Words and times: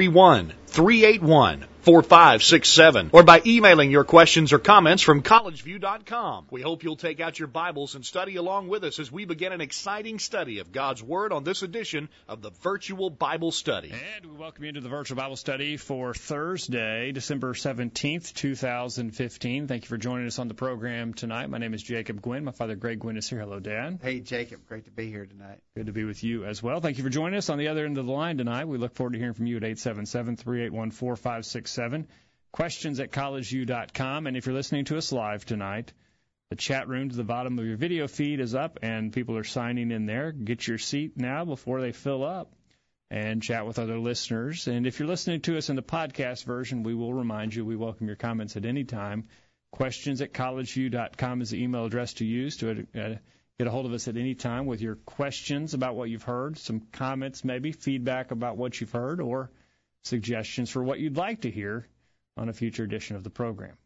331 0.00 0.54
381 0.66 1.69
4567 1.82 3.10
or 3.12 3.22
by 3.22 3.42
emailing 3.44 3.90
your 3.90 4.04
questions 4.04 4.52
or 4.52 4.58
comments 4.58 5.02
from 5.02 5.22
collegeview.com. 5.22 6.46
We 6.50 6.62
hope 6.62 6.82
you'll 6.82 6.96
take 6.96 7.20
out 7.20 7.38
your 7.38 7.48
Bibles 7.48 7.94
and 7.94 8.04
study 8.04 8.36
along 8.36 8.68
with 8.68 8.84
us 8.84 8.98
as 8.98 9.10
we 9.10 9.24
begin 9.24 9.52
an 9.52 9.60
exciting 9.60 10.18
study 10.18 10.58
of 10.58 10.72
God's 10.72 11.02
Word 11.02 11.32
on 11.32 11.44
this 11.44 11.62
edition 11.62 12.08
of 12.28 12.42
the 12.42 12.50
Virtual 12.50 13.10
Bible 13.10 13.50
Study. 13.52 13.92
And 14.16 14.26
we 14.26 14.36
welcome 14.36 14.64
you 14.64 14.68
into 14.68 14.80
the 14.80 14.88
Virtual 14.88 15.16
Bible 15.16 15.36
Study 15.36 15.76
for 15.76 16.14
Thursday, 16.14 17.12
December 17.12 17.54
17th, 17.54 18.32
2015. 18.34 19.68
Thank 19.68 19.84
you 19.84 19.88
for 19.88 19.98
joining 19.98 20.26
us 20.26 20.38
on 20.38 20.48
the 20.48 20.54
program 20.54 21.14
tonight. 21.14 21.48
My 21.50 21.58
name 21.58 21.74
is 21.74 21.82
Jacob 21.82 22.20
Gwynn. 22.20 22.44
My 22.44 22.52
father, 22.52 22.76
Greg 22.76 23.00
Gwynn, 23.00 23.16
is 23.16 23.28
here. 23.28 23.40
Hello, 23.40 23.60
Dad. 23.60 24.00
Hey, 24.02 24.20
Jacob. 24.20 24.60
Great 24.68 24.84
to 24.84 24.90
be 24.90 25.10
here 25.10 25.26
tonight. 25.26 25.60
Good 25.74 25.86
to 25.86 25.92
be 25.92 26.04
with 26.04 26.22
you 26.22 26.44
as 26.44 26.62
well. 26.62 26.80
Thank 26.80 26.98
you 26.98 27.04
for 27.04 27.10
joining 27.10 27.38
us 27.38 27.48
on 27.48 27.58
the 27.58 27.68
other 27.68 27.84
end 27.84 27.98
of 27.98 28.06
the 28.06 28.12
line 28.12 28.38
tonight. 28.38 28.66
We 28.66 28.78
look 28.78 28.94
forward 28.94 29.12
to 29.14 29.18
hearing 29.18 29.34
from 29.34 29.46
you 29.46 29.56
at 29.56 29.64
877 29.64 30.36
381 30.36 30.90
seven. 31.70 32.08
Questions 32.52 33.00
at 33.00 33.12
collegeview.com. 33.12 34.26
And 34.26 34.36
if 34.36 34.46
you're 34.46 34.54
listening 34.54 34.84
to 34.86 34.96
us 34.96 35.12
live 35.12 35.44
tonight, 35.44 35.92
the 36.50 36.56
chat 36.56 36.88
room 36.88 37.10
to 37.10 37.16
the 37.16 37.24
bottom 37.24 37.58
of 37.58 37.64
your 37.64 37.76
video 37.76 38.08
feed 38.08 38.40
is 38.40 38.56
up, 38.56 38.80
and 38.82 39.12
people 39.12 39.36
are 39.36 39.44
signing 39.44 39.92
in 39.92 40.06
there. 40.06 40.32
Get 40.32 40.66
your 40.66 40.78
seat 40.78 41.16
now 41.16 41.44
before 41.44 41.80
they 41.80 41.92
fill 41.92 42.24
up 42.24 42.52
and 43.10 43.42
chat 43.42 43.66
with 43.66 43.78
other 43.78 43.98
listeners. 43.98 44.66
And 44.68 44.86
if 44.86 44.98
you're 44.98 45.08
listening 45.08 45.40
to 45.42 45.56
us 45.56 45.68
in 45.68 45.76
the 45.76 45.82
podcast 45.82 46.44
version, 46.44 46.82
we 46.82 46.94
will 46.94 47.14
remind 47.14 47.54
you 47.54 47.64
we 47.64 47.76
welcome 47.76 48.06
your 48.06 48.16
comments 48.16 48.56
at 48.56 48.64
any 48.64 48.84
time. 48.84 49.28
Questions 49.72 50.20
at 50.20 50.32
collegeview.com 50.32 51.42
is 51.42 51.50
the 51.50 51.62
email 51.62 51.84
address 51.84 52.14
to 52.14 52.24
use 52.24 52.56
to 52.58 52.70
uh, 52.70 53.14
get 53.58 53.66
a 53.66 53.70
hold 53.70 53.86
of 53.86 53.92
us 53.92 54.08
at 54.08 54.16
any 54.16 54.34
time 54.34 54.66
with 54.66 54.80
your 54.80 54.96
questions 54.96 55.74
about 55.74 55.94
what 55.94 56.08
you've 56.08 56.22
heard, 56.22 56.58
some 56.58 56.80
comments, 56.92 57.44
maybe 57.44 57.72
feedback 57.72 58.30
about 58.30 58.56
what 58.56 58.80
you've 58.80 58.90
heard, 58.90 59.20
or 59.20 59.50
suggestions 60.02 60.70
for 60.70 60.82
what 60.82 60.98
you'd 60.98 61.16
like 61.16 61.42
to 61.42 61.50
hear 61.50 61.86
on 62.36 62.48
a 62.48 62.52
future 62.52 62.84
edition 62.84 63.16
of 63.16 63.24
the 63.24 63.30
program. 63.30 63.76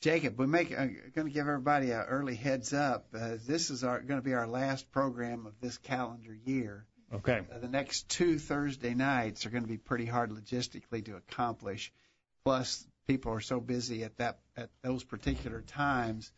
Jacob, 0.00 0.38
we 0.38 0.46
make 0.46 0.70
uh, 0.70 0.86
going 1.14 1.26
to 1.26 1.32
give 1.32 1.48
everybody 1.48 1.90
an 1.90 2.02
early 2.02 2.34
heads 2.34 2.72
up. 2.72 3.06
Uh, 3.18 3.36
this 3.46 3.70
is 3.70 3.84
our 3.84 4.00
going 4.00 4.20
to 4.20 4.24
be 4.24 4.34
our 4.34 4.46
last 4.46 4.90
program 4.92 5.46
of 5.46 5.54
this 5.60 5.78
calendar 5.78 6.34
year. 6.44 6.86
Okay. 7.12 7.40
Uh, 7.50 7.58
the 7.58 7.68
next 7.68 8.08
two 8.08 8.38
Thursday 8.38 8.94
nights 8.94 9.46
are 9.46 9.50
going 9.50 9.62
to 9.62 9.68
be 9.68 9.78
pretty 9.78 10.04
hard 10.04 10.30
logistically 10.30 11.04
to 11.04 11.16
accomplish. 11.16 11.92
Plus, 12.44 12.86
people 13.06 13.32
are 13.32 13.40
so 13.40 13.60
busy 13.60 14.04
at 14.04 14.16
that 14.18 14.40
at 14.56 14.70
those 14.82 15.04
particular 15.04 15.62
times 15.62 16.32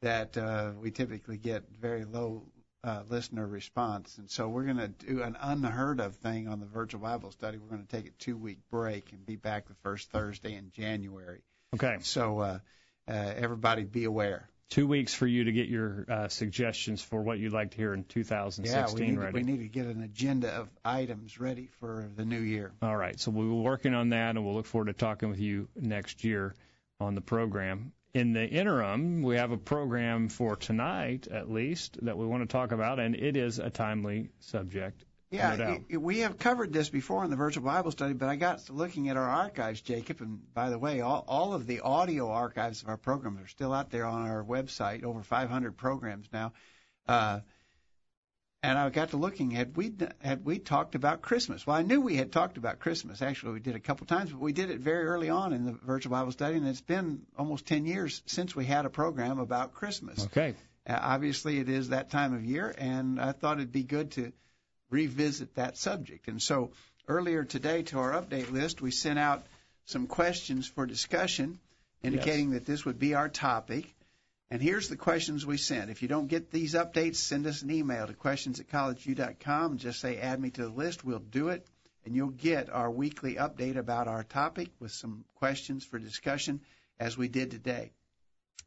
that 0.00 0.36
uh, 0.36 0.72
we 0.80 0.90
typically 0.90 1.36
get 1.38 1.62
very 1.80 2.04
low 2.04 2.42
uh, 2.84 3.02
listener 3.08 3.46
response. 3.46 4.18
And 4.18 4.30
so 4.30 4.48
we're 4.48 4.64
going 4.64 4.78
to 4.78 4.88
do 4.88 5.22
an 5.22 5.36
unheard 5.40 6.00
of 6.00 6.16
thing 6.16 6.48
on 6.48 6.60
the 6.60 6.66
virtual 6.66 7.00
Bible 7.00 7.30
study. 7.30 7.58
We're 7.58 7.68
going 7.68 7.86
to 7.86 7.96
take 7.96 8.06
a 8.06 8.14
two 8.18 8.36
week 8.36 8.58
break 8.70 9.12
and 9.12 9.24
be 9.24 9.36
back 9.36 9.68
the 9.68 9.74
first 9.82 10.10
Thursday 10.10 10.54
in 10.54 10.70
January. 10.72 11.42
Okay. 11.74 11.98
So 12.00 12.40
uh, 12.40 12.58
uh, 13.08 13.12
everybody 13.12 13.84
be 13.84 14.04
aware. 14.04 14.48
Two 14.70 14.86
weeks 14.86 15.12
for 15.12 15.26
you 15.26 15.44
to 15.44 15.52
get 15.52 15.68
your 15.68 16.06
uh, 16.08 16.28
suggestions 16.28 17.02
for 17.02 17.20
what 17.20 17.38
you'd 17.38 17.52
like 17.52 17.72
to 17.72 17.76
hear 17.76 17.92
in 17.92 18.04
2016 18.04 18.72
yeah, 18.74 18.92
we 18.94 19.10
need, 19.10 19.18
ready. 19.18 19.34
we 19.34 19.42
need 19.42 19.58
to 19.58 19.68
get 19.68 19.84
an 19.84 20.02
agenda 20.02 20.48
of 20.48 20.70
items 20.82 21.38
ready 21.38 21.68
for 21.78 22.08
the 22.16 22.24
new 22.24 22.40
year. 22.40 22.72
All 22.80 22.96
right. 22.96 23.20
So 23.20 23.30
we'll 23.30 23.48
be 23.48 23.52
working 23.52 23.92
on 23.92 24.08
that, 24.10 24.30
and 24.30 24.44
we'll 24.44 24.54
look 24.54 24.64
forward 24.64 24.86
to 24.86 24.94
talking 24.94 25.28
with 25.28 25.40
you 25.40 25.68
next 25.76 26.24
year 26.24 26.54
on 27.00 27.14
the 27.14 27.20
program 27.20 27.92
in 28.14 28.32
the 28.32 28.46
interim, 28.46 29.22
we 29.22 29.36
have 29.36 29.52
a 29.52 29.56
program 29.56 30.28
for 30.28 30.56
tonight, 30.56 31.28
at 31.28 31.50
least, 31.50 31.98
that 32.04 32.16
we 32.18 32.26
want 32.26 32.42
to 32.42 32.46
talk 32.46 32.72
about, 32.72 32.98
and 32.98 33.14
it 33.14 33.36
is 33.36 33.58
a 33.58 33.70
timely 33.70 34.28
subject. 34.40 35.04
Yeah, 35.30 35.80
no 35.90 35.98
we 35.98 36.18
have 36.18 36.38
covered 36.38 36.74
this 36.74 36.90
before 36.90 37.24
in 37.24 37.30
the 37.30 37.36
virtual 37.36 37.64
Bible 37.64 37.90
study, 37.90 38.12
but 38.12 38.28
I 38.28 38.36
got 38.36 38.58
to 38.66 38.74
looking 38.74 39.08
at 39.08 39.16
our 39.16 39.28
archives, 39.28 39.80
Jacob, 39.80 40.20
and 40.20 40.40
by 40.52 40.68
the 40.68 40.78
way, 40.78 41.00
all, 41.00 41.24
all 41.26 41.54
of 41.54 41.66
the 41.66 41.80
audio 41.80 42.30
archives 42.30 42.82
of 42.82 42.90
our 42.90 42.98
programs 42.98 43.40
are 43.40 43.48
still 43.48 43.72
out 43.72 43.90
there 43.90 44.04
on 44.04 44.28
our 44.28 44.44
website, 44.44 45.04
over 45.04 45.22
500 45.22 45.74
programs 45.74 46.28
now. 46.34 46.52
Uh, 47.08 47.40
and 48.62 48.78
I 48.78 48.88
got 48.90 49.10
to 49.10 49.16
looking. 49.16 49.50
Had 49.50 49.76
we 49.76 49.92
had 50.20 50.44
we 50.44 50.58
talked 50.58 50.94
about 50.94 51.20
Christmas? 51.20 51.66
Well, 51.66 51.76
I 51.76 51.82
knew 51.82 52.00
we 52.00 52.16
had 52.16 52.30
talked 52.30 52.56
about 52.56 52.78
Christmas. 52.78 53.20
Actually, 53.20 53.54
we 53.54 53.60
did 53.60 53.74
a 53.74 53.80
couple 53.80 54.06
times, 54.06 54.30
but 54.30 54.40
we 54.40 54.52
did 54.52 54.70
it 54.70 54.78
very 54.78 55.04
early 55.04 55.30
on 55.30 55.52
in 55.52 55.64
the 55.64 55.72
virtual 55.72 56.12
Bible 56.12 56.32
study, 56.32 56.56
and 56.56 56.68
it's 56.68 56.80
been 56.80 57.22
almost 57.36 57.66
10 57.66 57.86
years 57.86 58.22
since 58.26 58.54
we 58.54 58.64
had 58.64 58.86
a 58.86 58.90
program 58.90 59.40
about 59.40 59.74
Christmas. 59.74 60.24
Okay. 60.26 60.54
Uh, 60.86 60.98
obviously, 61.00 61.58
it 61.58 61.68
is 61.68 61.88
that 61.88 62.10
time 62.10 62.34
of 62.34 62.44
year, 62.44 62.72
and 62.76 63.20
I 63.20 63.32
thought 63.32 63.58
it'd 63.58 63.72
be 63.72 63.84
good 63.84 64.12
to 64.12 64.32
revisit 64.90 65.56
that 65.56 65.76
subject. 65.76 66.28
And 66.28 66.40
so, 66.40 66.70
earlier 67.08 67.44
today, 67.44 67.82
to 67.84 67.98
our 67.98 68.12
update 68.12 68.52
list, 68.52 68.80
we 68.80 68.90
sent 68.92 69.18
out 69.18 69.44
some 69.86 70.06
questions 70.06 70.68
for 70.68 70.86
discussion, 70.86 71.58
indicating 72.02 72.52
yes. 72.52 72.60
that 72.60 72.66
this 72.66 72.84
would 72.84 72.98
be 72.98 73.14
our 73.14 73.28
topic. 73.28 73.92
And 74.52 74.60
here's 74.60 74.90
the 74.90 74.98
questions 74.98 75.46
we 75.46 75.56
sent. 75.56 75.88
If 75.88 76.02
you 76.02 76.08
don't 76.08 76.26
get 76.26 76.50
these 76.50 76.74
updates, 76.74 77.16
send 77.16 77.46
us 77.46 77.62
an 77.62 77.70
email 77.70 78.06
to 78.06 78.12
questions 78.12 78.60
at 78.60 78.68
collegeview.com 78.68 79.70
and 79.70 79.80
just 79.80 79.98
say 79.98 80.18
add 80.18 80.38
me 80.38 80.50
to 80.50 80.64
the 80.64 80.68
list. 80.68 81.02
We'll 81.02 81.20
do 81.20 81.48
it. 81.48 81.66
And 82.04 82.14
you'll 82.14 82.28
get 82.28 82.68
our 82.68 82.90
weekly 82.90 83.36
update 83.36 83.76
about 83.76 84.08
our 84.08 84.24
topic 84.24 84.68
with 84.78 84.92
some 84.92 85.24
questions 85.36 85.86
for 85.86 85.98
discussion 85.98 86.60
as 87.00 87.16
we 87.16 87.28
did 87.28 87.50
today. 87.50 87.92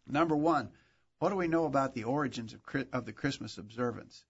Number 0.07 0.35
one, 0.35 0.71
what 1.19 1.29
do 1.29 1.35
we 1.35 1.47
know 1.47 1.65
about 1.65 1.93
the 1.93 2.05
origins 2.05 2.55
of, 2.55 2.61
of 2.91 3.05
the 3.05 3.13
Christmas 3.13 3.59
observance? 3.59 4.25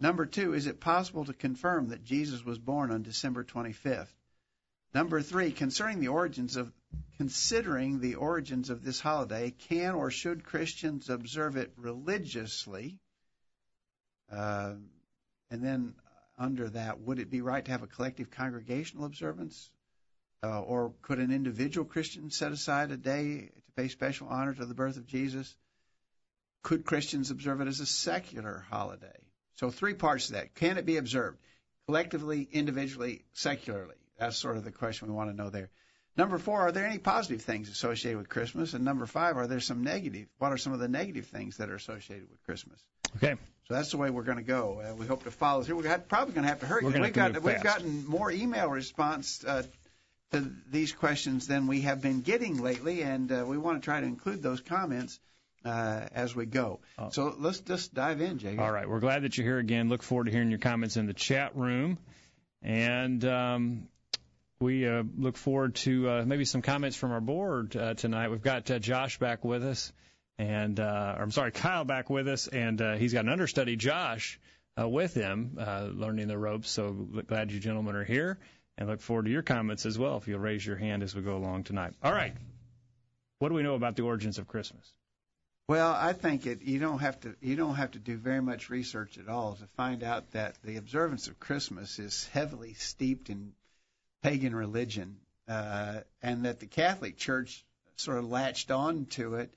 Number 0.00 0.26
two, 0.26 0.52
is 0.52 0.66
it 0.66 0.80
possible 0.80 1.26
to 1.26 1.32
confirm 1.32 1.90
that 1.90 2.02
Jesus 2.02 2.44
was 2.44 2.58
born 2.58 2.90
on 2.90 3.02
December 3.02 3.44
25th? 3.44 4.12
Number 4.92 5.22
three, 5.22 5.52
concerning 5.52 6.00
the 6.00 6.08
origins 6.08 6.56
of 6.56 6.72
considering 7.16 8.00
the 8.00 8.14
origins 8.14 8.70
of 8.70 8.84
this 8.84 9.00
holiday, 9.00 9.50
can 9.50 9.94
or 9.94 10.10
should 10.10 10.44
Christians 10.44 11.10
observe 11.10 11.56
it 11.56 11.72
religiously? 11.76 12.98
Uh, 14.30 14.74
and 15.50 15.64
then 15.64 15.94
under 16.38 16.68
that, 16.70 17.00
would 17.00 17.18
it 17.18 17.30
be 17.30 17.40
right 17.40 17.64
to 17.64 17.70
have 17.70 17.82
a 17.82 17.88
collective 17.88 18.30
congregational 18.30 19.04
observance? 19.04 19.70
Uh, 20.42 20.60
or 20.60 20.94
could 21.02 21.18
an 21.18 21.32
individual 21.32 21.84
Christian 21.84 22.30
set 22.30 22.52
aside 22.52 22.92
a 22.92 22.96
day 22.96 23.50
to 23.66 23.72
pay 23.76 23.88
special 23.88 24.28
honor 24.28 24.54
to 24.54 24.66
the 24.66 24.74
birth 24.74 24.96
of 24.96 25.06
Jesus? 25.06 25.56
Could 26.62 26.84
Christians 26.84 27.30
observe 27.30 27.60
it 27.60 27.68
as 27.68 27.80
a 27.80 27.86
secular 27.86 28.64
holiday? 28.70 29.18
So, 29.56 29.70
three 29.70 29.94
parts 29.94 30.28
to 30.28 30.34
that. 30.34 30.54
Can 30.54 30.78
it 30.78 30.86
be 30.86 30.96
observed 30.96 31.38
collectively, 31.86 32.48
individually, 32.52 33.24
secularly? 33.32 33.96
That's 34.18 34.36
sort 34.36 34.56
of 34.56 34.64
the 34.64 34.70
question 34.70 35.08
we 35.08 35.14
want 35.14 35.30
to 35.30 35.36
know 35.36 35.50
there. 35.50 35.70
Number 36.18 36.36
four, 36.38 36.62
are 36.62 36.72
there 36.72 36.84
any 36.84 36.98
positive 36.98 37.42
things 37.42 37.70
associated 37.70 38.18
with 38.18 38.28
Christmas? 38.28 38.74
And 38.74 38.84
number 38.84 39.06
five, 39.06 39.36
are 39.36 39.46
there 39.46 39.60
some 39.60 39.84
negative? 39.84 40.26
What 40.38 40.52
are 40.52 40.58
some 40.58 40.72
of 40.72 40.80
the 40.80 40.88
negative 40.88 41.26
things 41.26 41.58
that 41.58 41.70
are 41.70 41.76
associated 41.76 42.28
with 42.28 42.42
Christmas? 42.42 42.80
Okay. 43.16 43.36
So 43.68 43.74
that's 43.74 43.92
the 43.92 43.98
way 43.98 44.10
we're 44.10 44.24
going 44.24 44.38
to 44.38 44.44
go. 44.44 44.82
Uh, 44.84 44.96
we 44.96 45.06
hope 45.06 45.22
to 45.24 45.30
follow 45.30 45.62
through. 45.62 45.76
We're 45.76 45.98
probably 45.98 46.34
going 46.34 46.42
to 46.42 46.48
have 46.48 46.60
to 46.60 46.66
hurry. 46.66 46.84
We've, 46.84 47.12
got, 47.12 47.40
we've 47.40 47.62
gotten 47.62 48.04
more 48.04 48.32
email 48.32 48.68
response 48.68 49.44
uh, 49.46 49.62
to 50.32 50.50
these 50.68 50.92
questions 50.92 51.46
than 51.46 51.68
we 51.68 51.82
have 51.82 52.02
been 52.02 52.22
getting 52.22 52.60
lately, 52.60 53.02
and 53.02 53.30
uh, 53.30 53.44
we 53.46 53.56
want 53.56 53.80
to 53.80 53.84
try 53.84 54.00
to 54.00 54.06
include 54.06 54.42
those 54.42 54.60
comments 54.60 55.20
uh, 55.64 56.06
as 56.12 56.34
we 56.34 56.46
go. 56.46 56.80
Oh. 56.98 57.10
So 57.10 57.34
let's 57.38 57.60
just 57.60 57.94
dive 57.94 58.20
in, 58.20 58.38
Jay. 58.38 58.56
All 58.56 58.72
right. 58.72 58.88
We're 58.88 59.00
glad 59.00 59.22
that 59.22 59.38
you're 59.38 59.46
here 59.46 59.58
again. 59.58 59.88
Look 59.88 60.02
forward 60.02 60.24
to 60.24 60.32
hearing 60.32 60.50
your 60.50 60.58
comments 60.58 60.96
in 60.96 61.06
the 61.06 61.14
chat 61.14 61.54
room. 61.54 61.98
And 62.60 63.24
um, 63.24 63.88
we 64.60 64.88
uh, 64.88 65.04
look 65.16 65.36
forward 65.36 65.76
to 65.76 66.08
uh, 66.08 66.24
maybe 66.26 66.44
some 66.44 66.62
comments 66.62 66.96
from 66.96 67.12
our 67.12 67.20
board 67.20 67.76
uh, 67.76 67.94
tonight. 67.94 68.30
We've 68.30 68.42
got 68.42 68.70
uh, 68.70 68.78
Josh 68.78 69.18
back 69.18 69.44
with 69.44 69.64
us, 69.64 69.92
and 70.36 70.80
uh, 70.80 71.16
I'm 71.18 71.30
sorry, 71.30 71.52
Kyle 71.52 71.84
back 71.84 72.10
with 72.10 72.26
us, 72.26 72.48
and 72.48 72.80
uh, 72.80 72.96
he's 72.96 73.12
got 73.12 73.24
an 73.24 73.30
understudy, 73.30 73.76
Josh, 73.76 74.40
with 74.76 75.14
him, 75.14 75.56
learning 75.56 76.28
the 76.28 76.38
ropes. 76.38 76.70
So 76.70 76.92
glad 76.92 77.50
you 77.50 77.60
gentlemen 77.60 77.96
are 77.96 78.04
here, 78.04 78.38
and 78.76 78.88
look 78.88 79.00
forward 79.00 79.26
to 79.26 79.30
your 79.30 79.42
comments 79.42 79.86
as 79.86 79.98
well. 79.98 80.16
If 80.16 80.28
you'll 80.28 80.38
raise 80.40 80.64
your 80.64 80.76
hand 80.76 81.02
as 81.02 81.14
we 81.14 81.22
go 81.22 81.36
along 81.36 81.64
tonight. 81.64 81.94
All 82.02 82.12
right, 82.12 82.34
what 83.38 83.48
do 83.48 83.54
we 83.54 83.62
know 83.62 83.74
about 83.74 83.96
the 83.96 84.02
origins 84.02 84.38
of 84.38 84.48
Christmas? 84.48 84.92
Well, 85.68 85.92
I 85.92 86.14
think 86.14 86.46
it, 86.46 86.62
you 86.62 86.78
don't 86.78 87.00
have 87.00 87.20
to 87.20 87.34
you 87.40 87.54
don't 87.54 87.74
have 87.74 87.90
to 87.90 87.98
do 87.98 88.16
very 88.16 88.40
much 88.40 88.70
research 88.70 89.18
at 89.18 89.28
all 89.28 89.54
to 89.54 89.66
find 89.76 90.02
out 90.02 90.30
that 90.32 90.56
the 90.64 90.76
observance 90.76 91.28
of 91.28 91.38
Christmas 91.38 91.98
is 91.98 92.26
heavily 92.32 92.74
steeped 92.74 93.28
in 93.30 93.52
pagan 94.22 94.54
religion, 94.54 95.16
uh, 95.48 96.00
and 96.22 96.44
that 96.44 96.60
the 96.60 96.66
Catholic 96.66 97.16
Church 97.16 97.64
sort 97.96 98.18
of 98.18 98.28
latched 98.28 98.70
on 98.70 99.06
to 99.06 99.34
it. 99.36 99.52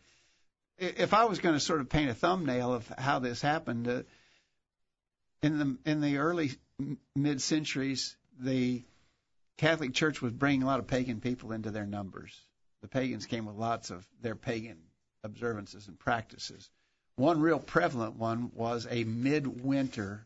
If 0.78 1.13
I 1.13 1.25
was 1.25 1.40
going 1.40 1.56
to 1.56 1.60
sort 1.60 1.81
of 1.81 1.90
paint 1.90 2.10
a 2.10 2.13
thumbnail 2.13 2.74
of 2.74 2.88
how 2.88 3.19
this 3.19 3.42
happened, 3.42 3.88
uh, 3.88 4.04
in 5.44 5.58
the 5.58 5.78
in 5.86 6.02
the 6.02 6.18
early 6.18 6.52
mid 7.16 7.42
centuries, 7.42 8.16
the 8.40 8.84
Catholic 9.58 9.94
Church 9.94 10.22
was 10.22 10.34
bringing 10.34 10.64
a 10.64 10.66
lot 10.66 10.80
of 10.80 10.88
pagan 10.88 11.22
people 11.22 11.52
into 11.52 11.72
their 11.72 11.86
numbers. 11.86 12.40
The 12.81 12.88
pagans 12.88 13.25
came 13.25 13.46
with 13.46 13.56
lots 13.56 13.92
of 13.92 14.06
their 14.22 14.36
pagan 14.36 14.78
observances 15.24 15.88
and 15.88 16.00
practices. 16.00 16.69
One 17.16 17.42
real 17.42 17.60
prevalent 17.60 18.16
one 18.16 18.52
was 18.56 18.88
a 18.90 19.04
midwinter 19.04 20.25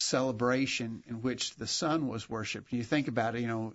celebration 0.00 1.02
in 1.06 1.22
which 1.22 1.54
the 1.56 1.66
sun 1.66 2.08
was 2.08 2.28
worshipped. 2.28 2.72
You 2.72 2.82
think 2.82 3.08
about 3.08 3.36
it, 3.36 3.40
you 3.40 3.48
know, 3.48 3.72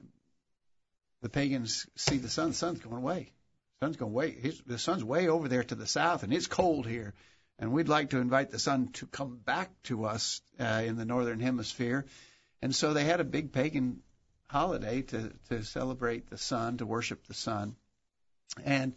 the 1.22 1.30
pagans 1.30 1.88
see 1.96 2.18
the 2.18 2.30
sun, 2.30 2.50
the 2.50 2.56
sun's 2.56 2.80
going 2.80 2.98
away. 2.98 3.32
The 3.80 3.88
sun's 3.88 3.98
going 3.98 4.14
way, 4.14 4.54
the 4.66 4.78
sun's 4.78 5.04
way 5.04 5.28
over 5.28 5.48
there 5.48 5.64
to 5.64 5.76
the 5.76 5.88
south, 5.88 6.24
and 6.24 6.34
it's 6.34 6.48
cold 6.48 6.88
here. 6.88 7.14
And 7.58 7.74
we'd 7.74 7.90
like 7.90 8.12
to 8.12 8.20
invite 8.20 8.52
the 8.52 8.60
sun 8.60 8.90
to 8.94 9.06
come 9.06 9.38
back 9.38 9.70
to 9.84 10.06
us 10.06 10.42
uh, 10.60 10.84
in 10.86 10.96
the 10.96 11.04
northern 11.04 11.42
hemisphere. 11.42 12.06
And 12.62 12.74
so 12.74 12.94
they 12.94 13.04
had 13.04 13.20
a 13.20 13.26
big 13.26 13.52
pagan 13.52 14.02
holiday 14.48 15.02
to, 15.04 15.34
to 15.50 15.64
celebrate 15.64 16.30
the 16.30 16.38
sun, 16.38 16.78
to 16.78 16.86
worship 16.86 17.28
the 17.28 17.34
sun. 17.34 17.76
And 18.64 18.94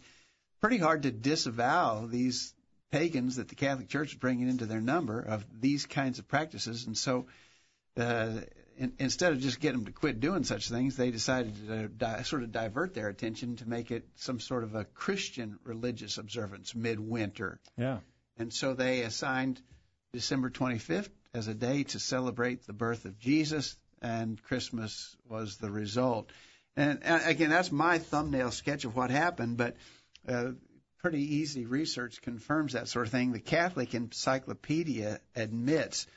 pretty 0.61 0.77
hard 0.77 1.03
to 1.03 1.11
disavow 1.11 2.05
these 2.05 2.53
pagans 2.93 3.37
that 3.37 3.47
the 3.47 3.55
Catholic 3.55 3.89
Church 3.89 4.09
is 4.09 4.19
bringing 4.19 4.47
into 4.47 4.67
their 4.67 4.79
number 4.79 5.19
of 5.19 5.43
these 5.59 5.87
kinds 5.87 6.19
of 6.19 6.27
practices. 6.27 6.85
And 6.85 6.95
so 6.95 7.25
uh, 7.97 8.41
in, 8.77 8.93
instead 8.99 9.33
of 9.33 9.39
just 9.39 9.59
getting 9.59 9.79
them 9.79 9.85
to 9.87 9.91
quit 9.91 10.19
doing 10.19 10.43
such 10.43 10.69
things, 10.69 10.95
they 10.95 11.09
decided 11.09 11.55
to 11.67 11.87
di- 11.87 12.21
sort 12.21 12.43
of 12.43 12.51
divert 12.51 12.93
their 12.93 13.09
attention 13.09 13.55
to 13.55 13.67
make 13.67 13.89
it 13.89 14.07
some 14.17 14.39
sort 14.39 14.63
of 14.63 14.75
a 14.75 14.85
Christian 14.85 15.57
religious 15.63 16.19
observance 16.19 16.75
midwinter. 16.75 17.59
Yeah. 17.79 17.97
And 18.37 18.53
so 18.53 18.75
they 18.75 19.01
assigned 19.01 19.59
December 20.13 20.51
25th 20.51 21.09
as 21.33 21.47
a 21.47 21.55
day 21.55 21.85
to 21.85 21.99
celebrate 21.99 22.67
the 22.67 22.73
birth 22.73 23.05
of 23.05 23.17
Jesus, 23.17 23.75
and 24.03 24.39
Christmas 24.43 25.17
was 25.27 25.57
the 25.57 25.71
result. 25.71 26.29
And, 26.75 26.99
and 27.01 27.23
again, 27.25 27.49
that's 27.49 27.71
my 27.71 27.97
thumbnail 27.97 28.51
sketch 28.51 28.85
of 28.85 28.95
what 28.95 29.09
happened, 29.09 29.57
but 29.57 29.77
uh, 30.27 30.51
pretty 31.03 31.35
easy 31.35 31.65
research 31.65 32.21
confirms 32.21 32.71
that 32.71 32.87
sort 32.87 33.05
of 33.05 33.11
thing. 33.11 33.33
The 33.33 33.39
Catholic 33.41 33.93
Encyclopedia 33.93 35.19
admits 35.35 36.07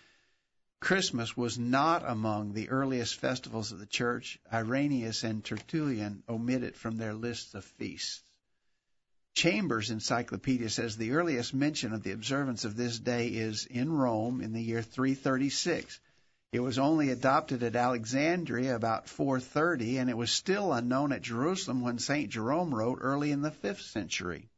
Christmas 0.81 1.37
was 1.37 1.59
not 1.59 2.09
among 2.09 2.53
the 2.53 2.69
earliest 2.69 3.17
festivals 3.17 3.73
of 3.73 3.81
the 3.81 3.87
church. 3.87 4.39
Irenaeus 4.53 5.25
and 5.25 5.45
Tertullian 5.45 6.23
omit 6.29 6.63
it 6.63 6.77
from 6.77 6.99
their 6.99 7.15
lists 7.15 7.55
of 7.55 7.65
feasts. 7.65 8.23
Chambers 9.35 9.91
Encyclopedia 9.91 10.71
says 10.71 10.97
the 10.97 11.15
earliest 11.15 11.53
mention 11.53 11.93
of 11.93 12.05
the 12.05 12.13
observance 12.13 12.65
of 12.65 12.77
this 12.77 12.97
day 12.97 13.27
is 13.27 13.67
in 13.67 13.93
Rome 13.93 14.41
in 14.41 14.53
the 14.53 14.63
year 14.63 14.83
336. 14.83 15.99
It 16.53 16.61
was 16.61 16.79
only 16.79 17.11
adopted 17.11 17.65
at 17.65 17.75
Alexandria 17.75 18.77
about 18.77 19.09
430, 19.09 19.99
and 19.99 20.09
it 20.09 20.17
was 20.17 20.31
still 20.31 20.73
unknown 20.73 21.11
at 21.11 21.23
Jerusalem 21.23 21.81
when 21.81 21.99
St. 21.99 22.31
Jerome 22.31 22.73
wrote 22.73 22.99
early 23.01 23.33
in 23.33 23.43
the 23.43 23.51
5th 23.51 23.83
century. 23.83 24.49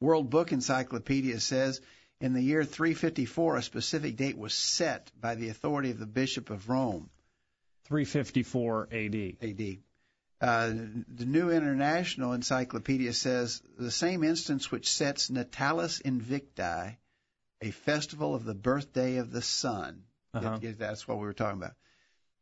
World 0.00 0.30
Book 0.30 0.52
Encyclopedia 0.52 1.40
says 1.40 1.80
in 2.20 2.32
the 2.32 2.42
year 2.42 2.64
354 2.64 3.56
a 3.56 3.62
specific 3.62 4.16
date 4.16 4.36
was 4.36 4.54
set 4.54 5.10
by 5.18 5.34
the 5.34 5.48
authority 5.48 5.90
of 5.90 5.98
the 5.98 6.06
Bishop 6.06 6.50
of 6.50 6.68
Rome. 6.68 7.10
354 7.84 8.88
AD. 8.92 9.36
AD. 9.42 9.78
Uh, 10.40 10.68
the 11.08 11.26
New 11.26 11.50
International 11.50 12.32
Encyclopedia 12.32 13.12
says 13.12 13.62
the 13.78 13.90
same 13.90 14.24
instance 14.24 14.70
which 14.70 14.88
sets 14.88 15.28
Natalis 15.28 16.00
Invicti, 16.00 16.96
a 17.60 17.70
festival 17.70 18.34
of 18.34 18.44
the 18.44 18.54
birthday 18.54 19.16
of 19.16 19.30
the 19.30 19.42
sun. 19.42 20.04
Uh-huh. 20.32 20.58
That's 20.62 21.06
what 21.06 21.18
we 21.18 21.24
were 21.24 21.34
talking 21.34 21.58
about. 21.58 21.74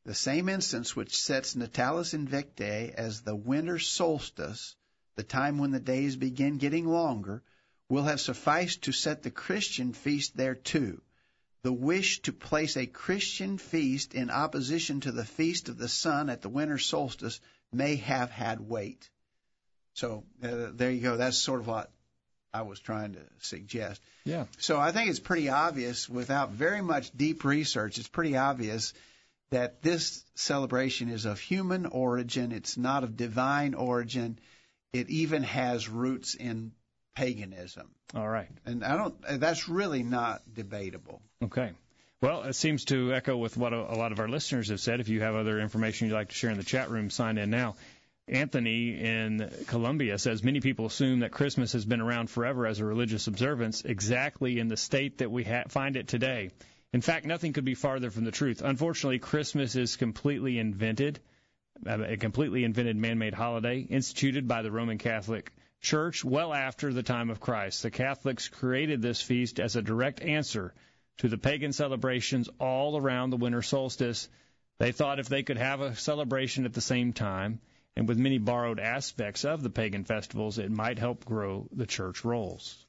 The 0.05 0.15
same 0.15 0.49
instance 0.49 0.95
which 0.95 1.17
sets 1.17 1.55
Natalis 1.55 2.15
Invicti 2.15 2.95
as 2.95 3.23
the 3.23 3.35
winter 3.35 3.81
solstice, 3.81 4.77
the 5.19 5.25
time 5.25 5.59
when 5.59 5.73
the 5.73 5.81
days 5.81 6.15
begin 6.15 6.59
getting 6.59 6.87
longer, 6.87 7.43
will 7.89 8.05
have 8.05 8.21
sufficed 8.21 8.83
to 8.83 8.93
set 8.93 9.25
the 9.25 9.33
Christian 9.33 9.93
feast 9.93 10.37
there 10.37 10.55
too. 10.55 11.03
The 11.63 11.73
wish 11.73 12.23
to 12.23 12.33
place 12.33 12.77
a 12.77 12.87
Christian 12.87 13.59
feast 13.59 14.15
in 14.15 14.31
opposition 14.31 15.01
to 15.01 15.11
the 15.11 15.25
feast 15.25 15.69
of 15.69 15.77
the 15.77 15.89
sun 15.89 16.31
at 16.31 16.41
the 16.41 16.49
winter 16.49 16.79
solstice 16.79 17.41
may 17.73 17.97
have 17.97 18.31
had 18.31 18.61
weight. 18.61 19.11
So 19.95 20.23
uh, 20.41 20.71
there 20.73 20.93
you 20.93 21.01
go. 21.01 21.17
That's 21.17 21.37
sort 21.37 21.59
of 21.59 21.67
what 21.67 21.91
I 22.55 22.63
was 22.63 22.79
trying 22.79 23.15
to 23.15 23.23
suggest. 23.41 24.01
Yeah. 24.25 24.45
So 24.59 24.79
I 24.79 24.93
think 24.93 25.11
it's 25.11 25.19
pretty 25.19 25.49
obvious, 25.49 26.09
without 26.09 26.53
very 26.53 26.81
much 26.81 27.11
deep 27.11 27.45
research, 27.45 27.99
it's 27.99 28.07
pretty 28.07 28.37
obvious 28.37 28.95
that 29.51 29.83
this 29.83 30.25
celebration 30.37 31.09
is 31.09 31.25
of 31.25 31.41
human 31.41 31.87
origin. 31.87 32.53
It's 32.53 32.77
not 32.77 33.03
of 33.03 33.17
divine 33.17 33.75
origin. 33.75 34.39
It 34.93 35.11
even 35.11 35.43
has 35.43 35.89
roots 35.89 36.35
in 36.35 36.73
paganism. 37.15 37.89
All 38.15 38.29
right. 38.29 38.49
And 38.65 38.85
I 38.85 38.97
don't. 38.97 39.15
That's 39.41 39.69
really 39.69 40.03
not 40.03 40.43
debatable. 40.53 41.21
Okay. 41.43 41.73
Well, 42.21 42.43
it 42.45 42.55
seems 42.55 42.85
to 42.87 43.15
echo 43.15 43.37
with 43.37 43.57
what 43.57 43.73
a, 43.73 43.81
lot 43.95 44.11
of 44.11 44.19
our 44.19 44.29
listeners 44.29 44.71
have 44.71 44.81
said. 44.81 44.99
If 44.99 45.09
you 45.09 45.21
have 45.21 45.37
other 45.37 45.61
information 45.61 46.09
you'd 46.09 46.15
like 46.15 46.31
to 46.31 46.35
share 46.35 46.51
in 46.51 46.57
the 46.57 46.65
chat 46.65 46.91
room, 46.91 47.11
sign 47.11 47.39
in 47.39 47.51
now. 47.51 47.77
Anthony 48.27 48.99
in 49.01 49.51
Columbia 49.69 50.19
says 50.19 50.43
many 50.43 50.61
people 50.61 50.87
assume 50.87 51.21
that 51.21 51.31
Christmas 51.31 51.73
has 51.73 51.85
been 51.85 52.01
around 52.01 52.29
forever 52.29 52.67
as 52.67 52.81
a 52.81 52.85
religious 52.85 53.27
observance, 53.27 53.85
exactly 53.85 54.59
in 54.59 54.69
the 54.69 54.77
state 54.77 55.19
that 55.19 55.31
we 55.31 55.45
ha- 55.45 55.65
find 55.69 55.97
it 55.97 56.09
today. 56.09 56.51
In 56.93 57.01
fact, 57.01 57.25
nothing 57.25 57.53
could 57.53 57.65
be 57.65 57.75
farther 57.75 58.11
from 58.11 58.25
the 58.25 58.31
truth. 58.31 58.63
Unfortunately, 58.63 59.19
Christmas 59.19 59.77
is 59.77 59.97
completely 59.97 60.59
invented, 60.59 61.21
a 61.87 62.17
completely 62.17 62.65
invented 62.65 62.97
man-made 62.97 63.35
holiday 63.35 63.81
instituted 63.81 64.49
by 64.49 64.63
the 64.63 64.71
Roman 64.71 64.99
Catholic 64.99 65.53
Church 65.81 66.25
well 66.25 66.53
after 66.53 66.93
the 66.93 67.03
time 67.03 67.31
of 67.31 67.41
Christ. 67.41 67.83
The 67.83 67.91
Catholics 67.91 68.49
created 68.49 69.01
this 69.01 69.23
feast 69.23 69.61
as 69.61 69.77
a 69.77 69.83
direct 69.83 70.21
answer 70.21 70.75
to 71.19 71.29
the 71.29 71.39
pagan 71.39 71.73
celebrations 71.73 72.49
all 72.59 72.97
around 72.97 73.31
the 73.31 73.37
winter 73.37 73.63
solstice. 73.63 74.29
They 74.79 74.93
thought 74.93 75.21
if 75.21 75.29
they 75.29 75.43
could 75.43 75.57
have 75.57 75.81
a 75.81 75.95
celebration 75.95 76.65
at 76.65 76.73
the 76.73 76.81
same 76.81 77.13
time, 77.13 77.61
and 77.97 78.09
with 78.09 78.19
many 78.19 78.39
borrowed 78.39 78.79
aspects 78.79 79.45
of 79.45 79.63
the 79.63 79.71
pagan 79.71 80.05
festivals, 80.05 80.59
it 80.59 80.71
might 80.71 80.99
help 80.99 81.25
grow 81.25 81.69
the 81.73 81.87
church 81.87 82.25
rolls. 82.25 82.85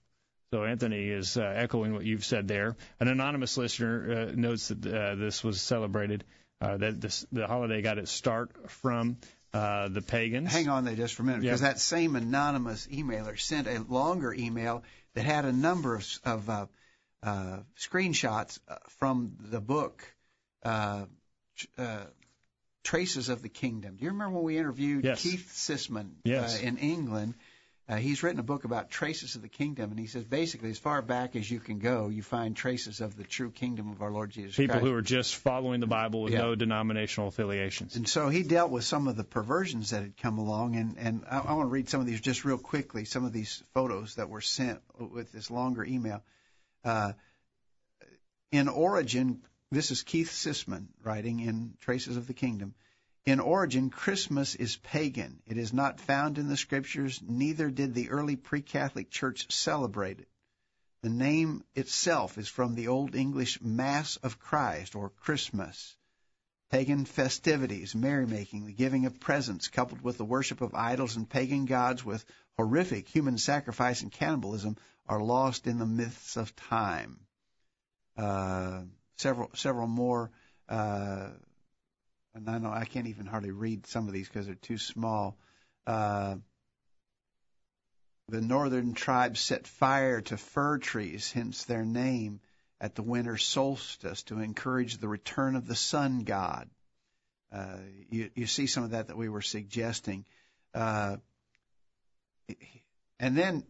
So 0.51 0.63
Anthony 0.63 1.09
is 1.09 1.37
uh, 1.37 1.41
echoing 1.41 1.93
what 1.93 2.05
you've 2.05 2.25
said 2.25 2.47
there. 2.47 2.75
An 2.99 3.07
anonymous 3.07 3.55
listener 3.57 4.29
uh, 4.29 4.31
notes 4.35 4.69
that 4.69 4.85
uh, 4.85 5.15
this 5.15 5.43
was 5.43 5.61
celebrated, 5.61 6.23
uh, 6.61 6.77
that 6.77 7.01
this, 7.01 7.25
the 7.31 7.47
holiday 7.47 7.81
got 7.81 7.97
its 7.97 8.11
start 8.11 8.69
from 8.69 9.17
uh, 9.53 9.87
the 9.87 10.01
pagans. 10.01 10.51
Hang 10.51 10.69
on 10.69 10.85
there 10.85 10.95
just 10.95 11.15
for 11.15 11.23
a 11.23 11.25
minute, 11.25 11.41
because 11.41 11.61
Yep. 11.61 11.73
that 11.73 11.79
same 11.79 12.15
anonymous 12.15 12.87
emailer 12.87 13.39
sent 13.39 13.67
a 13.67 13.79
longer 13.81 14.33
email 14.33 14.83
that 15.15 15.25
had 15.25 15.45
a 15.45 15.51
number 15.51 15.95
of, 15.95 16.05
of 16.25 16.49
uh, 16.49 16.65
uh, 17.23 17.59
screenshots 17.77 18.59
uh, 18.67 18.75
from 18.99 19.37
the 19.39 19.59
book 19.59 20.03
uh, 20.63 21.05
uh, 21.77 22.03
Traces 22.83 23.29
of 23.29 23.41
the 23.41 23.49
Kingdom. 23.49 23.97
Do 23.97 24.05
you 24.05 24.11
remember 24.11 24.35
when 24.35 24.45
we 24.45 24.57
interviewed 24.57 25.03
Yes. 25.03 25.21
Keith 25.21 25.51
Sisman 25.53 26.11
Yes. 26.23 26.61
uh, 26.61 26.65
in 26.65 26.77
England? 26.77 27.33
Uh, 27.89 27.95
he's 27.95 28.21
written 28.21 28.39
a 28.39 28.43
book 28.43 28.65
about 28.65 28.91
traces 28.91 29.33
of 29.33 29.41
the 29.41 29.49
kingdom, 29.49 29.89
and 29.89 29.99
he 29.99 30.05
says 30.05 30.23
basically, 30.23 30.69
as 30.69 30.77
far 30.77 31.01
back 31.01 31.35
as 31.35 31.49
you 31.49 31.59
can 31.59 31.79
go, 31.79 32.09
you 32.09 32.21
find 32.21 32.55
traces 32.55 33.01
of 33.01 33.17
the 33.17 33.23
true 33.23 33.49
kingdom 33.49 33.91
of 33.91 34.03
our 34.03 34.11
Lord 34.11 34.29
Jesus 34.29 34.55
Christ. 34.55 34.57
People 34.57 34.73
Christ. 34.81 34.85
who 34.85 34.95
are 34.95 35.01
just 35.01 35.35
following 35.37 35.79
the 35.79 35.87
Bible 35.87 36.21
with 36.21 36.33
Yeah. 36.33 36.41
no 36.41 36.53
denominational 36.53 37.29
affiliations. 37.29 37.95
And 37.95 38.07
so 38.07 38.29
he 38.29 38.43
dealt 38.43 38.69
with 38.69 38.83
some 38.83 39.07
of 39.07 39.15
the 39.15 39.23
perversions 39.23 39.89
that 39.89 40.03
had 40.03 40.17
come 40.17 40.37
along, 40.37 40.75
and, 40.75 40.97
and 40.99 41.23
I, 41.27 41.39
I 41.39 41.53
want 41.53 41.65
to 41.65 41.71
read 41.71 41.89
some 41.89 41.99
of 41.99 42.05
these 42.05 42.21
just 42.21 42.45
real 42.45 42.59
quickly, 42.59 43.05
some 43.05 43.25
of 43.25 43.33
these 43.33 43.63
photos 43.73 44.15
that 44.15 44.29
were 44.29 44.41
sent 44.41 44.81
with 44.99 45.31
this 45.31 45.49
longer 45.49 45.83
email. 45.83 46.21
Uh, 46.85 47.13
in 48.51 48.67
origin, 48.67 49.41
this 49.71 49.89
is 49.89 50.03
Keith 50.03 50.29
Sisman 50.29 50.85
writing 51.03 51.39
in 51.39 51.73
Traces 51.81 52.17
of 52.17 52.27
the 52.27 52.35
Kingdom. 52.35 52.75
In 53.25 53.39
origin, 53.39 53.89
Christmas 53.89 54.55
is 54.55 54.77
pagan. 54.77 55.41
It 55.45 55.57
is 55.57 55.73
not 55.73 55.99
found 55.99 56.37
in 56.37 56.47
the 56.47 56.57
scriptures, 56.57 57.21
neither 57.21 57.69
did 57.69 57.93
the 57.93 58.09
early 58.09 58.35
pre 58.35 58.61
Catholic 58.61 59.09
Church 59.09 59.51
celebrate 59.51 60.19
it. 60.19 60.27
The 61.01 61.09
name 61.09 61.63
itself 61.75 62.37
is 62.37 62.47
from 62.47 62.75
the 62.75 62.87
Old 62.87 63.15
English 63.15 63.61
Mass 63.61 64.17
of 64.17 64.39
Christ, 64.39 64.95
or 64.95 65.09
Christmas. 65.09 65.95
Pagan 66.69 67.05
festivities, 67.05 67.95
merrymaking, 67.95 68.65
the 68.65 68.73
giving 68.73 69.05
of 69.05 69.19
presents, 69.19 69.69
coupled 69.69 70.01
with 70.01 70.17
the 70.17 70.25
worship 70.25 70.61
of 70.61 70.75
idols 70.75 71.15
and 71.15 71.29
pagan 71.29 71.65
gods 71.65 72.05
with 72.05 72.23
horrific 72.57 73.07
human 73.07 73.37
sacrifice 73.37 74.01
and 74.01 74.11
cannibalism, 74.11 74.77
are 75.07 75.23
lost 75.23 75.67
in 75.67 75.79
the 75.79 75.85
myths 75.85 76.37
of 76.37 76.55
time. 76.55 77.19
Uh, 78.17 78.81
several, 79.15 79.49
several 79.55 79.87
more 79.87 80.31
uh, 80.67 81.29
and 82.39 82.49
I 82.49 82.57
know 82.57 82.71
I 82.71 82.85
can't 82.85 83.07
even 83.07 83.25
hardly 83.25 83.51
read 83.51 83.85
some 83.87 84.07
of 84.07 84.13
these 84.13 84.27
because 84.27 84.45
they're 84.45 84.55
too 84.55 84.77
small. 84.77 85.37
Uh, 85.85 86.35
the 88.29 88.41
northern 88.41 88.93
tribes 88.93 89.39
set 89.39 89.67
fire 89.67 90.21
to 90.21 90.37
fir 90.37 90.77
trees, 90.77 91.31
hence 91.31 91.65
their 91.65 91.83
name, 91.83 92.39
at 92.79 92.95
the 92.95 93.01
winter 93.01 93.37
solstice 93.37 94.23
to 94.23 94.39
encourage 94.39 94.97
the 94.97 95.07
return 95.07 95.55
of 95.55 95.67
the 95.67 95.75
sun 95.75 96.23
god. 96.23 96.69
Uh, 97.51 97.77
you, 98.09 98.29
you 98.35 98.45
see 98.45 98.67
some 98.67 98.83
of 98.83 98.91
that 98.91 99.07
that 99.07 99.17
we 99.17 99.27
were 99.27 99.41
suggesting. 99.41 100.25
Uh, 100.73 101.17
and 103.19 103.35
then, 103.35 103.63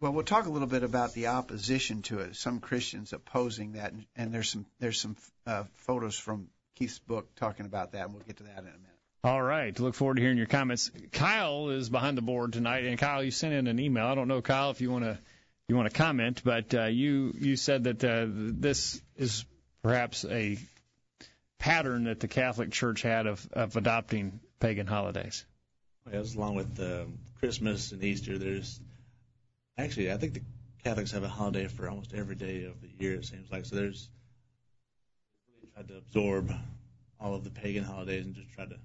well, 0.00 0.12
we'll 0.12 0.24
talk 0.24 0.46
a 0.46 0.50
little 0.50 0.68
bit 0.68 0.82
about 0.82 1.14
the 1.14 1.28
opposition 1.28 2.02
to 2.02 2.18
it. 2.18 2.36
Some 2.36 2.60
Christians 2.60 3.12
opposing 3.12 3.72
that, 3.72 3.92
and, 3.92 4.04
and 4.16 4.34
there's 4.34 4.50
some 4.50 4.66
there's 4.80 5.00
some 5.00 5.16
uh, 5.46 5.64
photos 5.74 6.18
from 6.18 6.48
Keith's 6.80 6.98
book 6.98 7.34
talking 7.36 7.66
about 7.66 7.92
that, 7.92 8.06
and 8.06 8.14
we'll 8.14 8.22
get 8.22 8.38
to 8.38 8.44
that 8.44 8.52
in 8.52 8.58
a 8.60 8.62
minute. 8.62 8.80
All 9.22 9.42
right. 9.42 9.78
Look 9.78 9.94
forward 9.94 10.16
to 10.16 10.22
hearing 10.22 10.38
your 10.38 10.46
comments. 10.46 10.90
Kyle 11.12 11.68
is 11.68 11.90
behind 11.90 12.16
the 12.16 12.22
board 12.22 12.54
tonight, 12.54 12.86
and 12.86 12.98
Kyle, 12.98 13.22
you 13.22 13.30
sent 13.30 13.52
in 13.52 13.66
an 13.66 13.78
email. 13.78 14.06
I 14.06 14.14
don't 14.14 14.28
know, 14.28 14.40
Kyle, 14.40 14.70
if 14.70 14.80
you 14.80 14.90
want 14.90 15.04
to 15.04 15.18
you 15.68 15.76
want 15.76 15.90
to 15.90 15.96
comment, 15.96 16.40
but 16.42 16.74
uh, 16.74 16.84
you 16.86 17.34
you 17.38 17.56
said 17.56 17.84
that 17.84 18.02
uh, 18.02 18.26
this 18.28 19.00
is 19.14 19.44
perhaps 19.82 20.24
a 20.24 20.58
pattern 21.58 22.04
that 22.04 22.20
the 22.20 22.28
Catholic 22.28 22.72
Church 22.72 23.02
had 23.02 23.26
of, 23.26 23.46
of 23.52 23.76
adopting 23.76 24.40
pagan 24.58 24.86
holidays. 24.86 25.44
Yes, 26.10 26.34
along 26.34 26.54
with 26.54 26.80
uh, 26.80 27.04
Christmas 27.40 27.92
and 27.92 28.02
Easter, 28.02 28.38
there's 28.38 28.80
actually 29.76 30.10
I 30.10 30.16
think 30.16 30.32
the 30.32 30.42
Catholics 30.82 31.12
have 31.12 31.24
a 31.24 31.28
holiday 31.28 31.68
for 31.68 31.90
almost 31.90 32.14
every 32.14 32.36
day 32.36 32.64
of 32.64 32.80
the 32.80 32.88
year. 32.98 33.16
It 33.16 33.26
seems 33.26 33.52
like 33.52 33.66
so. 33.66 33.76
There's 33.76 34.08
really 35.54 35.70
tried 35.74 35.88
to 35.88 35.98
absorb 35.98 36.54
all 37.20 37.34
of 37.34 37.44
the 37.44 37.50
pagan 37.50 37.84
holidays 37.84 38.24
and 38.26 38.34
just 38.34 38.50
try 38.50 38.64
to 38.64 38.76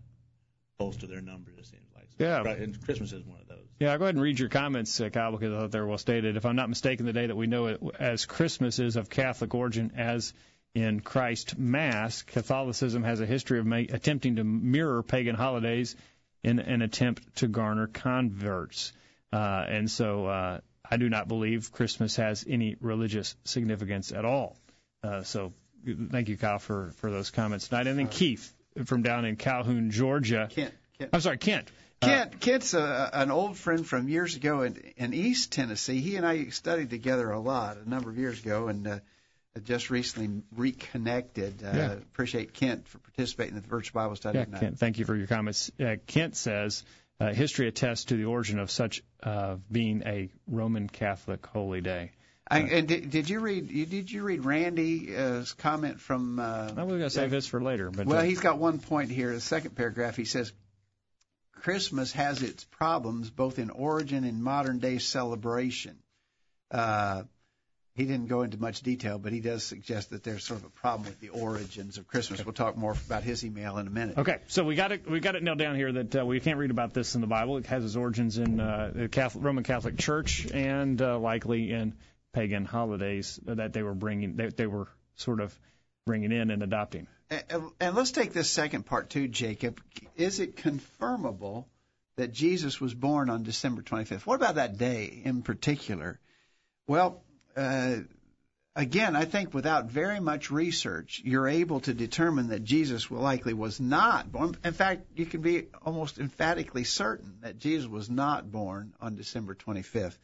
bolster 0.78 1.08
their 1.08 1.22
numbers. 1.22 1.58
It 1.58 1.66
seems 1.66 1.90
like. 1.96 2.08
So 2.18 2.24
Yeah. 2.26 2.44
and 2.52 2.82
Christmas 2.84 3.14
is 3.14 3.24
one 3.26 3.40
of 3.42 3.48
those. 3.48 3.66
Yeah, 3.80 3.92
I'll 3.94 3.98
go 3.98 4.06
ahead 4.06 4.16
and 4.16 4.22
read 4.24 4.40
your 4.40 4.50
comments, 4.50 5.00
uh, 5.00 5.10
Kyle, 5.10 5.32
because 5.32 5.54
I 5.54 5.60
thought 5.60 5.72
they 5.72 5.80
were 5.80 5.88
well 5.88 5.98
stated. 5.98 6.38
If 6.38 6.46
I'm 6.46 6.56
not 6.56 6.70
mistaken, 6.70 7.06
the 7.06 7.14
day 7.14 7.28
that 7.28 7.36
we 7.36 7.48
know 7.48 7.68
it 7.68 7.82
as 8.00 8.26
Christmas 8.26 8.80
is 8.80 8.96
of 8.96 9.10
Catholic 9.10 9.54
origin, 9.56 9.94
as 9.96 10.34
in 10.74 11.00
Christ 11.00 11.58
Mass, 11.58 12.22
Catholicism 12.24 13.04
has 13.04 13.22
a 13.22 13.26
history 13.26 13.60
of 13.60 13.66
ma- 13.66 13.78
attempting 13.78 14.36
to 14.36 14.44
mirror 14.44 15.02
pagan 15.04 15.36
holidays 15.36 15.96
in 16.44 16.60
an 16.60 16.82
attempt 16.82 17.38
to 17.38 17.48
garner 17.48 17.88
converts. 17.88 18.92
Uh, 19.32 19.66
and 19.68 19.90
so 19.90 20.26
uh, 20.26 20.60
I 20.90 20.98
do 20.98 21.10
not 21.10 21.28
believe 21.30 21.72
Christmas 21.72 22.18
has 22.18 22.46
any 22.48 22.76
religious 22.82 23.36
significance 23.46 24.12
at 24.12 24.26
all. 24.26 24.58
Uh, 25.04 25.24
so 25.24 25.54
thank 26.12 26.30
you, 26.30 26.38
Kyle, 26.38 26.60
for, 26.60 26.92
for 26.98 27.12
those 27.12 27.32
comments 27.32 27.68
tonight. 27.68 27.88
And 27.88 27.98
then 28.00 28.08
Keith 28.08 28.54
from 28.86 29.02
down 29.04 29.26
in 29.26 29.36
Calhoun, 29.36 29.92
Georgia. 29.92 30.50
Kent, 30.52 30.74
Kent. 30.98 31.10
I'm 31.14 31.22
sorry, 31.22 31.38
Kent. 31.38 31.70
Uh, 32.02 32.08
Kent, 32.08 32.40
Kent's 32.42 32.74
a, 32.74 33.10
an 33.14 33.32
old 33.32 33.58
friend 33.58 33.86
from 33.88 34.10
years 34.10 34.36
ago 34.36 34.62
in, 34.62 34.76
in 34.98 35.14
East 35.14 35.52
Tennessee. 35.52 36.02
He 36.02 36.18
and 36.18 36.26
I 36.26 36.50
studied 36.50 36.90
together 36.90 37.32
a 37.32 37.40
lot 37.40 37.78
a 37.78 37.90
number 37.90 38.10
of 38.10 38.18
years 38.18 38.40
ago, 38.42 38.68
and 38.68 38.86
uh, 38.86 39.00
just 39.64 39.90
recently 39.90 40.44
reconnected. 40.56 41.64
Uh, 41.64 41.72
Yeah. 41.74 41.92
Appreciate 41.94 42.54
Kent 42.54 42.88
for 42.88 42.98
participating 43.00 43.56
in 43.56 43.62
the 43.62 43.68
virtual 43.68 44.02
Bible 44.02 44.16
study 44.16 44.40
Yeah, 44.40 44.46
tonight. 44.46 44.60
Kent, 44.60 44.80
thank 44.80 45.00
you 45.00 45.06
for 45.06 45.16
your 45.16 45.28
comments. 45.28 45.72
Uh, 45.80 45.96
Kent 46.06 46.36
says 46.36 46.84
uh, 47.20 47.32
history 47.34 47.68
attests 47.70 48.06
to 48.06 48.18
the 48.18 48.26
origin 48.26 48.60
of 48.60 48.70
such 48.70 49.02
uh, 49.24 49.56
being 49.72 50.04
a 50.06 50.30
Roman 50.48 50.90
Catholic 50.90 51.46
holy 51.46 51.80
day. 51.82 52.12
I, 52.48 52.60
and 52.60 52.88
did, 52.88 53.10
did 53.10 53.30
you 53.30 53.40
read? 53.40 53.90
Did 53.90 54.12
you 54.12 54.24
read 54.24 54.46
Randy's 54.46 55.54
comment 55.54 56.00
from? 56.00 56.40
Uh, 56.40 56.72
I 56.78 56.84
was 56.84 56.92
going 56.92 57.00
to 57.02 57.10
save 57.10 57.32
this 57.32 57.48
for 57.48 57.62
later, 57.62 57.90
but 57.90 58.06
Well, 58.06 58.20
uh, 58.20 58.24
he's 58.24 58.40
got 58.40 58.60
one 58.60 58.80
point 58.80 59.10
here. 59.10 59.34
The 59.34 59.42
second 59.42 59.76
paragraph, 59.76 60.16
he 60.16 60.26
says, 60.26 60.54
Christmas 61.54 62.12
has 62.12 62.44
its 62.44 62.64
problems 62.64 63.32
both 63.32 63.58
in 63.58 63.72
origin 63.72 64.26
and 64.26 64.44
modern 64.44 64.78
day 64.78 65.00
celebration. 65.00 65.98
Uh, 66.70 67.24
he 67.96 68.04
didn't 68.04 68.28
go 68.28 68.42
into 68.42 68.60
much 68.60 68.82
detail, 68.82 69.18
but 69.18 69.32
he 69.32 69.40
does 69.40 69.64
suggest 69.64 70.10
that 70.10 70.22
there's 70.24 70.44
sort 70.44 70.60
of 70.60 70.66
a 70.66 70.70
problem 70.70 71.06
with 71.06 71.20
the 71.22 71.30
origins 71.30 71.98
of 71.98 72.06
Christmas. 72.08 72.46
We'll 72.46 72.54
talk 72.54 72.76
more 72.76 72.92
about 72.92 73.24
his 73.24 73.44
email 73.46 73.78
in 73.78 73.88
a 73.88 73.90
minute. 73.90 74.18
Okay, 74.18 74.40
so 74.48 74.66
we 74.66 74.76
got 74.76 74.92
it. 74.92 75.10
We 75.10 75.22
got 75.22 75.36
it 75.36 75.44
nailed 75.44 75.58
down 75.58 75.76
here 75.76 75.92
that 75.94 76.16
uh, 76.18 76.26
we 76.26 76.42
can't 76.42 76.60
read 76.60 76.72
about 76.72 76.94
this 76.94 77.16
in 77.16 77.22
the 77.22 77.28
Bible. 77.28 77.58
It 77.58 77.66
has 77.68 77.86
its 77.86 77.96
origins 77.96 78.38
in 78.38 78.60
uh, 78.60 78.92
the 78.94 79.08
Catholic, 79.08 79.44
Roman 79.44 79.64
Catholic 79.64 79.98
Church 79.98 80.46
and 80.54 81.02
uh, 81.02 81.18
likely 81.18 81.72
in 81.72 81.96
pagan 82.36 82.66
holidays 82.66 83.40
that 83.46 83.72
they 83.72 83.82
were 83.82 83.96
bringing. 83.96 84.36
They, 84.36 84.50
they 84.50 84.68
were 84.68 84.90
sort 85.16 85.40
of 85.40 85.58
bringing 86.06 86.34
in 86.34 86.52
and 86.52 86.62
adopting. 86.62 87.08
And, 87.30 87.72
and 87.80 87.96
let's 87.96 88.12
take 88.12 88.34
this 88.34 88.50
second 88.50 88.86
part 88.86 89.10
too, 89.10 89.28
Jacob. 89.30 89.82
Is 90.18 90.42
it 90.42 90.58
confirmable 90.58 91.66
that 92.18 92.34
Jesus 92.34 92.80
was 92.80 92.94
born 92.94 93.30
on 93.30 93.44
December 93.44 93.82
25th? 93.82 94.26
What 94.26 94.36
about 94.36 94.56
that 94.56 94.78
day 94.78 95.22
in 95.24 95.42
particular? 95.44 96.20
Well, 96.88 97.24
uh, 97.56 97.98
again, 98.76 99.16
I 99.16 99.24
think 99.24 99.54
without 99.54 99.86
very 99.86 100.20
much 100.20 100.52
research, 100.52 101.22
you're 101.24 101.48
able 101.48 101.80
to 101.82 101.94
determine 101.94 102.50
that 102.50 102.66
Jesus 102.66 103.10
likely 103.10 103.54
was 103.54 103.80
not 103.80 104.30
born. 104.30 104.58
In 104.64 104.74
fact, 104.74 105.08
you 105.16 105.26
can 105.26 105.42
be 105.42 105.68
almost 105.84 106.20
emphatically 106.20 106.84
certain 106.84 107.38
that 107.42 107.60
Jesus 107.60 107.88
was 107.88 108.10
not 108.10 108.52
born 108.52 108.94
on 109.00 109.16
December 109.16 109.56
25th. 109.56 110.18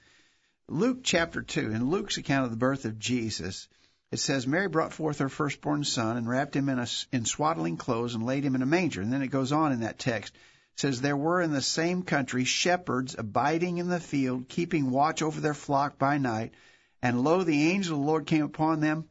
Luke 0.71 0.99
chapter 1.03 1.41
2, 1.41 1.73
in 1.73 1.89
Luke's 1.89 2.15
account 2.15 2.45
of 2.45 2.51
the 2.51 2.55
birth 2.55 2.85
of 2.85 2.97
Jesus, 2.97 3.67
it 4.09 4.19
says 4.19 4.47
Mary 4.47 4.69
brought 4.69 4.93
forth 4.93 5.19
her 5.19 5.27
firstborn 5.27 5.83
son 5.83 6.15
and 6.15 6.29
wrapped 6.29 6.55
him 6.55 6.69
in, 6.69 6.79
a, 6.79 6.87
in 7.11 7.25
swaddling 7.25 7.75
clothes 7.75 8.15
and 8.15 8.25
laid 8.25 8.45
him 8.45 8.55
in 8.55 8.61
a 8.61 8.65
manger. 8.65 9.01
And 9.01 9.11
then 9.11 9.21
it 9.21 9.27
goes 9.27 9.51
on 9.51 9.73
in 9.73 9.81
that 9.81 9.99
text. 9.99 10.33
It 10.33 10.79
says 10.79 11.01
there 11.01 11.17
were 11.17 11.41
in 11.41 11.51
the 11.51 11.61
same 11.61 12.03
country 12.03 12.45
shepherds 12.45 13.17
abiding 13.17 13.79
in 13.79 13.89
the 13.89 13.99
field, 13.99 14.47
keeping 14.47 14.91
watch 14.91 15.21
over 15.21 15.41
their 15.41 15.53
flock 15.53 15.97
by 15.97 16.17
night. 16.19 16.53
And 17.01 17.21
lo, 17.21 17.43
the 17.43 17.71
angel 17.71 17.95
of 17.95 17.99
the 17.99 18.07
Lord 18.07 18.25
came 18.25 18.45
upon 18.45 18.79
them, 18.79 19.09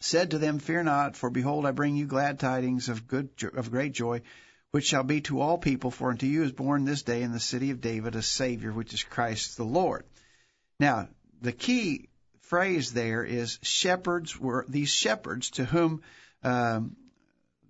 said 0.00 0.32
to 0.32 0.38
them, 0.38 0.58
Fear 0.58 0.82
not, 0.82 1.16
for 1.16 1.30
behold, 1.30 1.64
I 1.64 1.70
bring 1.70 1.96
you 1.96 2.04
glad 2.04 2.38
tidings 2.38 2.90
of 2.90 3.06
good 3.06 3.30
of 3.54 3.70
great 3.70 3.94
joy, 3.94 4.20
which 4.70 4.84
shall 4.84 5.02
be 5.02 5.22
to 5.22 5.40
all 5.40 5.56
people. 5.56 5.90
For 5.90 6.10
unto 6.10 6.26
you 6.26 6.42
is 6.42 6.52
born 6.52 6.84
this 6.84 7.04
day 7.04 7.22
in 7.22 7.32
the 7.32 7.40
city 7.40 7.70
of 7.70 7.80
David 7.80 8.16
a 8.16 8.22
Savior, 8.22 8.70
which 8.70 8.92
is 8.92 9.02
Christ 9.02 9.56
the 9.56 9.64
Lord. 9.64 10.04
Now, 10.80 11.08
the 11.40 11.52
key 11.52 12.08
phrase 12.40 12.92
there 12.92 13.24
is 13.24 13.58
shepherds 13.62 14.38
were 14.38 14.64
these 14.68 14.90
shepherds 14.90 15.50
to 15.50 15.64
whom 15.64 16.02
um, 16.42 16.96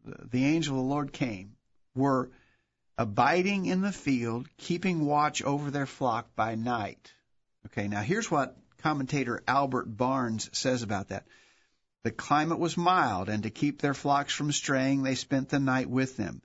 the 0.04 0.44
angel 0.44 0.78
of 0.78 0.84
the 0.84 0.90
Lord 0.90 1.12
came 1.12 1.56
were 1.94 2.30
abiding 2.99 3.66
in 3.66 3.80
the 3.80 3.92
field, 3.92 4.49
keeping 4.56 5.04
watch 5.04 5.42
over 5.42 5.70
their 5.70 5.87
flock 5.87 6.34
by 6.34 6.54
night. 6.54 7.12
Okay, 7.66 7.88
now 7.88 8.02
here's 8.02 8.30
what 8.30 8.56
commentator 8.78 9.42
Albert 9.49 9.87
Barnes 9.96 10.50
says 10.52 10.82
about 10.82 11.08
that. 11.08 11.26
The 12.02 12.11
climate 12.11 12.58
was 12.58 12.76
mild, 12.76 13.30
and 13.30 13.44
to 13.44 13.50
keep 13.50 13.80
their 13.80 13.94
flocks 13.94 14.34
from 14.34 14.52
straying, 14.52 15.02
they 15.02 15.14
spent 15.14 15.49
the 15.49 15.58
night 15.58 15.88
with 15.88 16.16
them. 16.16 16.42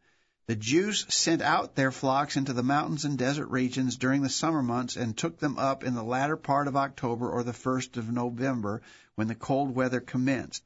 The 0.50 0.56
Jews 0.56 1.06
sent 1.14 1.44
out 1.44 1.76
their 1.76 1.92
flocks 1.92 2.36
into 2.36 2.54
the 2.54 2.64
mountains 2.64 3.06
and 3.06 3.20
desert 3.20 3.50
regions 3.50 3.98
during 3.98 4.24
the 4.24 4.30
summer 4.30 4.64
months 4.64 4.96
and 4.96 5.16
took 5.16 5.38
them 5.38 5.60
up 5.60 5.84
in 5.84 5.94
the 5.94 6.02
latter 6.02 6.38
part 6.38 6.68
of 6.68 6.76
October 6.76 7.30
or 7.30 7.44
the 7.44 7.54
first 7.54 7.98
of 7.98 8.12
November 8.12 8.82
when 9.14 9.28
the 9.28 9.36
cold 9.36 9.76
weather 9.76 10.00
commenced. 10.00 10.64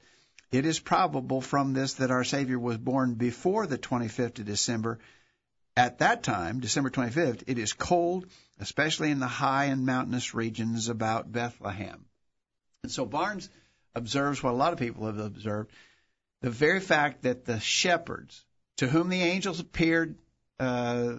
It 0.53 0.65
is 0.65 0.79
probable 0.79 1.41
from 1.41 1.73
this 1.73 1.95
that 1.95 2.11
our 2.11 2.23
Savior 2.23 2.57
was 2.57 2.77
born 2.77 3.15
before 3.15 3.67
the 3.67 3.77
25th 3.77 4.39
of 4.39 4.45
December. 4.45 4.99
At 5.75 5.99
that 5.99 6.23
time, 6.23 6.61
December 6.61 6.89
25th, 6.89 7.43
it 7.47 7.57
is 7.57 7.73
cold, 7.73 8.27
especially 8.61 9.11
in 9.11 9.19
the 9.19 9.27
high 9.27 9.65
and 9.65 9.85
mountainous 9.85 10.33
regions 10.33 10.87
about 10.87 11.29
Bethlehem. 11.29 12.05
And 12.83 12.91
so 12.93 13.05
Barnes 13.05 13.49
observes 13.93 14.41
what 14.41 14.53
a 14.53 14.55
lot 14.55 14.71
of 14.71 14.79
people 14.79 15.07
have 15.07 15.19
observed 15.19 15.73
the 16.39 16.49
very 16.49 16.79
fact 16.79 17.23
that 17.23 17.43
the 17.43 17.59
shepherds 17.59 18.45
to 18.83 18.89
whom 18.89 19.07
the 19.07 19.21
angels 19.21 19.61
appeared 19.61 20.15
uh, 20.59 21.13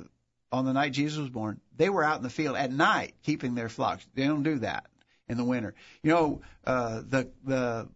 on 0.52 0.66
the 0.66 0.73
night 0.75 0.92
Jesus 0.92 1.18
was 1.18 1.30
born, 1.30 1.61
they 1.75 1.88
were 1.88 2.04
out 2.04 2.18
in 2.18 2.23
the 2.23 2.28
field 2.28 2.56
at 2.56 2.71
night 2.71 3.14
keeping 3.23 3.54
their 3.54 3.71
flocks. 3.71 4.06
They 4.14 4.26
don't 4.26 4.42
do 4.42 4.59
that 4.59 4.85
in 5.28 5.38
the 5.38 5.44
winter. 5.44 5.75
You 6.02 6.11
know, 6.12 6.42
uh, 6.66 7.00
the 7.09 7.30
the 7.42 7.88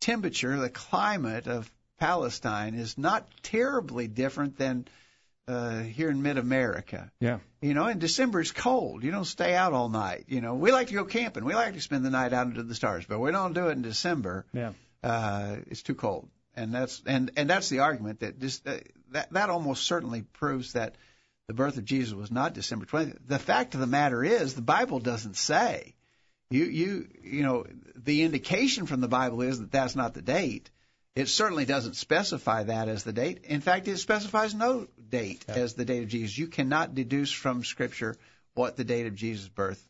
temperature, 0.00 0.56
the 0.56 0.70
climate 0.70 1.48
of 1.48 1.68
Palestine 1.98 2.74
is 2.74 2.96
not 2.96 3.28
terribly 3.42 4.06
different 4.06 4.56
than 4.58 4.86
uh, 5.48 5.80
here 5.80 6.08
in 6.08 6.22
mid-America. 6.22 7.10
Yeah. 7.18 7.40
You 7.60 7.74
know, 7.74 7.88
in 7.88 7.98
December 7.98 8.40
it's 8.40 8.52
cold. 8.52 9.02
You 9.02 9.10
don't 9.10 9.24
stay 9.24 9.56
out 9.56 9.72
all 9.72 9.88
night. 9.88 10.26
You 10.28 10.40
know, 10.40 10.54
we 10.54 10.70
like 10.70 10.86
to 10.88 10.94
go 10.94 11.04
camping. 11.04 11.44
We 11.44 11.54
like 11.54 11.74
to 11.74 11.80
spend 11.80 12.04
the 12.04 12.10
night 12.10 12.32
out 12.32 12.46
under 12.46 12.62
the 12.62 12.76
stars, 12.76 13.04
but 13.08 13.18
we 13.18 13.32
don't 13.32 13.54
do 13.54 13.68
it 13.68 13.72
in 13.72 13.82
December. 13.82 14.46
Yeah. 14.52 14.72
Uh, 15.02 15.56
it's 15.66 15.82
too 15.82 15.96
cold, 15.96 16.28
and 16.54 16.74
that's 16.74 17.02
and 17.06 17.30
and 17.36 17.48
that's 17.48 17.68
the 17.68 17.80
argument 17.80 18.20
that 18.20 18.38
this 18.38 18.60
uh, 18.66 18.78
that 19.10 19.32
that 19.32 19.50
almost 19.50 19.84
certainly 19.84 20.22
proves 20.22 20.74
that 20.74 20.96
the 21.48 21.54
birth 21.54 21.76
of 21.76 21.84
Jesus 21.84 22.14
was 22.14 22.30
not 22.30 22.54
December 22.54 22.86
20th. 22.86 23.18
The 23.26 23.38
fact 23.38 23.74
of 23.74 23.80
the 23.80 23.86
matter 23.86 24.22
is, 24.22 24.54
the 24.54 24.62
Bible 24.62 25.00
doesn't 25.00 25.36
say. 25.36 25.94
You 26.50 26.64
you 26.64 27.08
you 27.22 27.42
know 27.42 27.66
the 27.96 28.22
indication 28.22 28.86
from 28.86 29.00
the 29.00 29.08
Bible 29.08 29.42
is 29.42 29.58
that 29.60 29.72
that's 29.72 29.96
not 29.96 30.14
the 30.14 30.22
date. 30.22 30.70
It 31.14 31.28
certainly 31.28 31.66
doesn't 31.66 31.96
specify 31.96 32.64
that 32.64 32.88
as 32.88 33.04
the 33.04 33.12
date. 33.12 33.44
In 33.44 33.60
fact, 33.60 33.86
it 33.86 33.98
specifies 33.98 34.54
no 34.54 34.88
date 35.10 35.44
as 35.48 35.74
the 35.74 35.84
date 35.84 36.02
of 36.04 36.08
Jesus. 36.08 36.36
You 36.36 36.46
cannot 36.46 36.94
deduce 36.94 37.30
from 37.30 37.64
Scripture 37.64 38.16
what 38.54 38.76
the 38.76 38.84
date 38.84 39.06
of 39.06 39.14
Jesus' 39.14 39.48
birth 39.48 39.86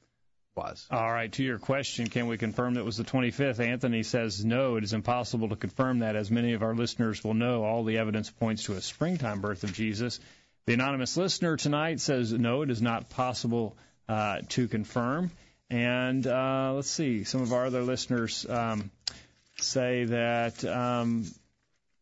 was. 0.55 0.87
All 0.91 1.11
right, 1.11 1.33
to 1.33 1.43
your 1.43 1.59
question, 1.59 2.09
can 2.09 2.27
we 2.27 2.37
confirm 2.37 2.75
that 2.75 2.81
it 2.81 2.87
was 2.87 2.97
the 2.97 3.05
25th? 3.05 3.61
Anthony 3.61 4.03
says 4.03 4.45
no, 4.45 4.77
it 4.77 4.85
is 4.85 4.93
impossible 4.93 5.49
to 5.49 5.57
confirm 5.57 6.01
that. 6.01 6.17
As 6.17 6.31
many 6.31 6.53
of 6.53 6.63
our 6.63 6.75
listeners 6.75 7.23
will 7.25 7.35
know, 7.35 7.65
all 7.65 7.85
the 7.85 7.99
evidence 7.99 8.31
points 8.31 8.65
to 8.65 8.75
a 8.75 8.81
springtime 8.81 9.41
birth 9.41 9.65
of 9.65 9.73
Jesus. 9.73 10.21
The 10.67 10.75
anonymous 10.75 11.17
listener 11.17 11.57
tonight 11.57 12.01
says 12.01 12.33
no, 12.33 12.63
it 12.63 12.71
is 12.71 12.83
not 12.83 13.11
possible 13.11 13.77
uh, 14.09 14.39
to 14.51 14.69
confirm. 14.69 15.31
And 15.71 16.27
uh, 16.27 16.73
let's 16.75 16.91
see, 16.91 17.25
some 17.25 17.43
of 17.43 17.53
our 17.53 17.67
other 17.67 17.83
listeners 17.83 18.47
um, 18.49 18.91
say 19.57 20.05
that 20.05 20.65
um, 20.65 21.25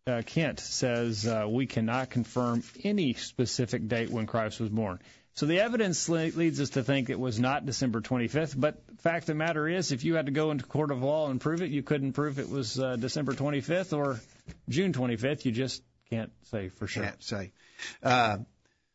uh, 0.07 0.23
Kent 0.27 0.61
says 0.61 1.27
uh, 1.27 1.47
we 1.49 1.67
cannot 1.67 2.11
confirm 2.11 2.65
any 2.83 3.15
specific 3.15 3.87
date 3.87 4.11
when 4.11 4.27
Christ 4.27 4.61
was 4.61 4.71
born. 4.71 4.99
So 5.35 5.47
the 5.47 5.61
evidence 5.61 6.09
leads 6.09 6.61
us 6.61 6.71
to 6.71 6.83
think 6.83 7.09
it 7.09 7.19
was 7.19 7.39
not 7.39 7.65
December 7.65 8.01
25th. 8.01 8.55
But 8.59 8.83
fact 8.99 9.23
of 9.23 9.27
the 9.29 9.35
matter 9.35 9.69
is, 9.69 9.93
if 9.93 10.05
you 10.05 10.15
had 10.15 10.27
to 10.27 10.33
go 10.33 10.51
into 10.51 10.65
court 10.65 10.91
of 10.91 11.03
law 11.03 11.31
and 11.31 11.41
prove 11.41 11.63
it, 11.63 11.71
you 11.71 11.83
couldn't 11.83 12.13
prove 12.13 12.39
it 12.39 12.51
was 12.51 12.79
uh, 12.79 12.97
December 12.97 13.33
25th 13.33 13.97
or 13.97 14.21
June 14.69 14.93
25th. 14.93 15.45
You 15.45 15.53
just 15.53 15.83
can't 16.11 16.33
say 16.51 16.69
for 16.69 16.87
sure. 16.87 17.05
Can't 17.05 17.23
say. 17.23 17.53
Uh, 18.03 18.39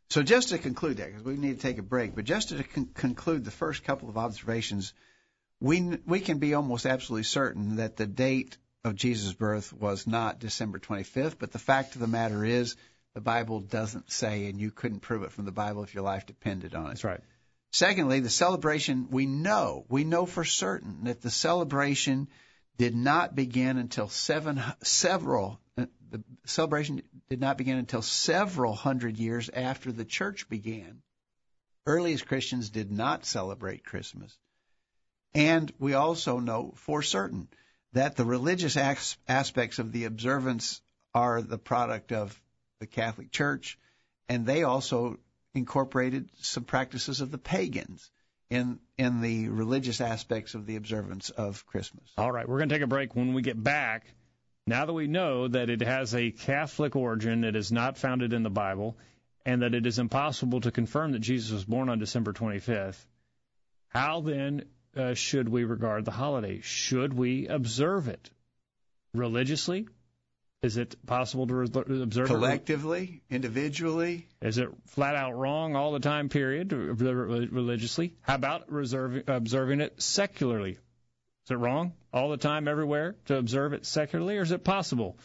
so 0.10 0.22
just 0.22 0.50
to 0.50 0.58
conclude 0.58 0.98
that, 0.98 1.08
because 1.08 1.24
we 1.24 1.38
need 1.38 1.56
to 1.56 1.62
take 1.62 1.78
a 1.78 1.84
break, 1.84 2.16
but 2.16 2.26
just 2.26 2.50
to 2.50 2.64
con- 2.64 2.90
conclude 2.94 3.44
the 3.44 3.52
first 3.52 3.84
couple 3.84 4.10
of 4.10 4.18
observations, 4.18 4.94
we 5.60 5.98
we 6.06 6.20
can 6.20 6.38
be 6.38 6.54
almost 6.54 6.86
absolutely 6.86 7.24
certain 7.24 7.78
that 7.78 7.96
the 7.96 8.06
date 8.06 8.58
of 8.84 8.96
Jesus' 8.96 9.34
birth 9.34 9.74
was 9.74 10.06
not 10.06 10.40
December 10.40 10.78
25th. 10.78 11.38
But 11.40 11.52
the 11.52 11.60
fact 11.60 11.96
of 11.96 12.02
the 12.02 12.08
matter 12.08 12.46
is, 12.46 12.76
the 13.16 13.22
Bible 13.22 13.62
doesn't 13.62 14.12
say, 14.12 14.48
and 14.48 14.60
you 14.60 14.70
couldn't 14.70 15.00
prove 15.00 15.24
it 15.24 15.32
from 15.32 15.46
the 15.46 15.52
Bible 15.52 15.84
if 15.84 15.96
your 15.96 16.04
life 16.04 16.26
depended 16.26 16.76
on 16.76 16.86
it. 16.86 16.90
That's 16.90 17.04
right. 17.06 17.22
Secondly, 17.72 18.20
the 18.20 18.30
celebration, 18.30 19.08
we 19.10 19.26
know, 19.26 19.86
we 19.90 20.04
know 20.04 20.26
for 20.26 20.44
certain 20.44 21.06
that 21.06 21.22
the 21.22 21.32
celebration 21.32 22.28
did 22.78 22.94
not 22.94 23.34
begin 23.34 23.78
until 23.78 24.10
seven, 24.10 24.62
several, 24.84 25.60
uh, 25.78 25.86
the 26.10 26.24
celebration 26.46 27.02
did 27.30 27.40
not 27.40 27.58
begin 27.58 27.78
until 27.78 28.02
several 28.02 28.74
hundred 28.74 29.18
years 29.18 29.50
after 29.50 29.92
the 29.92 30.06
church 30.06 30.50
began. 30.50 31.02
Earliest 31.86 32.28
Christians 32.28 32.70
did 32.70 32.92
not 32.92 33.26
celebrate 33.26 33.86
Christmas. 33.86 34.38
And 35.34 35.72
we 35.80 35.94
also 35.94 36.40
know 36.40 36.74
for 36.76 37.02
certain 37.02 37.48
that 37.94 38.18
the 38.18 38.26
religious 38.26 38.76
as- 38.76 39.18
aspects 39.28 39.80
of 39.80 39.94
the 39.94 40.06
observance 40.06 40.82
are 41.14 41.42
the 41.42 41.58
product 41.58 42.12
of 42.12 42.42
the 42.86 42.96
Catholic 42.96 43.32
Church, 43.32 43.78
and 44.30 44.46
they 44.46 44.64
also 44.64 45.18
incorporated 45.54 46.30
some 46.42 46.64
practices 46.64 47.22
of 47.22 47.32
the 47.32 47.38
pagans 47.38 48.12
in 48.50 48.80
in 48.98 49.22
the 49.22 49.50
religious 49.50 50.02
aspects 50.02 50.54
of 50.54 50.66
the 50.66 50.76
observance 50.76 51.30
of 51.32 51.66
Christmas. 51.66 52.12
All 52.18 52.32
right, 52.32 52.48
we're 52.48 52.60
going 52.60 52.70
to 52.70 52.76
take 52.76 52.84
a 52.84 52.88
break. 52.88 53.16
When 53.16 53.34
we 53.34 53.42
get 53.42 53.62
back, 53.62 54.06
now 54.68 54.86
that 54.86 54.94
we 54.94 55.08
know 55.08 55.48
that 55.48 55.70
it 55.70 55.82
has 55.82 56.14
a 56.14 56.32
Catholic 56.32 56.96
origin, 56.96 57.44
it 57.44 57.56
is 57.56 57.72
not 57.72 57.98
founded 57.98 58.34
in 58.34 58.44
the 58.44 58.50
Bible, 58.50 58.98
and 59.46 59.62
that 59.62 59.74
it 59.74 59.86
is 59.86 59.98
impossible 59.98 60.62
to 60.62 60.72
confirm 60.72 61.14
that 61.14 61.20
Jesus 61.20 61.52
was 61.52 61.66
born 61.66 61.90
on 61.90 62.00
December 62.00 62.34
25th, 62.34 63.04
how 63.90 64.22
then 64.22 64.66
uh, 64.96 65.14
should 65.14 65.50
we 65.50 65.64
regard 65.64 66.06
the 66.06 66.12
holiday? 66.12 66.62
Should 66.62 67.14
we 67.14 67.48
observe 67.48 68.08
it 68.08 68.30
religiously? 69.14 69.88
Is 70.66 70.78
it 70.78 70.96
possible 71.06 71.46
to 71.46 71.62
observe 71.62 72.26
it? 72.26 72.34
Collectively, 72.34 73.22
individually, 73.30 74.28
Is 74.42 74.58
it 74.58 74.70
flat 74.88 75.16
out 75.16 75.38
wrong 75.38 75.76
all 75.76 75.92
the 75.92 76.00
time, 76.00 76.28
period, 76.28 76.74
religiously? 76.74 78.16
How 78.22 78.34
about 78.34 78.72
reserving, 78.72 79.26
observing 79.28 79.82
it 79.82 80.02
secularly? 80.02 80.72
Is 80.72 81.52
it 81.52 81.56
wrong 81.58 81.94
all 82.12 82.32
the 82.32 82.38
time, 82.38 82.68
everywhere, 82.68 83.16
to 83.26 83.38
observe 83.38 83.74
it 83.74 83.86
secularly, 83.86 84.40
or 84.40 84.42
is 84.42 84.52
it 84.52 84.64
possible 84.64 85.20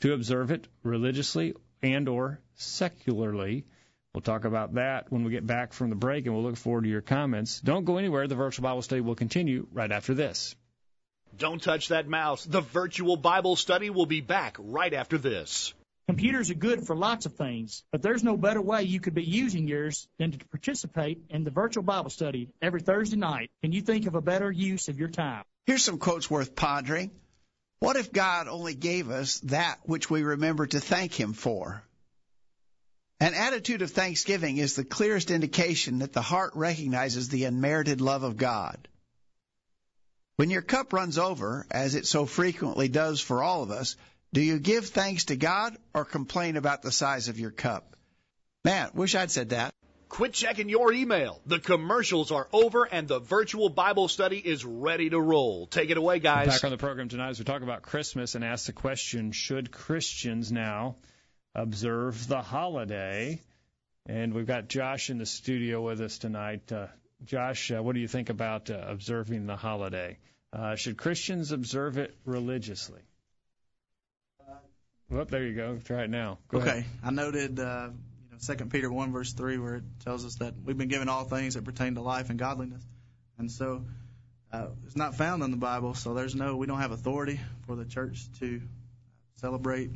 to 0.00 0.14
observe 0.14 0.50
it 0.52 0.66
religiously 0.82 1.52
and 1.82 2.08
or 2.08 2.40
secularly? 2.54 3.66
We'll 4.14 4.22
talk 4.22 4.46
about 4.46 4.74
that 4.76 5.12
when 5.12 5.22
we 5.22 5.32
get 5.32 5.46
back 5.46 5.74
from 5.74 5.90
the 5.90 5.96
break, 5.96 6.24
and 6.24 6.34
we'll 6.34 6.44
look 6.44 6.56
forward 6.56 6.84
to 6.84 6.88
your 6.88 7.02
comments. 7.02 7.60
Don't 7.60 7.84
go 7.84 7.98
anywhere. 7.98 8.26
The 8.26 8.36
virtual 8.36 8.62
Bible 8.62 8.80
study 8.80 9.02
will 9.02 9.14
continue 9.14 9.66
right 9.70 9.92
after 9.92 10.14
this. 10.14 10.56
Don't 11.36 11.62
touch 11.62 11.88
that 11.88 12.08
mouse. 12.08 12.44
The 12.44 12.60
virtual 12.60 13.16
Bible 13.16 13.56
study 13.56 13.90
will 13.90 14.06
be 14.06 14.20
back 14.20 14.56
right 14.58 14.92
after 14.92 15.18
this. 15.18 15.74
Computers 16.08 16.50
are 16.50 16.54
good 16.54 16.86
for 16.86 16.96
lots 16.96 17.26
of 17.26 17.34
things, 17.34 17.84
but 17.92 18.00
there's 18.00 18.24
no 18.24 18.36
better 18.36 18.62
way 18.62 18.84
you 18.84 18.98
could 18.98 19.12
be 19.12 19.24
using 19.24 19.68
yours 19.68 20.08
than 20.18 20.32
to 20.32 20.38
participate 20.46 21.20
in 21.28 21.44
the 21.44 21.50
virtual 21.50 21.82
Bible 21.82 22.08
study 22.08 22.48
every 22.62 22.80
Thursday 22.80 23.18
night. 23.18 23.50
Can 23.62 23.72
you 23.72 23.82
think 23.82 24.06
of 24.06 24.14
a 24.14 24.22
better 24.22 24.50
use 24.50 24.88
of 24.88 24.98
your 24.98 25.10
time? 25.10 25.44
Here's 25.66 25.84
some 25.84 25.98
quotes 25.98 26.30
worth 26.30 26.56
pondering. 26.56 27.10
What 27.80 27.96
if 27.96 28.10
God 28.10 28.48
only 28.48 28.74
gave 28.74 29.10
us 29.10 29.40
that 29.40 29.80
which 29.84 30.08
we 30.08 30.22
remember 30.22 30.66
to 30.66 30.80
thank 30.80 31.12
Him 31.12 31.34
for? 31.34 31.82
An 33.20 33.34
attitude 33.34 33.82
of 33.82 33.90
thanksgiving 33.90 34.56
is 34.56 34.76
the 34.76 34.84
clearest 34.84 35.30
indication 35.30 35.98
that 35.98 36.12
the 36.12 36.22
heart 36.22 36.52
recognizes 36.54 37.28
the 37.28 37.44
unmerited 37.44 38.00
love 38.00 38.22
of 38.22 38.36
God. 38.38 38.88
When 40.38 40.50
your 40.50 40.62
cup 40.62 40.92
runs 40.92 41.18
over, 41.18 41.66
as 41.68 41.96
it 41.96 42.06
so 42.06 42.24
frequently 42.24 42.86
does 42.86 43.20
for 43.20 43.42
all 43.42 43.64
of 43.64 43.72
us, 43.72 43.96
do 44.32 44.40
you 44.40 44.60
give 44.60 44.86
thanks 44.86 45.24
to 45.24 45.36
God 45.36 45.76
or 45.92 46.04
complain 46.04 46.56
about 46.56 46.80
the 46.80 46.92
size 46.92 47.26
of 47.26 47.40
your 47.40 47.50
cup? 47.50 47.96
Man, 48.64 48.88
wish 48.94 49.16
I'd 49.16 49.32
said 49.32 49.48
that. 49.48 49.74
Quit 50.08 50.34
checking 50.34 50.68
your 50.68 50.92
email. 50.92 51.40
The 51.46 51.58
commercials 51.58 52.30
are 52.30 52.46
over 52.52 52.84
and 52.84 53.08
the 53.08 53.18
virtual 53.18 53.68
Bible 53.68 54.06
study 54.06 54.38
is 54.38 54.64
ready 54.64 55.10
to 55.10 55.20
roll. 55.20 55.66
Take 55.66 55.90
it 55.90 55.96
away, 55.96 56.20
guys. 56.20 56.46
Back 56.46 56.62
on 56.62 56.70
the 56.70 56.78
program 56.78 57.08
tonight 57.08 57.30
as 57.30 57.40
we 57.40 57.44
talk 57.44 57.62
about 57.62 57.82
Christmas 57.82 58.36
and 58.36 58.44
ask 58.44 58.66
the 58.66 58.72
question 58.72 59.32
should 59.32 59.72
Christians 59.72 60.52
now 60.52 60.98
observe 61.52 62.28
the 62.28 62.42
holiday? 62.42 63.42
And 64.06 64.32
we've 64.34 64.46
got 64.46 64.68
Josh 64.68 65.10
in 65.10 65.18
the 65.18 65.26
studio 65.26 65.82
with 65.82 66.00
us 66.00 66.16
tonight. 66.18 66.70
Uh, 66.70 66.86
Josh, 67.24 67.70
uh, 67.70 67.82
what 67.82 67.94
do 67.94 68.00
you 68.00 68.08
think 68.08 68.30
about 68.30 68.70
uh, 68.70 68.84
observing 68.86 69.46
the 69.46 69.56
holiday? 69.56 70.18
Uh, 70.52 70.76
should 70.76 70.96
Christians 70.96 71.52
observe 71.52 71.98
it 71.98 72.14
religiously? 72.24 73.00
Well, 75.10 75.24
there 75.24 75.46
you 75.46 75.54
go. 75.54 75.78
Try 75.82 76.04
it 76.04 76.10
now. 76.10 76.38
Go 76.48 76.58
okay, 76.58 76.68
ahead. 76.68 76.84
I 77.02 77.10
noted, 77.10 77.58
uh, 77.58 77.88
you 78.24 78.30
know, 78.30 78.36
Second 78.38 78.70
Peter 78.70 78.92
one 78.92 79.10
verse 79.10 79.32
three, 79.32 79.56
where 79.56 79.76
it 79.76 79.84
tells 80.04 80.26
us 80.26 80.36
that 80.36 80.54
we've 80.64 80.76
been 80.76 80.88
given 80.88 81.08
all 81.08 81.24
things 81.24 81.54
that 81.54 81.64
pertain 81.64 81.94
to 81.94 82.02
life 82.02 82.28
and 82.28 82.38
godliness, 82.38 82.82
and 83.38 83.50
so 83.50 83.84
uh, 84.52 84.66
it's 84.84 84.96
not 84.96 85.14
found 85.14 85.42
in 85.42 85.50
the 85.50 85.56
Bible. 85.56 85.94
So 85.94 86.12
there's 86.12 86.34
no, 86.34 86.56
we 86.56 86.66
don't 86.66 86.80
have 86.80 86.92
authority 86.92 87.40
for 87.66 87.74
the 87.74 87.86
church 87.86 88.26
to 88.40 88.60
celebrate 89.36 89.90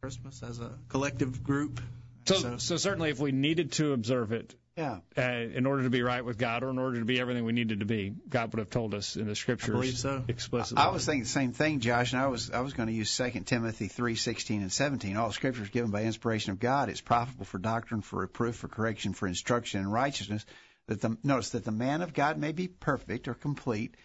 Christmas 0.00 0.42
as 0.42 0.60
a 0.60 0.72
collective 0.88 1.44
group. 1.44 1.80
And 2.28 2.38
So, 2.38 2.56
so 2.58 2.76
certainly, 2.76 3.10
if 3.10 3.20
we 3.20 3.32
needed 3.32 3.72
to 3.72 3.92
observe 3.92 4.32
it, 4.32 4.54
Yeah. 4.80 5.00
uh, 5.18 5.22
in 5.22 5.66
order 5.66 5.82
to 5.82 5.90
be 5.90 6.02
right 6.02 6.24
with 6.24 6.38
God, 6.38 6.62
or 6.62 6.70
in 6.70 6.78
order 6.78 6.98
to 6.98 7.04
be 7.04 7.20
everything 7.20 7.44
we 7.44 7.52
needed 7.52 7.80
to 7.80 7.86
be, 7.86 8.14
God 8.28 8.52
would 8.52 8.60
have 8.60 8.70
told 8.70 8.94
us 8.94 9.16
in 9.16 9.26
the 9.26 9.36
Scriptures 9.36 9.74
believe 9.74 9.98
so. 9.98 10.24
explicitly. 10.26 10.82
I 10.82 10.88
was 10.88 11.04
thinking 11.04 11.24
the 11.24 11.28
same 11.28 11.52
thing, 11.52 11.80
Josh, 11.80 12.12
and 12.12 12.22
I 12.22 12.28
was 12.28 12.50
I 12.50 12.60
was 12.60 12.72
going 12.72 12.88
to 12.88 12.94
use 12.94 13.14
2 13.16 13.40
Timothy 13.40 13.88
three 13.88 14.14
sixteen 14.14 14.62
and 14.62 14.72
seventeen. 14.72 15.16
All 15.16 15.32
Scripture 15.32 15.62
is 15.62 15.68
given 15.68 15.90
by 15.90 16.04
inspiration 16.04 16.52
of 16.52 16.60
God. 16.60 16.88
It's 16.88 17.00
profitable 17.02 17.44
for 17.44 17.58
doctrine, 17.58 18.00
for 18.00 18.20
reproof, 18.20 18.56
for 18.56 18.68
correction, 18.68 19.12
for 19.12 19.28
instruction 19.28 19.80
in 19.80 19.88
righteousness. 19.90 20.46
That 20.86 21.00
the 21.02 21.16
notice 21.22 21.50
that 21.50 21.64
the 21.64 21.72
man 21.72 22.00
of 22.02 22.14
God 22.14 22.38
may 22.38 22.52
be 22.52 22.66
perfect 22.66 23.28
or 23.28 23.34
complete, 23.34 23.96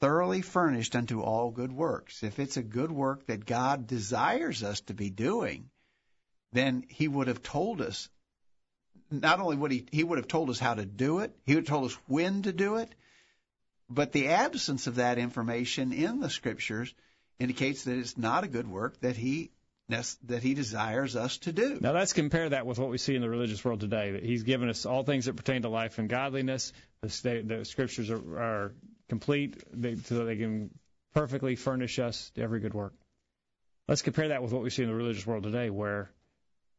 thoroughly 0.00 0.40
furnished 0.40 0.94
unto 0.96 1.20
all 1.20 1.50
good 1.50 1.72
works. 1.72 2.22
If 2.22 2.38
it's 2.38 2.56
a 2.56 2.62
good 2.62 2.92
work 2.92 3.26
that 3.26 3.44
God 3.44 3.86
desires 3.86 4.62
us 4.62 4.80
to 4.82 4.94
be 4.94 5.10
doing, 5.10 5.68
then 6.52 6.84
He 6.88 7.08
would 7.08 7.26
have 7.26 7.42
told 7.42 7.80
us. 7.82 8.08
Not 9.12 9.40
only 9.40 9.56
would 9.56 9.70
he, 9.70 9.86
he 9.92 10.04
would 10.04 10.18
have 10.18 10.28
told 10.28 10.50
us 10.50 10.58
how 10.58 10.74
to 10.74 10.86
do 10.86 11.20
it, 11.20 11.36
he 11.44 11.54
would 11.54 11.68
have 11.68 11.68
told 11.68 11.90
us 11.90 11.98
when 12.06 12.42
to 12.42 12.52
do 12.52 12.76
it, 12.76 12.92
but 13.90 14.12
the 14.12 14.28
absence 14.28 14.86
of 14.86 14.96
that 14.96 15.18
information 15.18 15.92
in 15.92 16.20
the 16.20 16.30
scriptures 16.30 16.92
indicates 17.38 17.84
that 17.84 17.98
it's 17.98 18.16
not 18.16 18.44
a 18.44 18.48
good 18.48 18.68
work 18.68 18.98
that 19.00 19.16
he 19.16 19.50
that 19.88 20.42
he 20.42 20.54
desires 20.54 21.16
us 21.16 21.36
to 21.38 21.52
do. 21.52 21.78
Now 21.80 21.92
let's 21.92 22.14
compare 22.14 22.48
that 22.48 22.64
with 22.64 22.78
what 22.78 22.88
we 22.88 22.96
see 22.96 23.14
in 23.14 23.20
the 23.20 23.28
religious 23.28 23.62
world 23.62 23.80
today. 23.80 24.12
That 24.12 24.24
He's 24.24 24.42
given 24.42 24.70
us 24.70 24.86
all 24.86 25.02
things 25.02 25.26
that 25.26 25.36
pertain 25.36 25.62
to 25.62 25.68
life 25.68 25.98
and 25.98 26.08
godliness. 26.08 26.72
The, 27.02 27.10
sta- 27.10 27.42
the 27.42 27.64
scriptures 27.66 28.10
are, 28.10 28.38
are 28.38 28.74
complete, 29.10 29.62
they, 29.72 29.96
so 29.96 30.18
that 30.18 30.24
they 30.24 30.36
can 30.36 30.70
perfectly 31.12 31.56
furnish 31.56 31.98
us 31.98 32.30
to 32.36 32.42
every 32.42 32.60
good 32.60 32.72
work. 32.72 32.94
Let's 33.86 34.00
compare 34.00 34.28
that 34.28 34.42
with 34.42 34.52
what 34.52 34.62
we 34.62 34.70
see 34.70 34.82
in 34.82 34.88
the 34.88 34.94
religious 34.94 35.26
world 35.26 35.42
today, 35.42 35.68
where 35.68 36.10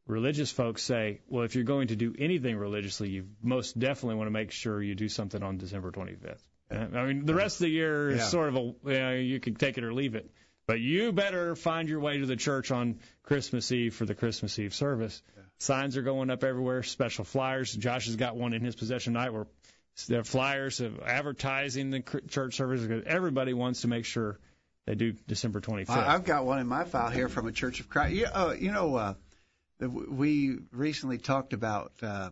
religious 0.08 0.52
folks 0.52 0.84
say, 0.84 1.22
well, 1.28 1.44
if 1.44 1.56
you're 1.56 1.63
going 1.63 1.88
to 1.89 1.96
do 1.96 2.13
anything 2.18 2.58
religiously, 2.58 3.10
you 3.10 3.28
most 3.42 3.78
definitely 3.80 4.16
want 4.16 4.28
to 4.28 4.32
make 4.32 4.52
sure 4.52 4.82
you 4.82 4.96
do 4.96 5.10
something 5.10 5.42
on 5.42 5.58
December 5.58 5.92
25th. 5.92 6.42
I 6.72 7.06
mean, 7.06 7.26
the 7.26 7.36
rest 7.36 7.58
of 7.58 7.66
the 7.66 7.70
year 7.72 8.10
is 8.10 8.18
Yeah. 8.18 8.24
sort 8.28 8.50
of 8.50 8.56
a, 8.56 8.60
you, 8.60 9.00
know, 9.00 9.13
you 9.13 9.39
can 9.39 9.56
take 9.56 9.78
it 9.78 9.84
or 9.84 9.94
leave 9.94 10.16
it. 10.16 10.32
But 10.66 10.80
you 10.80 11.12
better 11.12 11.56
find 11.56 11.88
your 11.89 12.00
way 12.00 12.20
to 12.20 12.26
the 12.26 12.38
church 12.38 12.72
on 12.72 13.00
Christmas 13.24 13.72
Eve 13.72 13.94
for 13.94 14.06
the 14.06 14.16
Christmas 14.16 14.58
Eve 14.58 14.74
service. 14.74 15.22
Signs 15.60 15.98
are 15.98 16.02
going 16.02 16.30
up 16.30 16.44
everywhere, 16.44 16.82
special 16.84 17.26
flyers. 17.26 17.74
Josh 17.74 18.06
has 18.08 18.16
got 18.16 18.36
one 18.36 18.54
in 18.54 18.63
his 18.63 18.76
possession 18.76 19.13
tonight 19.13 19.32
where 19.34 19.46
there 20.08 20.22
are 20.22 20.24
flyers 20.24 20.80
of 20.80 21.00
advertising 21.02 21.89
the 21.92 22.00
church 22.30 22.56
service 22.56 22.82
because 22.82 23.04
everybody 23.06 23.54
wants 23.54 23.82
to 23.82 23.88
make 23.88 24.06
sure 24.06 24.39
they 24.86 24.96
do 24.96 25.12
December 25.28 25.62
25th. 25.62 25.89
I- 25.89 26.16
I've 26.16 26.24
got 26.26 26.46
one 26.46 26.60
in 26.60 26.68
my 26.68 26.86
file 26.86 27.10
here 27.12 27.30
from 27.30 27.48
a 27.48 27.52
Church 27.52 27.80
of 27.80 27.89
Christ. 27.89 28.16
You, 28.16 28.26
uh, 28.26 28.56
you 28.58 28.72
know, 28.72 28.96
uh, 28.96 29.13
we 29.88 30.58
recently 30.72 31.17
talked 31.17 31.54
about 31.54 31.91
uh, 32.02 32.30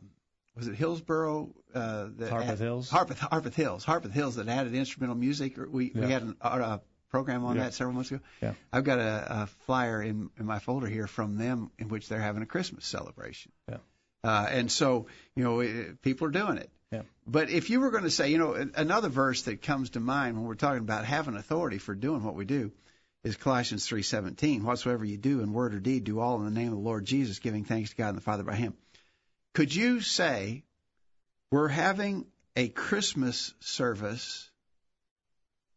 was 0.55 0.67
it 0.67 0.75
Hillsboro? 0.75 1.53
Uh, 1.73 2.07
that 2.17 2.29
Harpeth 2.31 2.45
had- 2.45 2.57
Hills? 2.59 2.89
Harpeth, 2.89 3.17
Harpeth 3.19 3.55
Hills. 3.55 3.85
Harpeth 3.85 4.11
Hills 4.11 4.35
that 4.35 4.47
added 4.49 4.73
instrumental 4.75 5.15
music. 5.15 5.55
We 5.57 5.91
Yeah. 5.95 6.01
we 6.05 6.11
had 6.11 6.21
an, 6.23 6.35
uh, 6.41 6.49
a 6.79 6.81
program 7.09 7.45
on 7.45 7.55
Yeah. 7.55 7.63
that 7.63 7.73
several 7.73 7.93
months 7.95 8.11
ago. 8.11 8.21
Yeah. 8.41 8.53
I've 8.71 8.83
got 8.83 8.99
a, 8.99 9.41
a 9.43 9.47
flyer 9.65 10.01
in, 10.01 10.29
in 10.39 10.45
my 10.45 10.59
folder 10.59 10.87
here 10.87 11.07
from 11.07 11.37
them 11.37 11.71
in 11.79 11.87
which 11.89 12.07
they're 12.09 12.19
having 12.21 12.41
a 12.41 12.45
Christmas 12.45 12.85
celebration. 12.85 13.51
Yeah. 13.69 13.77
Uh, 14.23 14.47
and 14.49 14.71
so, 14.71 15.07
you 15.35 15.43
know, 15.43 15.61
it, 15.61 16.01
people 16.01 16.27
are 16.27 16.31
doing 16.31 16.57
it. 16.57 16.69
Yeah. 16.91 17.01
But 17.25 17.49
if 17.49 17.69
you 17.69 17.79
were 17.79 17.89
going 17.89 18.03
to 18.03 18.09
say, 18.11 18.29
you 18.29 18.37
know, 18.37 18.53
another 18.75 19.07
verse 19.09 19.43
that 19.43 19.61
comes 19.61 19.91
to 19.91 19.99
mind 20.01 20.35
when 20.37 20.45
we're 20.45 20.55
talking 20.55 20.79
about 20.81 21.05
having 21.05 21.35
authority 21.37 21.77
for 21.77 21.95
doing 21.95 22.23
what 22.23 22.35
we 22.35 22.43
do 22.45 22.71
is 23.23 23.35
Colossians 23.37 23.87
3:17. 23.87 24.63
Whatsoever 24.63 25.05
you 25.05 25.17
do 25.17 25.41
in 25.41 25.53
word 25.53 25.75
or 25.75 25.79
deed, 25.79 26.03
do 26.03 26.19
all 26.19 26.39
in 26.39 26.45
the 26.45 26.59
name 26.59 26.69
of 26.69 26.77
the 26.77 26.83
Lord 26.83 27.05
Jesus, 27.05 27.39
giving 27.39 27.65
thanks 27.65 27.91
to 27.91 27.95
God 27.95 28.09
and 28.09 28.17
the 28.17 28.21
Father 28.21 28.43
by 28.43 28.55
Him. 28.55 28.73
Could 29.53 29.73
you 29.73 30.01
say 30.01 30.63
we're 31.51 31.67
having 31.67 32.25
a 32.55 32.69
Christmas 32.69 33.53
service 33.59 34.49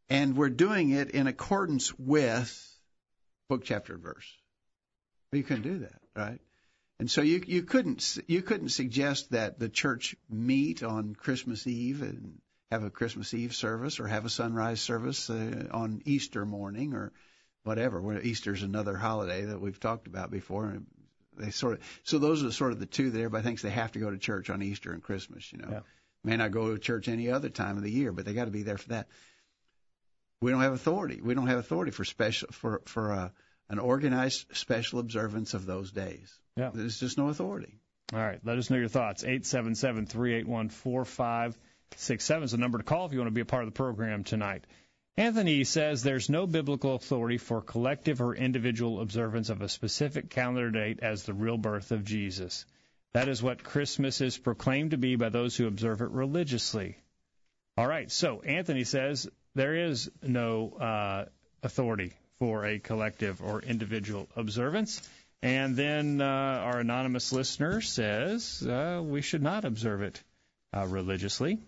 and 0.09 0.37
we're 0.37 0.51
doing 0.51 0.91
it 0.91 1.11
in 1.11 1.27
accordance 1.27 1.97
with 1.99 2.81
book, 3.49 3.65
chapter, 3.65 3.99
verse? 3.99 4.33
Well, 5.31 5.39
you 5.39 5.45
couldn't 5.45 5.63
do 5.63 5.79
that, 5.81 6.01
right? 6.17 6.41
And 6.99 7.11
so 7.11 7.21
you 7.21 7.43
you 7.47 7.63
couldn't 7.63 8.19
you 8.27 8.41
couldn't 8.41 8.71
suggest 8.71 9.33
that 9.33 9.59
the 9.59 9.69
church 9.69 10.17
meet 10.31 10.83
on 10.83 11.15
Christmas 11.15 11.67
Eve 11.67 12.01
and 12.03 12.41
have 12.71 12.85
a 12.85 12.91
Christmas 12.91 13.35
Eve 13.35 13.55
service 13.55 14.01
or 14.01 14.07
have 14.07 14.25
a 14.25 14.31
sunrise 14.31 14.81
service 14.81 15.29
uh, 15.29 15.69
on 15.71 16.01
Easter 16.07 16.47
morning 16.47 16.95
or 16.95 17.13
whatever. 17.65 18.01
Well, 18.01 18.21
Easter's 18.23 18.63
another 18.63 18.97
holiday 18.97 19.43
that 19.47 19.61
we've 19.61 19.79
talked 19.81 20.07
about 20.07 20.31
before. 20.31 20.67
And 20.67 20.87
they 21.37 21.51
sort 21.51 21.75
of 21.75 22.01
so 22.05 22.19
those 22.19 22.45
are 22.45 22.53
sort 22.53 22.73
of 22.73 22.79
the 22.79 22.87
two 22.87 23.11
that 23.11 23.19
everybody 23.19 23.43
thinks 23.43 23.63
they 23.63 23.71
have 23.71 23.93
to 23.93 23.99
go 23.99 24.11
to 24.11 24.19
church 24.19 24.51
on 24.51 24.63
Easter 24.63 24.93
and 24.93 25.03
Christmas. 25.03 25.53
You 25.53 25.59
know, 25.59 25.69
Yeah. 25.71 25.81
may 26.23 26.37
not 26.37 26.53
go 26.53 26.73
to 26.73 26.79
church 26.79 27.09
any 27.09 27.31
other 27.31 27.49
time 27.49 27.77
of 27.77 27.83
the 27.83 27.91
year, 27.91 28.13
but 28.13 28.25
they 28.25 28.35
got 28.35 28.45
to 28.45 28.51
be 28.53 28.63
there 28.63 28.79
for 28.79 28.91
that. 28.91 29.09
We 30.41 30.51
don't 30.51 30.61
have 30.61 30.75
authority. 30.75 31.21
We 31.23 31.35
don't 31.35 31.47
have 31.49 31.59
authority 31.59 31.91
for 31.91 32.05
special 32.05 32.49
for 32.53 32.83
for 32.87 33.13
uh, 33.13 33.29
an 33.69 33.79
organized 33.79 34.47
special 34.57 34.99
observance 35.01 35.55
of 35.55 35.67
those 35.67 35.91
days. 35.91 36.39
Yeah. 36.57 36.71
There's 36.73 37.01
just 37.01 37.19
no 37.19 37.29
authority. 37.29 37.81
All 38.13 38.19
right, 38.21 38.39
let 38.45 38.59
us 38.59 38.69
know 38.69 38.77
your 38.77 38.89
thoughts. 38.89 39.25
877 39.25 40.07
381 40.07 40.69
4567 40.69 42.43
is 42.45 42.51
the 42.53 42.59
number 42.59 42.79
to 42.79 42.85
call 42.85 43.07
if 43.07 43.13
you 43.13 43.19
want 43.19 43.29
to 43.29 43.35
be 43.35 43.41
a 43.41 43.47
part 43.47 43.63
of 43.65 43.69
the 43.69 43.77
program 43.77 44.23
tonight. 44.25 44.65
Anthony 45.17 45.63
says 45.63 46.03
there's 46.03 46.29
no 46.29 46.47
biblical 46.47 46.97
authority 46.97 47.39
for 47.39 47.61
collective 47.61 48.21
or 48.21 48.35
individual 48.35 49.01
observance 49.01 49.49
of 49.49 49.63
a 49.63 49.69
specific 49.69 50.29
calendar 50.29 50.71
date 50.73 50.99
as 51.03 51.23
the 51.23 51.33
real 51.33 51.57
birth 51.57 51.93
of 51.93 52.05
Jesus. 52.05 52.67
That 53.13 53.29
is 53.29 53.41
what 53.41 53.63
Christmas 53.63 54.21
is 54.21 54.37
proclaimed 54.37 54.91
to 54.91 54.99
be 54.99 55.15
by 55.15 55.29
those 55.29 55.57
who 55.57 55.69
observe 55.69 56.01
it 56.01 56.11
religiously. 56.11 56.97
All 57.77 57.87
right, 57.87 58.11
so 58.11 58.43
Anthony 58.43 58.83
says 58.83 59.29
there 59.55 59.77
is 59.77 60.11
no 60.21 60.71
uh, 60.71 61.27
authority 61.63 62.13
for 62.41 62.67
a 62.67 62.81
collective 62.81 63.41
or 63.41 63.63
individual 63.63 64.29
observance. 64.35 65.01
And 65.43 65.77
then 65.77 66.21
uh, 66.21 66.25
our 66.25 66.81
anonymous 66.81 67.33
listener 67.33 67.81
says 67.81 68.67
uh, 68.67 69.01
we 69.05 69.23
should 69.23 69.43
not 69.43 69.65
observe 69.65 70.03
it 70.03 70.21
uh, 70.77 70.87
religiously. 70.87 71.59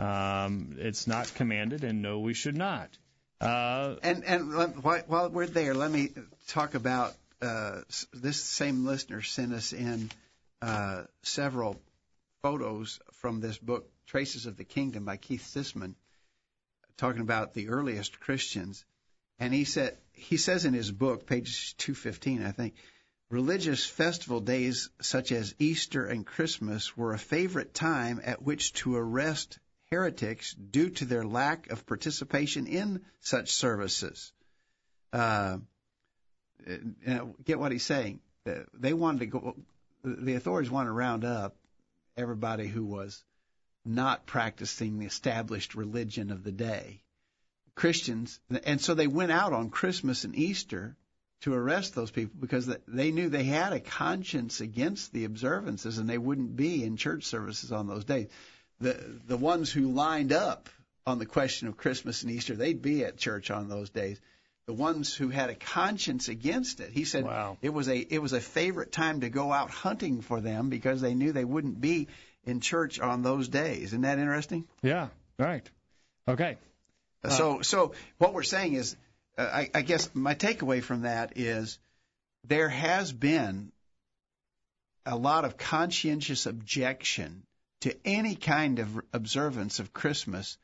Um, 0.00 0.76
it's 0.78 1.06
not 1.06 1.34
commanded, 1.34 1.84
and 1.84 2.00
no, 2.00 2.20
we 2.20 2.32
should 2.32 2.56
not. 2.56 2.88
Uh, 3.38 3.96
And 4.02 4.24
and 4.24 4.82
while 4.82 5.28
we're 5.28 5.46
there, 5.46 5.74
let 5.74 5.90
me 5.90 6.08
talk 6.48 6.74
about 6.74 7.14
uh, 7.42 7.82
this 8.14 8.42
same 8.42 8.86
listener 8.86 9.20
sent 9.20 9.52
us 9.52 9.74
in 9.74 10.10
uh, 10.62 11.02
several 11.22 11.78
photos 12.40 12.98
from 13.12 13.40
this 13.40 13.58
book, 13.58 13.90
Traces 14.06 14.46
of 14.46 14.56
the 14.56 14.64
Kingdom 14.64 15.04
by 15.04 15.18
Keith 15.18 15.46
Sisman, 15.54 15.94
talking 16.96 17.20
about 17.20 17.52
the 17.52 17.68
earliest 17.68 18.20
Christians. 18.20 18.84
And 19.38 19.52
he 19.52 19.64
said 19.64 19.98
he 20.14 20.38
says 20.38 20.64
in 20.64 20.72
his 20.72 20.90
book, 20.90 21.26
page 21.26 21.76
215, 21.76 22.42
I 22.42 22.52
think, 22.52 22.74
religious 23.28 23.84
festival 23.84 24.40
days 24.40 24.88
such 25.02 25.30
as 25.30 25.54
Easter 25.58 26.06
and 26.06 26.24
Christmas 26.24 26.96
were 26.96 27.12
a 27.12 27.18
favorite 27.18 27.74
time 27.74 28.18
at 28.24 28.42
which 28.42 28.72
to 28.74 28.96
arrest 28.96 29.58
heretics 29.90 30.54
due 30.54 30.90
to 30.90 31.04
their 31.04 31.24
lack 31.24 31.70
of 31.70 31.84
participation 31.84 32.66
in 32.66 33.00
such 33.20 33.50
services. 33.50 34.32
Uh, 35.12 35.58
get 37.44 37.58
what 37.58 37.72
he's 37.72 37.84
saying? 37.84 38.20
Uh, 38.46 38.60
They 38.74 38.92
wanted 38.92 39.20
to 39.20 39.26
go. 39.26 39.56
The 40.04 40.34
authorities 40.34 40.70
wanted 40.70 40.88
to 40.88 40.92
round 40.92 41.24
up 41.24 41.56
everybody 42.16 42.68
who 42.68 42.84
was 42.84 43.22
not 43.84 44.26
practicing 44.26 44.98
the 44.98 45.06
established 45.06 45.74
religion 45.74 46.30
of 46.30 46.44
the 46.44 46.52
day. 46.52 47.02
Christians, 47.74 48.38
and 48.64 48.80
so 48.80 48.94
they 48.94 49.06
went 49.06 49.32
out 49.32 49.52
on 49.52 49.70
Christmas 49.70 50.24
and 50.24 50.36
Easter 50.36 50.96
to 51.40 51.54
arrest 51.54 51.94
those 51.94 52.10
people 52.10 52.36
because 52.38 52.70
they 52.86 53.10
knew 53.10 53.28
they 53.28 53.44
had 53.44 53.72
a 53.72 53.80
conscience 53.80 54.60
against 54.60 55.12
the 55.12 55.24
observances 55.24 55.98
and 55.98 56.08
they 56.08 56.18
wouldn't 56.18 56.54
be 56.54 56.84
in 56.84 56.96
church 56.96 57.24
services 57.24 57.72
on 57.72 57.86
those 57.88 58.04
days. 58.04 58.28
The 58.80 59.20
the 59.26 59.36
ones 59.36 59.70
who 59.70 59.92
lined 59.92 60.32
up 60.32 60.68
on 61.06 61.18
the 61.18 61.26
question 61.26 61.68
of 61.68 61.76
Christmas 61.76 62.22
and 62.22 62.30
Easter, 62.30 62.54
they'd 62.54 62.80
be 62.80 63.04
at 63.04 63.16
church 63.16 63.50
on 63.50 63.68
those 63.68 63.90
days. 63.90 64.20
The 64.66 64.74
ones 64.74 65.14
who 65.14 65.28
had 65.30 65.50
a 65.50 65.54
conscience 65.54 66.28
against 66.28 66.80
it, 66.80 66.92
he 66.92 67.04
said 67.04 67.24
Wow. 67.24 67.58
it 67.60 67.70
was 67.70 67.88
a 67.88 67.98
it 67.98 68.20
was 68.22 68.32
a 68.32 68.40
favorite 68.40 68.92
time 68.92 69.20
to 69.20 69.28
go 69.28 69.52
out 69.52 69.70
hunting 69.70 70.20
for 70.22 70.40
them 70.40 70.68
because 70.70 71.00
they 71.00 71.14
knew 71.14 71.32
they 71.32 71.44
wouldn't 71.44 71.80
be 71.80 72.08
in 72.44 72.60
church 72.60 73.00
on 73.00 73.22
those 73.22 73.48
days. 73.48 73.84
Isn't 73.84 74.02
that 74.02 74.18
interesting? 74.18 74.66
yeah, 74.82 75.08
right. 75.38 75.68
Okay. 76.28 76.56
So, 77.28 77.60
so 77.60 77.92
what 78.16 78.32
we're 78.32 78.42
saying 78.44 78.74
is, 78.74 78.96
uh, 79.36 79.42
I, 79.42 79.70
I 79.74 79.82
guess 79.82 80.08
my 80.14 80.34
takeaway 80.34 80.82
from 80.82 81.02
that 81.02 81.36
is 81.36 81.78
there 82.44 82.70
has 82.70 83.12
been 83.12 83.72
a 85.04 85.16
lot 85.16 85.44
of 85.44 85.58
conscientious 85.58 86.46
objection 86.46 87.42
to 87.80 87.96
any 88.04 88.34
kind 88.34 88.78
of 88.78 89.00
observance 89.12 89.78
of 89.78 89.92
Christmas. 89.92 90.58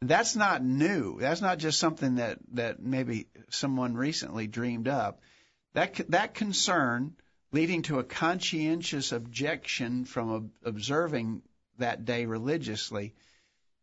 That's 0.00 0.36
not 0.36 0.62
new. 0.62 1.18
That's 1.20 1.40
not 1.40 1.58
just 1.58 1.78
something 1.78 2.16
that, 2.16 2.38
that 2.52 2.80
maybe 2.80 3.26
someone 3.50 3.94
recently 3.94 4.46
dreamed 4.46 4.88
up. 4.88 5.20
That 5.74 5.94
that 6.10 6.34
concern 6.34 7.14
leading 7.52 7.82
to 7.82 7.98
a 7.98 8.04
conscientious 8.04 9.12
objection 9.12 10.04
from 10.04 10.32
ob- 10.32 10.50
observing 10.64 11.42
that 11.78 12.04
day 12.04 12.26
religiously. 12.26 13.14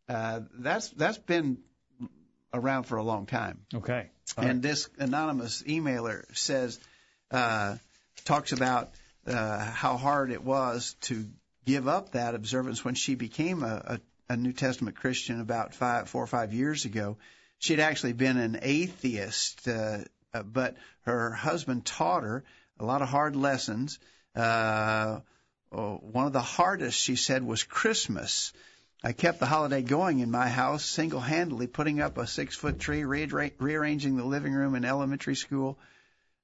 Uh, 0.08 0.40
that's 0.58 0.88
that's 0.90 1.18
been 1.18 1.58
around 2.52 2.84
for 2.84 2.96
a 2.96 3.02
long 3.02 3.26
time. 3.26 3.60
Okay. 3.74 4.10
All 4.36 4.44
And 4.44 4.62
this 4.62 4.88
anonymous 4.98 5.62
emailer 5.62 6.24
says, 6.36 6.78
uh, 7.30 7.76
talks 8.24 8.52
about 8.52 8.92
uh, 9.26 9.58
how 9.64 9.96
hard 9.96 10.30
it 10.30 10.42
was 10.42 10.94
to 11.02 11.26
give 11.66 11.88
up 11.88 12.12
that 12.12 12.34
observance 12.34 12.84
when 12.84 12.94
she 12.94 13.16
became 13.16 13.62
a, 13.62 13.98
a, 14.28 14.34
a 14.34 14.36
New 14.36 14.52
Testament 14.52 14.96
Christian 14.96 15.40
about 15.40 15.74
five, 15.74 16.08
four 16.08 16.22
or 16.22 16.28
five 16.28 16.54
years 16.54 16.84
ago. 16.84 17.18
She 17.58 17.72
had 17.72 17.80
actually 17.80 18.12
been 18.12 18.38
an 18.38 18.60
atheist, 18.62 19.66
uh, 19.66 19.98
uh, 20.32 20.42
but 20.44 20.76
her 21.02 21.32
husband 21.32 21.84
taught 21.84 22.22
her 22.22 22.44
a 22.78 22.84
lot 22.84 23.02
of 23.02 23.08
hard 23.08 23.34
lessons. 23.34 23.98
Uh, 24.34 25.20
oh, 25.72 25.96
one 25.96 26.26
of 26.26 26.32
the 26.32 26.40
hardest, 26.40 26.98
she 26.98 27.16
said, 27.16 27.42
was 27.42 27.64
Christmas. 27.64 28.52
I 29.02 29.12
kept 29.12 29.40
the 29.40 29.46
holiday 29.46 29.82
going 29.82 30.20
in 30.20 30.30
my 30.30 30.48
house 30.48 30.84
single 30.84 31.20
handedly, 31.20 31.66
putting 31.66 32.00
up 32.00 32.16
a 32.18 32.26
six 32.26 32.54
foot 32.54 32.78
tree, 32.78 33.02
rearra- 33.02 33.52
rearranging 33.58 34.16
the 34.16 34.24
living 34.24 34.52
room 34.52 34.74
in 34.74 34.84
elementary 34.84 35.36
school, 35.36 35.78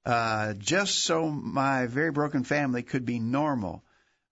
uh, 0.05 0.53
just 0.53 0.99
so 0.99 1.29
my 1.29 1.85
very 1.85 2.11
broken 2.11 2.43
family 2.43 2.83
could 2.83 3.05
be 3.05 3.19
normal. 3.19 3.83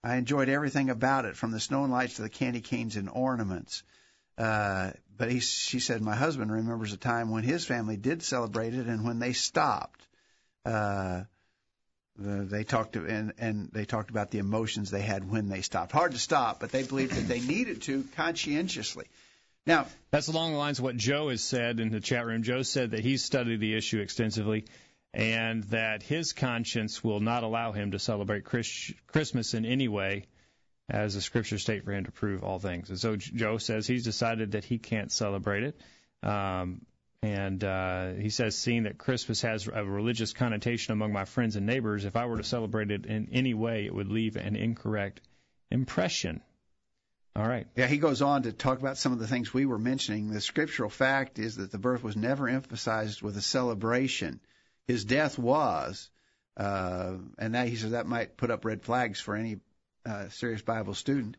I 0.03 0.15
enjoyed 0.15 0.49
everything 0.49 0.89
about 0.89 1.25
it, 1.25 1.35
from 1.35 1.51
the 1.51 1.59
snow 1.59 1.83
and 1.83 1.91
lights 1.91 2.15
to 2.15 2.23
the 2.23 2.29
candy 2.29 2.61
canes 2.61 2.95
and 2.95 3.09
ornaments. 3.09 3.83
Uh, 4.37 4.91
but 5.17 5.31
he, 5.31 5.39
she 5.39 5.79
said, 5.79 6.01
my 6.01 6.15
husband 6.15 6.51
remembers 6.51 6.93
a 6.93 6.97
time 6.97 7.29
when 7.29 7.43
his 7.43 7.65
family 7.65 7.97
did 7.97 8.23
celebrate 8.23 8.73
it 8.73 8.87
and 8.87 9.05
when 9.05 9.19
they 9.19 9.33
stopped. 9.33 10.01
Uh, 10.65 11.21
the, 12.17 12.43
they 12.43 12.63
talked 12.63 12.95
and, 12.95 13.33
and 13.37 13.69
they 13.71 13.85
talked 13.85 14.09
about 14.09 14.31
the 14.31 14.39
emotions 14.39 14.89
they 14.89 15.01
had 15.01 15.29
when 15.29 15.49
they 15.49 15.61
stopped. 15.61 15.91
Hard 15.91 16.13
to 16.13 16.19
stop, 16.19 16.59
but 16.59 16.71
they 16.71 16.83
believed 16.83 17.13
that 17.13 17.27
they 17.27 17.39
needed 17.39 17.83
to 17.83 18.03
conscientiously. 18.15 19.05
Now, 19.67 19.85
That's 20.09 20.27
along 20.27 20.53
the 20.53 20.57
lines 20.57 20.79
of 20.79 20.83
what 20.83 20.97
Joe 20.97 21.29
has 21.29 21.43
said 21.43 21.79
in 21.79 21.91
the 21.91 21.99
chat 21.99 22.25
room. 22.25 22.41
Joe 22.41 22.63
said 22.63 22.91
that 22.91 23.01
he's 23.01 23.23
studied 23.23 23.59
the 23.59 23.75
issue 23.75 23.99
extensively 23.99 24.65
and 25.13 25.63
that 25.65 26.04
his 26.04 26.34
conscience 26.34 27.04
will 27.04 27.19
not 27.19 27.43
allow 27.43 27.71
him 27.71 27.91
to 27.91 28.00
celebrate 28.00 28.45
Chris- 28.45 28.93
Christmas 29.08 29.54
in 29.54 29.65
any 29.65 29.88
way 29.88 30.26
as 30.89 31.15
the 31.15 31.21
scriptures 31.21 31.62
state 31.62 31.84
for 31.84 31.91
him 31.91 32.06
to 32.06 32.12
prove 32.12 32.43
all 32.43 32.60
things. 32.60 32.89
And 32.89 33.00
so 33.00 33.15
Joe 33.15 33.58
says 33.58 33.88
he's 33.88 34.04
decided 34.04 34.52
that 34.52 34.65
he 34.65 34.78
can't 34.78 35.12
celebrate 35.12 35.63
it. 35.63 35.82
Um, 36.24 36.82
and 37.24 37.63
uh, 37.63 38.13
he 38.13 38.30
says, 38.30 38.58
seeing 38.58 38.84
that 38.84 38.97
Christmas 38.97 39.41
has 39.43 39.67
a 39.67 39.86
religious 39.86 40.34
connotation 40.34 40.93
among 40.93 41.13
my 41.13 41.26
friends 41.26 41.56
and 41.56 41.65
neighbors, 41.65 42.06
if 42.06 42.15
I 42.15 42.26
were 42.26 42.38
to 42.38 42.43
celebrate 42.43 42.89
it 42.89 43.06
in 43.06 43.30
any 43.32 43.54
way, 43.54 43.86
it 43.86 43.93
would 43.93 44.10
leave 44.10 44.38
an 44.38 44.56
incorrect 44.56 45.21
impression. 45.69 46.41
All 47.36 47.47
right. 47.47 47.67
Yeah, 47.76 47.88
he 47.88 47.97
goes 47.97 48.21
on 48.21 48.43
to 48.43 48.52
talk 48.52 48.80
about 48.80 48.97
some 48.97 49.13
of 49.13 49.19
the 49.19 49.28
things 49.28 49.54
we 49.54 49.65
were 49.65 49.78
mentioning. 49.78 50.32
The 50.32 50.41
scriptural 50.41 50.89
fact 50.89 51.39
is 51.39 51.58
that 51.58 51.71
the 51.71 51.78
birth 51.78 52.04
was 52.04 52.15
never 52.15 52.50
emphasized 52.50 53.21
with 53.21 53.38
a 53.38 53.41
celebration. 53.41 54.41
His 54.91 55.06
death 55.06 55.39
was, 55.39 56.10
uh, 56.58 57.13
and 57.38 57.56
that 57.56 57.69
he 57.69 57.77
says 57.77 57.91
that 57.91 58.08
might 58.08 58.36
put 58.36 58.51
up 58.51 58.65
red 58.65 58.84
flags 58.84 59.21
for 59.21 59.36
any 59.36 59.60
uh, 60.06 60.27
serious 60.27 60.62
Bible 60.62 60.93
student. 60.95 61.38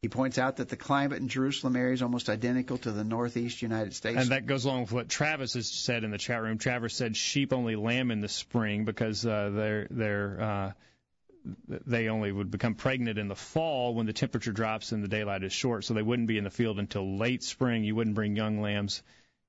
He 0.00 0.08
points 0.08 0.38
out 0.38 0.58
that 0.58 0.68
the 0.68 0.76
climate 0.76 1.18
in 1.18 1.26
Jerusalem 1.26 1.74
area 1.74 1.94
is 1.94 2.02
almost 2.02 2.28
identical 2.28 2.78
to 2.78 2.92
the 2.92 3.02
northeast 3.02 3.62
United 3.62 3.94
States. 3.94 4.16
And 4.16 4.30
that 4.30 4.46
goes 4.46 4.64
along 4.64 4.82
with 4.82 4.92
what 4.92 5.08
Travis 5.08 5.54
has 5.54 5.68
said 5.68 6.04
in 6.04 6.12
the 6.12 6.18
chat 6.18 6.40
room. 6.40 6.58
Travis 6.58 6.94
said 6.94 7.16
sheep 7.16 7.52
only 7.52 7.74
lamb 7.74 8.12
in 8.12 8.20
the 8.20 8.28
spring 8.28 8.84
because 8.84 9.26
uh, 9.26 9.50
they're 9.52 9.88
they're 9.90 10.40
uh, 10.40 10.72
they 11.68 12.08
only 12.08 12.30
would 12.30 12.52
become 12.52 12.76
pregnant 12.76 13.18
in 13.18 13.26
the 13.26 13.34
fall 13.34 13.92
when 13.92 14.06
the 14.06 14.12
temperature 14.12 14.52
drops 14.52 14.92
and 14.92 15.02
the 15.02 15.08
daylight 15.08 15.42
is 15.42 15.52
short, 15.52 15.84
so 15.84 15.94
they 15.94 16.02
wouldn't 16.02 16.28
be 16.28 16.38
in 16.38 16.44
the 16.44 16.50
field 16.50 16.78
until 16.78 17.16
late 17.16 17.42
spring. 17.42 17.82
You 17.82 17.96
wouldn't 17.96 18.14
bring 18.14 18.36
young 18.36 18.60
lambs 18.60 19.02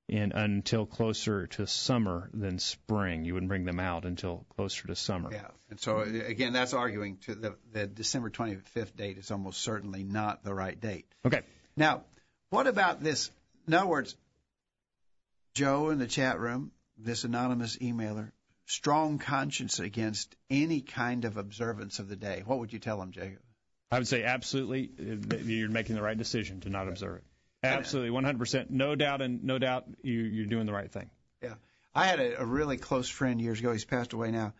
in 0.08 0.32
until 0.32 0.86
closer 0.86 1.46
to 1.48 1.66
summer 1.66 2.30
than 2.32 2.58
spring. 2.58 3.24
You 3.24 3.34
wouldn't 3.34 3.48
bring 3.48 3.64
them 3.64 3.80
out 3.80 4.04
until 4.04 4.46
closer 4.56 4.86
to 4.86 4.94
summer. 4.94 5.30
Yeah, 5.32 5.48
and 5.68 5.80
so 5.80 6.00
again, 6.00 6.52
that's 6.52 6.74
arguing 6.74 7.18
to 7.26 7.34
the, 7.34 7.56
the 7.72 7.86
December 7.86 8.30
25th 8.30 8.94
date 8.94 9.18
is 9.18 9.30
almost 9.30 9.60
certainly 9.62 10.04
not 10.04 10.44
the 10.44 10.54
right 10.54 10.80
date. 10.80 11.06
Okay. 11.24 11.42
Now, 11.76 12.04
what 12.50 12.66
about 12.66 13.02
this? 13.02 13.30
In 13.66 13.74
other 13.74 13.86
words, 13.86 14.16
Joe 15.54 15.90
in 15.90 15.98
the 15.98 16.06
chat 16.06 16.38
room, 16.38 16.70
this 16.98 17.24
anonymous 17.24 17.76
emailer, 17.78 18.30
strong 18.66 19.18
conscience 19.18 19.80
against 19.80 20.34
any 20.50 20.80
kind 20.80 21.24
of 21.24 21.36
observance 21.36 21.98
of 21.98 22.08
the 22.08 22.16
day. 22.16 22.42
What 22.44 22.60
would 22.60 22.72
you 22.72 22.78
tell 22.78 23.00
him, 23.00 23.10
Jacob? 23.10 23.38
I 23.90 23.98
would 23.98 24.08
say 24.08 24.24
absolutely, 24.24 24.90
you're 25.44 25.68
making 25.68 25.94
the 25.94 26.02
right 26.02 26.18
decision 26.18 26.60
to 26.60 26.70
not 26.70 26.88
observe 26.88 27.18
it. 27.18 27.24
Absolutely, 27.72 28.16
100%. 28.16 28.70
No 28.70 28.94
doubt, 28.94 29.22
and 29.22 29.44
no 29.44 29.58
doubt, 29.58 29.84
you, 30.02 30.20
you're 30.20 30.46
doing 30.46 30.66
the 30.66 30.72
right 30.72 30.90
thing. 30.90 31.10
Yeah, 31.42 31.54
I 31.94 32.06
had 32.06 32.20
a, 32.20 32.40
a 32.42 32.44
really 32.44 32.76
close 32.76 33.08
friend 33.08 33.40
years 33.40 33.60
ago. 33.60 33.72
He's 33.72 33.84
passed 33.84 34.12
away 34.12 34.30
now, 34.30 34.54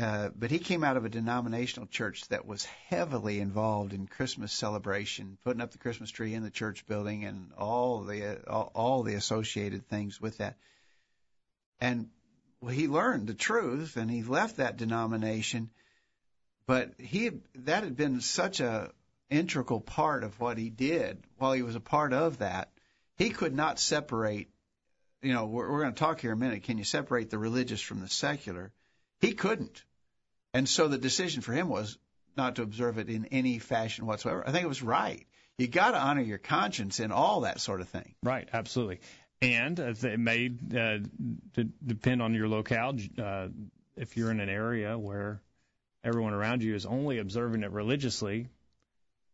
uh, 0.00 0.30
but 0.34 0.50
he 0.50 0.58
came 0.58 0.84
out 0.84 0.96
of 0.96 1.04
a 1.04 1.08
denominational 1.08 1.86
church 1.86 2.26
that 2.28 2.46
was 2.46 2.64
heavily 2.64 3.40
involved 3.40 3.92
in 3.92 4.06
Christmas 4.06 4.52
celebration, 4.52 5.38
putting 5.44 5.60
up 5.60 5.72
the 5.72 5.78
Christmas 5.78 6.10
tree 6.10 6.34
in 6.34 6.42
the 6.42 6.50
church 6.50 6.86
building, 6.86 7.24
and 7.24 7.52
all 7.58 8.02
the 8.02 8.42
all, 8.48 8.70
all 8.74 9.02
the 9.02 9.14
associated 9.14 9.88
things 9.88 10.20
with 10.20 10.38
that. 10.38 10.56
And 11.80 12.08
well, 12.60 12.72
he 12.72 12.88
learned 12.88 13.26
the 13.26 13.34
truth, 13.34 13.96
and 13.96 14.10
he 14.10 14.22
left 14.22 14.56
that 14.56 14.76
denomination. 14.76 15.70
But 16.64 16.92
he 16.98 17.24
had, 17.24 17.40
that 17.56 17.84
had 17.84 17.96
been 17.96 18.20
such 18.20 18.60
a 18.60 18.92
integral 19.32 19.80
part 19.80 20.24
of 20.24 20.38
what 20.40 20.58
he 20.58 20.70
did 20.70 21.22
while 21.38 21.52
he 21.52 21.62
was 21.62 21.74
a 21.74 21.80
part 21.80 22.12
of 22.12 22.38
that. 22.38 22.70
He 23.16 23.30
could 23.30 23.54
not 23.54 23.78
separate. 23.78 24.48
You 25.22 25.32
know, 25.32 25.46
we're, 25.46 25.70
we're 25.70 25.82
going 25.82 25.94
to 25.94 25.98
talk 25.98 26.20
here 26.20 26.32
a 26.32 26.36
minute. 26.36 26.64
Can 26.64 26.78
you 26.78 26.84
separate 26.84 27.30
the 27.30 27.38
religious 27.38 27.80
from 27.80 28.00
the 28.00 28.08
secular? 28.08 28.72
He 29.20 29.32
couldn't, 29.32 29.84
and 30.52 30.68
so 30.68 30.88
the 30.88 30.98
decision 30.98 31.42
for 31.42 31.52
him 31.52 31.68
was 31.68 31.98
not 32.36 32.56
to 32.56 32.62
observe 32.62 32.98
it 32.98 33.08
in 33.08 33.26
any 33.26 33.58
fashion 33.58 34.06
whatsoever. 34.06 34.42
I 34.46 34.52
think 34.52 34.64
it 34.64 34.68
was 34.68 34.82
right. 34.82 35.26
You 35.58 35.68
got 35.68 35.92
to 35.92 35.98
honor 35.98 36.22
your 36.22 36.38
conscience 36.38 36.98
in 36.98 37.12
all 37.12 37.42
that 37.42 37.60
sort 37.60 37.80
of 37.80 37.88
thing. 37.88 38.14
Right, 38.22 38.48
absolutely. 38.52 39.00
And 39.40 39.78
it 39.78 40.18
may 40.18 40.50
uh, 40.76 40.98
depend 41.84 42.22
on 42.22 42.34
your 42.34 42.48
locale. 42.48 42.96
Uh, 43.22 43.48
if 43.96 44.16
you're 44.16 44.30
in 44.30 44.40
an 44.40 44.48
area 44.48 44.98
where 44.98 45.42
everyone 46.04 46.32
around 46.32 46.62
you 46.62 46.74
is 46.74 46.86
only 46.86 47.18
observing 47.18 47.62
it 47.62 47.70
religiously, 47.70 48.48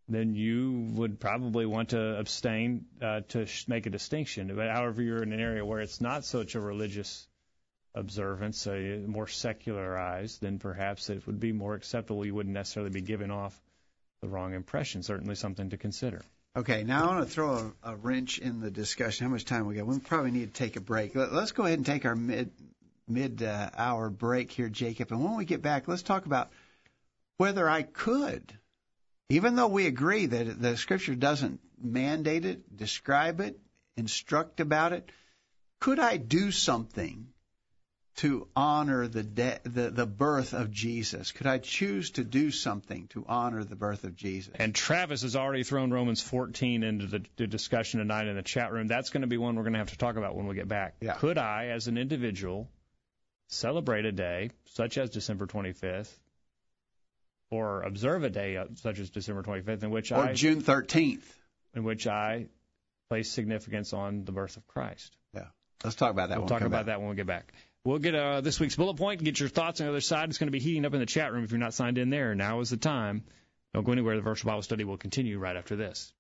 then 0.09 0.35
you 0.35 0.91
would 0.95 1.21
probably 1.21 1.67
want 1.67 1.91
to 1.91 2.19
abstain 2.19 2.87
uh, 3.03 3.21
to 3.29 3.47
sh- 3.47 3.69
make 3.69 3.87
a 3.87 3.91
distinction. 3.91 4.55
But 4.55 4.71
however, 4.71 5.03
you're 5.03 5.23
in 5.23 5.33
an 5.33 5.41
area 5.41 5.65
where 5.65 5.81
it's 5.81 6.01
not 6.01 6.25
such 6.25 6.55
a 6.55 6.61
religious 6.61 7.27
observance, 7.95 8.67
uh, 8.67 9.01
more 9.07 9.27
secularized, 9.27 10.41
then 10.41 10.59
perhaps 10.59 11.11
it 11.11 11.27
would 11.27 11.41
be 11.41 11.53
more 11.53 11.75
acceptable. 11.75 12.25
You 12.25 12.35
wouldn't 12.35 12.55
necessarily 12.55 12.91
be 12.91 13.01
giving 13.01 13.31
off 13.31 13.59
the 14.21 14.29
wrong 14.29 14.55
impression. 14.55 15.03
Certainly 15.03 15.35
something 15.35 15.71
to 15.71 15.77
consider. 15.77 16.23
Okay, 16.57 16.83
now 16.83 17.05
I 17.05 17.15
want 17.15 17.29
to 17.29 17.33
throw 17.33 17.73
a, 17.85 17.93
a 17.93 17.97
wrench 17.97 18.39
in 18.39 18.61
the 18.61 18.71
discussion. 18.71 19.27
How 19.27 19.31
much 19.31 19.45
time 19.45 19.67
we 19.67 19.75
got? 19.75 19.87
We 19.87 19.99
probably 19.99 20.31
need 20.31 20.55
to 20.55 20.59
take 20.59 20.77
a 20.77 20.81
break. 20.81 21.15
Let, 21.15 21.31
us 21.31 21.53
go 21.53 21.65
ahead 21.65 21.79
and 21.79 21.87
take 21.87 22.05
our 22.05 22.17
mid 22.17 22.51
mid 23.07 23.43
uh, 23.43 23.71
hour 23.77 24.11
break 24.11 24.51
here, 24.51 24.69
Jacob. 24.69 25.13
And 25.13 25.23
when 25.23 25.37
we 25.37 25.45
get 25.45 25.63
back, 25.63 25.89
let's 25.89 26.03
talk 26.03 26.27
about 26.27 26.51
whether 27.37 27.69
I 27.69 27.83
could, 27.83 28.53
even 29.29 29.57
though 29.57 29.69
we 29.69 29.87
agree 29.87 30.27
that 30.27 30.61
the 30.61 30.77
Scripture 30.77 31.15
doesn't 31.15 31.61
mandate 31.81 32.45
it, 32.45 32.77
describe 32.77 33.41
it, 33.41 33.59
instruct 33.97 34.61
about 34.61 34.93
it, 34.93 35.11
could 35.81 35.99
I 35.99 36.17
do 36.17 36.51
something 36.51 37.29
to 38.17 38.49
honor 38.57 39.07
the, 39.07 39.23
de- 39.23 39.61
the 39.63 39.91
the 39.91 40.07
birth 40.07 40.53
of 40.53 40.73
Jesus? 40.73 41.31
Could 41.31 41.47
I 41.47 41.59
choose 41.59 42.11
to 42.13 42.25
do 42.25 42.51
something 42.51 43.07
to 43.09 43.25
honor 43.29 43.63
the 43.63 43.77
birth 43.77 44.03
of 44.03 44.17
Jesus? 44.17 44.53
And 44.57 44.75
Travis 44.75 45.23
has 45.23 45.37
already 45.37 45.63
thrown 45.63 45.93
Romans 45.93 46.21
14 46.21 46.83
into 46.83 47.07
the, 47.07 47.25
the 47.37 47.47
discussion 47.47 48.01
tonight 48.01 48.27
in 48.27 48.35
the 48.35 48.43
chat 48.43 48.73
room. 48.73 48.89
That's 48.89 49.11
going 49.11 49.21
to 49.21 49.29
be 49.29 49.39
one 49.39 49.55
we're 49.55 49.63
going 49.63 49.75
to 49.75 49.79
have 49.79 49.91
to 49.91 49.99
talk 49.99 50.17
about 50.17 50.35
when 50.35 50.49
we 50.49 50.57
get 50.57 50.67
back. 50.67 50.97
Yeah. 51.01 51.15
Could 51.15 51.39
I, 51.39 51.67
as 51.67 51.87
an 51.87 51.97
individual, 51.97 52.69
celebrate 53.47 54.05
a 54.05 54.13
day 54.13 54.51
such 54.71 54.99
as 54.99 55.11
December 55.11 55.47
25th, 55.47 56.13
or 57.51 57.83
observe 57.83 58.25
a 58.25 58.31
day 58.31 58.63
such 58.77 58.99
as 58.99 59.11
December 59.11 59.43
25th, 59.43 59.83
in 59.83 59.91
which 59.91 60.13
or 60.13 60.17
I 60.17 60.33
June 60.35 60.63
13th, 60.63 61.25
in 61.75 61.85
which 61.85 62.07
I 62.07 62.47
place 63.09 63.31
significance 63.31 63.93
on 63.93 64.25
the 64.25 64.33
birth 64.33 64.57
of 64.57 64.67
Christ? 64.67 65.17
Yeah, 65.35 65.47
let's 65.85 65.97
talk 65.97 66.11
about 66.11 66.31
that. 66.31 66.39
We'll 66.39 66.49
talk 66.49 66.61
about 66.61 66.87
back. 66.87 66.87
that 66.87 67.01
when 67.01 67.11
we 67.11 67.17
get 67.17 67.27
back. 67.27 67.53
We'll 67.85 67.99
get 67.99 68.15
uh, 68.15 68.41
this 68.41 68.61
week's 68.61 68.77
bullet 68.77 68.97
point 68.97 69.21
and 69.21 69.25
get 69.25 69.41
your 69.41 69.49
thoughts 69.49 69.81
on 69.81 69.87
the 69.87 69.93
other 69.93 70.01
side. 70.01 70.29
It's 70.29 70.39
going 70.39 70.49
to 70.49 70.53
be 70.53 70.59
heating 70.59 70.85
up 70.85 70.93
in 70.93 71.01
the 71.01 71.07
chat 71.07 71.33
room 71.33 71.45
if 71.45 71.51
you're 71.51 71.59
not 71.59 71.75
signed 71.75 71.97
in 71.97 72.11
there. 72.11 72.35
Now 72.35 72.61
is 72.61 72.71
the 72.71 72.77
time. 72.77 73.25
Don't 73.73 73.85
go 73.85 73.93
anywhere. 73.93 74.17
The 74.17 74.23
virtual 74.23 74.51
Bible 74.51 74.63
study 74.63 74.85
will 74.85 74.97
continue 74.97 75.39
right 75.39 75.57
after 75.57 75.77
this. 75.77 76.13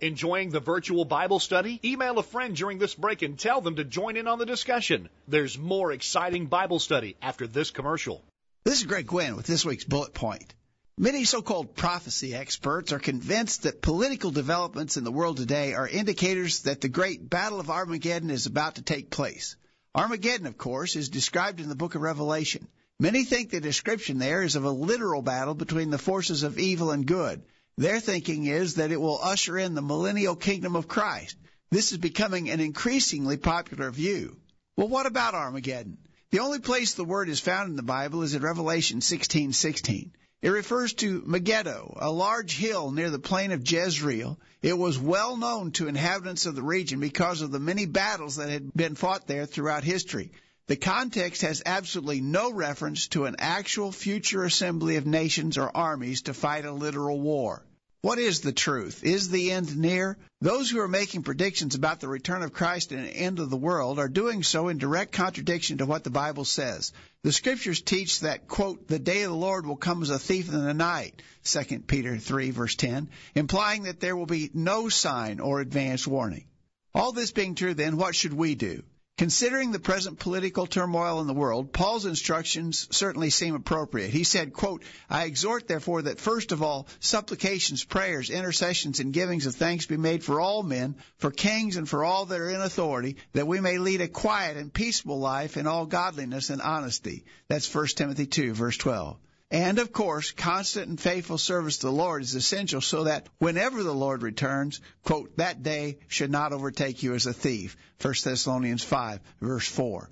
Enjoying 0.00 0.50
the 0.50 0.60
virtual 0.60 1.04
Bible 1.04 1.38
study? 1.38 1.78
Email 1.84 2.18
a 2.18 2.24
friend 2.24 2.56
during 2.56 2.78
this 2.78 2.94
break 2.94 3.22
and 3.22 3.38
tell 3.38 3.60
them 3.60 3.76
to 3.76 3.84
join 3.84 4.16
in 4.16 4.26
on 4.26 4.38
the 4.38 4.46
discussion. 4.46 5.08
There's 5.28 5.56
more 5.56 5.92
exciting 5.92 6.46
Bible 6.46 6.80
study 6.80 7.16
after 7.22 7.46
this 7.46 7.70
commercial. 7.70 8.22
This 8.64 8.78
is 8.78 8.86
Greg 8.86 9.08
Gwynn 9.08 9.34
with 9.34 9.46
this 9.46 9.64
week's 9.64 9.82
bullet 9.82 10.14
point. 10.14 10.54
Many 10.96 11.24
so-called 11.24 11.74
prophecy 11.74 12.32
experts 12.32 12.92
are 12.92 13.00
convinced 13.00 13.64
that 13.64 13.82
political 13.82 14.30
developments 14.30 14.96
in 14.96 15.02
the 15.02 15.10
world 15.10 15.38
today 15.38 15.74
are 15.74 15.88
indicators 15.88 16.60
that 16.60 16.80
the 16.80 16.88
great 16.88 17.28
battle 17.28 17.58
of 17.58 17.70
Armageddon 17.70 18.30
is 18.30 18.46
about 18.46 18.76
to 18.76 18.82
take 18.82 19.10
place. 19.10 19.56
Armageddon, 19.96 20.46
of 20.46 20.58
course, 20.58 20.94
is 20.94 21.08
described 21.08 21.58
in 21.58 21.68
the 21.68 21.74
book 21.74 21.96
of 21.96 22.02
Revelation. 22.02 22.68
Many 23.00 23.24
think 23.24 23.50
the 23.50 23.60
description 23.60 24.18
there 24.18 24.44
is 24.44 24.54
of 24.54 24.64
a 24.64 24.70
literal 24.70 25.22
battle 25.22 25.54
between 25.54 25.90
the 25.90 25.98
forces 25.98 26.44
of 26.44 26.60
evil 26.60 26.92
and 26.92 27.04
good. 27.04 27.42
Their 27.78 27.98
thinking 27.98 28.44
is 28.44 28.76
that 28.76 28.92
it 28.92 29.00
will 29.00 29.18
usher 29.20 29.58
in 29.58 29.74
the 29.74 29.82
millennial 29.82 30.36
kingdom 30.36 30.76
of 30.76 30.86
Christ. 30.86 31.36
This 31.72 31.90
is 31.90 31.98
becoming 31.98 32.48
an 32.48 32.60
increasingly 32.60 33.38
popular 33.38 33.90
view. 33.90 34.36
Well, 34.76 34.88
what 34.88 35.06
about 35.06 35.34
Armageddon? 35.34 35.98
The 36.32 36.40
only 36.40 36.60
place 36.60 36.94
the 36.94 37.04
word 37.04 37.28
is 37.28 37.40
found 37.40 37.68
in 37.68 37.76
the 37.76 37.82
Bible 37.82 38.22
is 38.22 38.32
in 38.32 38.40
Revelation 38.40 39.00
16:16. 39.00 40.12
It 40.40 40.48
refers 40.48 40.94
to 40.94 41.22
Megiddo, 41.26 41.98
a 42.00 42.10
large 42.10 42.56
hill 42.56 42.90
near 42.90 43.10
the 43.10 43.18
plain 43.18 43.52
of 43.52 43.70
Jezreel. 43.70 44.40
It 44.62 44.78
was 44.78 44.98
well 44.98 45.36
known 45.36 45.72
to 45.72 45.88
inhabitants 45.88 46.46
of 46.46 46.54
the 46.54 46.62
region 46.62 47.00
because 47.00 47.42
of 47.42 47.50
the 47.50 47.60
many 47.60 47.84
battles 47.84 48.36
that 48.36 48.48
had 48.48 48.72
been 48.72 48.94
fought 48.94 49.26
there 49.26 49.44
throughout 49.44 49.84
history. 49.84 50.32
The 50.68 50.76
context 50.76 51.42
has 51.42 51.62
absolutely 51.66 52.22
no 52.22 52.50
reference 52.50 53.08
to 53.08 53.26
an 53.26 53.36
actual 53.38 53.92
future 53.92 54.44
assembly 54.44 54.96
of 54.96 55.04
nations 55.04 55.58
or 55.58 55.76
armies 55.76 56.22
to 56.22 56.32
fight 56.32 56.64
a 56.64 56.72
literal 56.72 57.20
war. 57.20 57.62
What 58.02 58.18
is 58.18 58.40
the 58.40 58.52
truth? 58.52 59.04
Is 59.04 59.28
the 59.28 59.52
end 59.52 59.76
near? 59.76 60.18
Those 60.40 60.68
who 60.68 60.80
are 60.80 60.88
making 60.88 61.22
predictions 61.22 61.76
about 61.76 62.00
the 62.00 62.08
return 62.08 62.42
of 62.42 62.52
Christ 62.52 62.90
and 62.90 63.06
the 63.06 63.16
end 63.16 63.38
of 63.38 63.48
the 63.48 63.56
world 63.56 64.00
are 64.00 64.08
doing 64.08 64.42
so 64.42 64.66
in 64.66 64.78
direct 64.78 65.12
contradiction 65.12 65.78
to 65.78 65.86
what 65.86 66.02
the 66.02 66.10
Bible 66.10 66.44
says. 66.44 66.92
The 67.22 67.30
scriptures 67.30 67.80
teach 67.80 68.18
that, 68.20 68.48
quote, 68.48 68.88
the 68.88 68.98
day 68.98 69.22
of 69.22 69.30
the 69.30 69.36
Lord 69.36 69.66
will 69.66 69.76
come 69.76 70.02
as 70.02 70.10
a 70.10 70.18
thief 70.18 70.48
in 70.48 70.64
the 70.64 70.74
night, 70.74 71.22
2 71.44 71.78
Peter 71.86 72.18
3 72.18 72.50
verse 72.50 72.74
10, 72.74 73.08
implying 73.36 73.84
that 73.84 74.00
there 74.00 74.16
will 74.16 74.26
be 74.26 74.50
no 74.52 74.88
sign 74.88 75.38
or 75.38 75.60
advance 75.60 76.04
warning. 76.04 76.46
All 76.92 77.12
this 77.12 77.30
being 77.30 77.54
true 77.54 77.74
then, 77.74 77.98
what 77.98 78.16
should 78.16 78.34
we 78.34 78.56
do? 78.56 78.82
Considering 79.18 79.72
the 79.72 79.78
present 79.78 80.18
political 80.18 80.66
turmoil 80.66 81.20
in 81.20 81.26
the 81.26 81.34
world, 81.34 81.72
Paul's 81.72 82.06
instructions 82.06 82.88
certainly 82.90 83.28
seem 83.28 83.54
appropriate. 83.54 84.10
He 84.10 84.24
said, 84.24 84.54
quote, 84.54 84.82
I 85.08 85.24
exhort 85.24 85.68
therefore 85.68 86.02
that 86.02 86.18
first 86.18 86.50
of 86.50 86.62
all, 86.62 86.88
supplications, 86.98 87.84
prayers, 87.84 88.30
intercessions, 88.30 89.00
and 89.00 89.12
givings 89.12 89.44
of 89.44 89.54
thanks 89.54 89.84
be 89.84 89.98
made 89.98 90.24
for 90.24 90.40
all 90.40 90.62
men, 90.62 90.96
for 91.18 91.30
kings 91.30 91.76
and 91.76 91.88
for 91.88 92.04
all 92.04 92.24
that 92.26 92.40
are 92.40 92.50
in 92.50 92.62
authority, 92.62 93.16
that 93.34 93.46
we 93.46 93.60
may 93.60 93.76
lead 93.76 94.00
a 94.00 94.08
quiet 94.08 94.56
and 94.56 94.72
peaceable 94.72 95.20
life 95.20 95.58
in 95.58 95.66
all 95.66 95.84
godliness 95.84 96.48
and 96.48 96.62
honesty. 96.62 97.24
That's 97.48 97.72
1 97.72 97.88
Timothy 97.88 98.26
2 98.26 98.54
verse 98.54 98.78
12. 98.78 99.18
And 99.52 99.78
of 99.78 99.92
course, 99.92 100.30
constant 100.30 100.88
and 100.88 100.98
faithful 100.98 101.36
service 101.36 101.76
to 101.78 101.86
the 101.88 101.92
Lord 101.92 102.22
is 102.22 102.34
essential 102.34 102.80
so 102.80 103.04
that 103.04 103.28
whenever 103.36 103.82
the 103.82 103.92
Lord 103.92 104.22
returns, 104.22 104.80
quote, 105.04 105.36
that 105.36 105.62
day 105.62 105.98
should 106.08 106.30
not 106.30 106.54
overtake 106.54 107.02
you 107.02 107.12
as 107.12 107.26
a 107.26 107.34
thief. 107.34 107.76
1 108.00 108.14
Thessalonians 108.24 108.82
5 108.82 109.20
verse 109.42 109.68
4. 109.68 110.08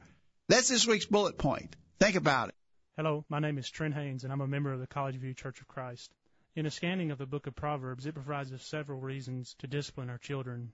That's 0.48 0.68
this 0.68 0.86
week's 0.86 1.06
bullet 1.06 1.38
point. 1.38 1.74
Think 1.98 2.16
about 2.16 2.50
it. 2.50 2.54
Hello, 2.98 3.24
my 3.30 3.38
name 3.38 3.56
is 3.56 3.70
Trent 3.70 3.94
Haynes, 3.94 4.24
and 4.24 4.32
I'm 4.32 4.42
a 4.42 4.46
member 4.46 4.74
of 4.74 4.78
the 4.78 4.86
College 4.86 5.16
View 5.16 5.32
Church 5.32 5.62
of 5.62 5.68
Christ. 5.68 6.12
In 6.54 6.66
a 6.66 6.70
scanning 6.70 7.10
of 7.10 7.16
the 7.16 7.24
book 7.24 7.46
of 7.46 7.56
Proverbs, 7.56 8.04
it 8.04 8.12
provides 8.12 8.52
us 8.52 8.62
several 8.66 9.00
reasons 9.00 9.56
to 9.60 9.66
discipline 9.66 10.10
our 10.10 10.18
children. 10.18 10.70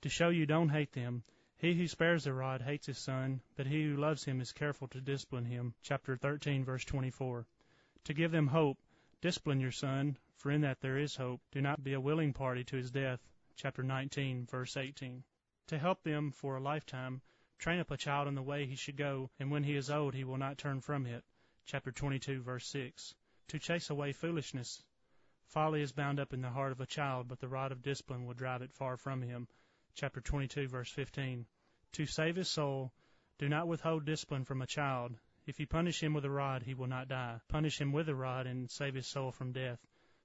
To 0.00 0.08
show 0.08 0.30
you 0.30 0.46
don't 0.46 0.70
hate 0.70 0.92
them, 0.92 1.24
he 1.58 1.74
who 1.74 1.86
spares 1.86 2.24
the 2.24 2.32
rod 2.32 2.62
hates 2.62 2.86
his 2.86 2.96
son, 2.96 3.42
but 3.54 3.66
he 3.66 3.82
who 3.82 3.98
loves 3.98 4.24
him 4.24 4.40
is 4.40 4.52
careful 4.52 4.88
to 4.88 5.00
discipline 5.02 5.44
him. 5.44 5.74
Chapter 5.82 6.16
13, 6.16 6.64
verse 6.64 6.86
24 6.86 7.44
to 8.04 8.14
give 8.14 8.32
them 8.32 8.48
hope, 8.48 8.78
discipline 9.20 9.60
your 9.60 9.70
son, 9.70 10.18
for 10.36 10.50
in 10.50 10.62
that 10.62 10.80
there 10.80 10.98
is 10.98 11.16
hope. 11.16 11.40
Do 11.52 11.60
not 11.60 11.84
be 11.84 11.92
a 11.92 12.00
willing 12.00 12.32
party 12.32 12.64
to 12.64 12.76
his 12.76 12.90
death. 12.90 13.20
Chapter 13.54 13.82
19, 13.82 14.46
verse 14.46 14.76
18. 14.76 15.22
To 15.68 15.78
help 15.78 16.02
them 16.02 16.32
for 16.32 16.56
a 16.56 16.60
lifetime, 16.60 17.22
train 17.58 17.78
up 17.78 17.90
a 17.92 17.96
child 17.96 18.26
in 18.26 18.34
the 18.34 18.42
way 18.42 18.66
he 18.66 18.74
should 18.74 18.96
go, 18.96 19.30
and 19.38 19.50
when 19.50 19.62
he 19.62 19.76
is 19.76 19.88
old 19.88 20.14
he 20.14 20.24
will 20.24 20.36
not 20.36 20.58
turn 20.58 20.80
from 20.80 21.06
it. 21.06 21.24
Chapter 21.64 21.92
22, 21.92 22.42
verse 22.42 22.66
6. 22.66 23.14
To 23.48 23.58
chase 23.58 23.88
away 23.88 24.12
foolishness. 24.12 24.82
Folly 25.46 25.82
is 25.82 25.92
bound 25.92 26.18
up 26.18 26.32
in 26.32 26.40
the 26.40 26.50
heart 26.50 26.72
of 26.72 26.80
a 26.80 26.86
child, 26.86 27.28
but 27.28 27.38
the 27.38 27.48
rod 27.48 27.70
of 27.70 27.82
discipline 27.82 28.26
will 28.26 28.34
drive 28.34 28.62
it 28.62 28.72
far 28.72 28.96
from 28.96 29.22
him. 29.22 29.46
Chapter 29.94 30.20
22, 30.20 30.66
verse 30.66 30.90
15. 30.90 31.46
To 31.92 32.06
save 32.06 32.34
his 32.34 32.48
soul, 32.48 32.92
do 33.38 33.48
not 33.48 33.68
withhold 33.68 34.04
discipline 34.04 34.44
from 34.44 34.62
a 34.62 34.66
child. 34.66 35.16
If 35.44 35.58
you 35.58 35.66
punish 35.66 36.00
him 36.00 36.14
with 36.14 36.24
a 36.24 36.30
rod, 36.30 36.62
he 36.62 36.74
will 36.74 36.86
not 36.86 37.08
die. 37.08 37.40
Punish 37.48 37.80
him 37.80 37.90
with 37.90 38.08
a 38.08 38.14
rod 38.14 38.46
and 38.46 38.70
save 38.70 38.94
his 38.94 39.08
soul 39.08 39.32
from 39.32 39.50
death. 39.52 39.80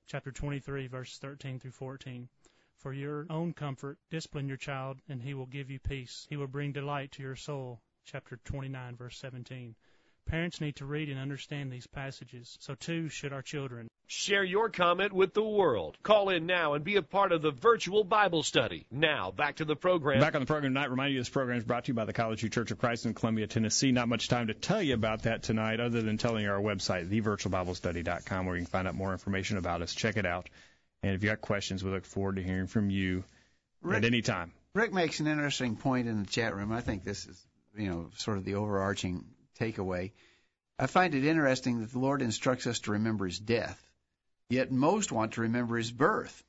Chapter 0.06 0.32
23, 0.32 0.86
verses 0.86 1.18
13 1.18 1.60
through 1.60 1.72
14. 1.72 2.30
For 2.76 2.94
your 2.94 3.26
own 3.32 3.54
comfort, 3.54 3.98
discipline 4.12 4.48
your 4.48 4.58
child, 4.58 5.02
and 5.10 5.24
he 5.24 5.34
will 5.34 5.48
give 5.48 5.72
you 5.72 5.80
peace. 5.80 6.28
He 6.30 6.38
will 6.38 6.46
bring 6.46 6.72
delight 6.72 7.12
to 7.14 7.24
your 7.24 7.36
soul. 7.36 7.82
Chapter 8.06 8.38
29, 8.38 8.96
verse 8.96 9.18
17. 9.18 9.76
Parents 10.28 10.62
need 10.62 10.76
to 10.76 10.86
read 10.86 11.10
and 11.10 11.20
understand 11.20 11.72
these 11.72 11.88
passages. 11.88 12.56
So 12.62 12.76
too 12.76 13.10
should 13.10 13.34
our 13.34 13.42
children. 13.42 13.90
Share 14.10 14.44
your 14.44 14.70
comment 14.70 15.12
with 15.12 15.34
the 15.34 15.44
world. 15.44 15.98
Call 16.02 16.30
in 16.30 16.46
now 16.46 16.74
and 16.74 16.84
be 16.84 16.96
a 16.96 17.02
part 17.02 17.34
of 17.34 17.42
the 17.42 17.52
virtual 17.52 18.06
Bible 18.06 18.42
study. 18.42 18.86
Now, 18.90 19.32
back 19.32 19.58
to 19.58 19.66
the 19.66 19.76
program. 19.76 20.22
Back 20.22 20.34
on 20.34 20.42
the 20.42 20.48
program 20.48 20.74
tonight, 20.74 20.90
remind 20.90 21.14
you 21.14 21.20
this 21.20 21.28
program 21.28 21.58
is 21.58 21.66
brought 21.66 21.86
to 21.86 21.90
you 21.90 21.94
by 21.94 22.06
the 22.06 22.14
College 22.14 22.40
View 22.40 22.50
Church 22.50 22.72
of 22.72 22.78
Christ 22.78 23.06
in 23.06 23.14
Columbia, 23.14 23.48
Tennessee. 23.48 23.92
Not 23.92 24.08
much 24.08 24.30
time 24.30 24.48
to 24.48 24.54
tell 24.54 24.82
you 24.82 24.94
about 24.94 25.24
that 25.24 25.44
tonight 25.44 25.82
other 25.82 26.02
than 26.02 26.18
telling 26.18 26.44
you 26.44 26.52
our 26.52 26.62
website, 26.62 27.10
thevirtualbiblestudy.com, 27.10 28.46
where 28.46 28.56
you 28.56 28.62
can 28.62 28.70
find 28.70 28.88
out 28.88 28.96
more 28.96 29.12
information 29.12 29.58
about 29.58 29.82
us. 29.82 29.94
Check 29.94 30.16
it 30.16 30.26
out. 30.26 30.50
And 31.04 31.14
if 31.14 31.22
you 31.22 31.30
got 31.30 31.42
questions, 31.42 31.84
we 31.84 31.92
look 31.92 32.06
forward 32.06 32.38
to 32.38 32.44
hearing 32.44 32.68
from 32.68 32.90
you 32.90 33.26
Rick, 33.82 33.98
at 33.98 34.06
any 34.06 34.22
time. 34.22 34.54
Rick 34.74 34.94
makes 34.94 35.20
an 35.20 35.28
interesting 35.28 35.76
point 35.76 36.08
in 36.08 36.22
the 36.22 36.30
chat 36.30 36.56
room. 36.56 36.72
I 36.72 36.80
think 36.80 37.04
this 37.04 37.26
is, 37.26 37.46
you 37.76 37.90
know, 37.90 38.10
sort 38.16 38.38
of 38.38 38.46
the 38.46 38.56
overarching 38.56 39.26
takeaway. 39.60 40.12
I 40.80 40.88
find 40.88 41.14
it 41.14 41.26
interesting 41.26 41.82
that 41.82 41.92
the 41.92 42.00
Lord 42.00 42.22
instructs 42.22 42.68
us 42.68 42.80
to 42.82 42.92
remember 42.92 43.26
his 43.26 43.40
death, 43.40 43.84
yet 44.50 44.72
most 44.72 45.12
want 45.12 45.34
to 45.34 45.42
remember 45.42 45.78
his 45.78 45.92
birth. 45.92 46.44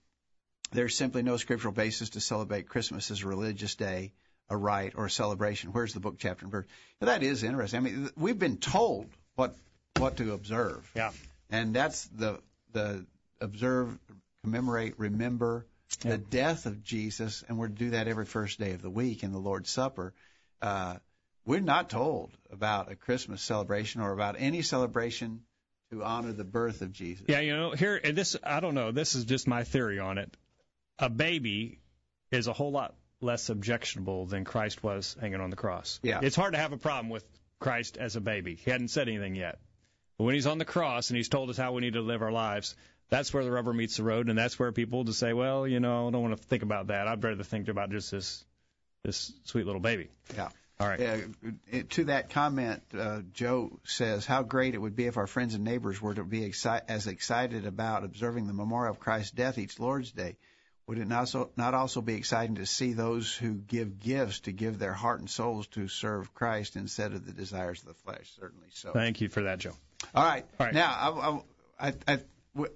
There's 0.70 0.96
simply 0.96 1.22
no 1.22 1.36
scriptural 1.36 1.72
basis 1.72 2.10
to 2.10 2.20
celebrate 2.20 2.68
Christmas 2.68 3.10
as 3.10 3.22
a 3.22 3.28
religious 3.28 3.74
day, 3.74 4.12
a 4.50 4.56
rite, 4.56 4.94
or 4.96 5.06
a 5.06 5.10
celebration. 5.10 5.72
Where's 5.72 5.94
the 5.94 6.00
book, 6.00 6.16
chapter, 6.18 6.44
and 6.44 6.52
verse? 6.52 6.66
That 7.00 7.22
is 7.22 7.42
interesting. 7.42 7.78
I 7.78 7.82
mean, 7.82 8.10
we've 8.16 8.38
been 8.38 8.58
told 8.58 9.06
what 9.34 9.54
what 9.96 10.18
to 10.18 10.32
observe. 10.32 10.90
Yeah. 10.94 11.12
And 11.50 11.74
that's 11.74 12.04
the 12.06 12.40
the 12.72 13.06
observe, 13.40 13.98
commemorate, 14.42 14.94
remember 14.98 15.66
the 16.00 16.18
death 16.18 16.66
of 16.66 16.84
Jesus, 16.84 17.42
and 17.48 17.58
we're 17.58 17.68
to 17.68 17.74
do 17.74 17.90
that 17.90 18.08
every 18.08 18.26
first 18.26 18.58
day 18.58 18.72
of 18.72 18.82
the 18.82 18.90
week 18.90 19.22
in 19.22 19.32
the 19.32 19.38
Lord's 19.38 19.70
Supper. 19.70 20.12
Uh, 20.60 20.96
we're 21.46 21.60
not 21.60 21.88
told 21.88 22.30
about 22.52 22.92
a 22.92 22.96
Christmas 22.96 23.40
celebration 23.40 24.02
or 24.02 24.12
about 24.12 24.36
any 24.38 24.62
celebration 24.62 25.42
to 25.90 26.02
honor 26.02 26.32
the 26.32 26.44
birth 26.44 26.82
of 26.82 26.92
Jesus. 26.92 27.26
Yeah, 27.28 27.40
you 27.40 27.56
know, 27.56 27.72
here 27.72 28.00
and 28.02 28.16
this 28.16 28.36
I 28.42 28.60
don't 28.60 28.74
know, 28.74 28.92
this 28.92 29.14
is 29.14 29.24
just 29.24 29.46
my 29.46 29.64
theory 29.64 29.98
on 29.98 30.18
it. 30.18 30.36
A 30.98 31.08
baby 31.08 31.80
is 32.30 32.46
a 32.46 32.52
whole 32.52 32.70
lot 32.70 32.94
less 33.20 33.48
objectionable 33.48 34.26
than 34.26 34.44
Christ 34.44 34.82
was 34.82 35.16
hanging 35.20 35.40
on 35.40 35.50
the 35.50 35.56
cross. 35.56 35.98
Yeah. 36.02 36.20
It's 36.22 36.36
hard 36.36 36.54
to 36.54 36.58
have 36.58 36.72
a 36.72 36.76
problem 36.76 37.08
with 37.08 37.24
Christ 37.58 37.96
as 37.96 38.16
a 38.16 38.20
baby. 38.20 38.54
He 38.54 38.70
hadn't 38.70 38.88
said 38.88 39.08
anything 39.08 39.34
yet. 39.34 39.58
But 40.16 40.24
when 40.24 40.34
he's 40.34 40.46
on 40.46 40.58
the 40.58 40.64
cross 40.64 41.10
and 41.10 41.16
he's 41.16 41.28
told 41.28 41.50
us 41.50 41.56
how 41.56 41.72
we 41.72 41.80
need 41.80 41.94
to 41.94 42.00
live 42.00 42.22
our 42.22 42.32
lives, 42.32 42.76
that's 43.08 43.32
where 43.32 43.44
the 43.44 43.50
rubber 43.50 43.72
meets 43.72 43.96
the 43.96 44.02
road 44.02 44.28
and 44.28 44.38
that's 44.38 44.58
where 44.58 44.72
people 44.72 45.04
just 45.04 45.18
say, 45.18 45.32
Well, 45.32 45.66
you 45.66 45.80
know, 45.80 46.08
I 46.08 46.10
don't 46.10 46.22
want 46.22 46.36
to 46.36 46.42
think 46.48 46.62
about 46.62 46.88
that. 46.88 47.08
I'd 47.08 47.22
rather 47.22 47.42
think 47.42 47.68
about 47.68 47.90
just 47.90 48.10
this 48.10 48.44
this 49.04 49.32
sweet 49.44 49.64
little 49.64 49.80
baby. 49.80 50.08
Yeah. 50.36 50.48
All 50.80 50.86
right. 50.86 51.00
Uh, 51.00 51.82
to 51.90 52.04
that 52.04 52.30
comment, 52.30 52.82
uh, 52.96 53.22
Joe 53.32 53.80
says, 53.84 54.24
"How 54.24 54.44
great 54.44 54.74
it 54.74 54.78
would 54.78 54.94
be 54.94 55.06
if 55.06 55.16
our 55.16 55.26
friends 55.26 55.54
and 55.54 55.64
neighbors 55.64 56.00
were 56.00 56.14
to 56.14 56.22
be 56.22 56.52
as 56.88 57.06
excited 57.08 57.66
about 57.66 58.04
observing 58.04 58.46
the 58.46 58.52
memorial 58.52 58.92
of 58.92 59.00
Christ's 59.00 59.32
death 59.32 59.58
each 59.58 59.80
Lord's 59.80 60.12
Day. 60.12 60.36
Would 60.86 60.98
it 60.98 61.08
not, 61.08 61.28
so, 61.28 61.50
not 61.56 61.74
also 61.74 62.00
be 62.00 62.14
exciting 62.14 62.54
to 62.54 62.64
see 62.64 62.94
those 62.94 63.34
who 63.34 63.54
give 63.54 63.98
gifts 63.98 64.40
to 64.40 64.52
give 64.52 64.78
their 64.78 64.94
heart 64.94 65.20
and 65.20 65.28
souls 65.28 65.66
to 65.68 65.86
serve 65.86 66.32
Christ 66.32 66.76
instead 66.76 67.12
of 67.12 67.26
the 67.26 67.32
desires 67.32 67.80
of 67.82 67.88
the 67.88 67.94
flesh? 67.94 68.32
Certainly 68.40 68.68
so. 68.70 68.92
Thank 68.92 69.20
you 69.20 69.28
for 69.28 69.42
that, 69.42 69.58
Joe. 69.58 69.74
All 70.14 70.24
right. 70.24 70.46
All 70.58 70.66
right. 70.66 70.74
Now, 70.74 71.42
I, 71.78 71.88
I, 71.88 71.94
I, 72.06 72.20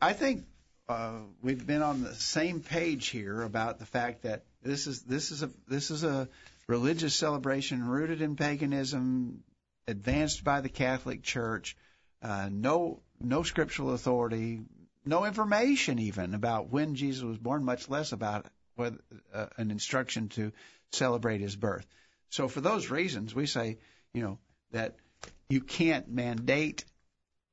I 0.03 0.12
think 0.12 0.45
uh, 0.91 1.21
we've 1.41 1.67
been 1.67 1.81
on 1.83 2.03
the 2.03 2.15
same 2.15 2.61
page 2.61 3.09
here 3.09 3.43
about 3.43 3.79
the 3.79 3.87
fact 3.87 4.23
that 4.23 4.45
this 4.62 4.87
is 4.87 5.03
this 5.03 5.31
is 5.31 5.43
a 5.43 5.51
this 5.67 5.91
is 5.91 6.05
a 6.05 6.29
religious 6.66 7.14
celebration 7.14 7.87
rooted 7.87 8.22
in 8.22 8.37
paganism, 8.37 9.42
advanced 9.87 10.44
by 10.44 10.61
the 10.61 10.68
Catholic 10.68 11.22
Church. 11.22 11.77
Uh, 12.22 12.48
no 12.51 13.03
no 13.20 13.42
scriptural 13.42 13.92
authority, 13.92 14.61
no 15.05 15.25
information 15.25 15.98
even 15.98 16.35
about 16.35 16.70
when 16.70 16.94
Jesus 16.94 17.22
was 17.22 17.38
born, 17.38 17.64
much 17.64 17.88
less 17.88 18.12
about 18.12 18.46
whether, 18.77 18.98
uh, 19.33 19.46
an 19.57 19.70
instruction 19.70 20.29
to 20.31 20.53
celebrate 20.92 21.40
his 21.40 21.57
birth. 21.57 21.87
So 22.31 22.48
for 22.48 22.61
those 22.61 22.90
reasons, 22.90 23.35
we 23.35 23.46
say, 23.46 23.79
you 24.14 24.22
know, 24.22 24.38
that 24.70 24.96
you 25.48 25.61
can't 25.61 26.09
mandate 26.09 26.85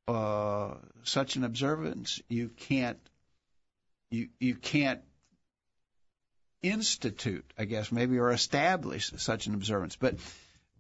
uh, 0.08 0.76
such 1.04 1.36
an 1.36 1.44
observance. 1.44 2.22
You 2.30 2.50
can't 2.50 3.00
you 4.10 4.30
you 4.40 4.56
can't 4.56 5.02
institute, 6.62 7.46
I 7.58 7.66
guess, 7.66 7.92
maybe 7.92 8.18
or 8.18 8.32
establish 8.32 9.12
such 9.18 9.48
an 9.48 9.54
observance. 9.54 9.96
But 9.96 10.16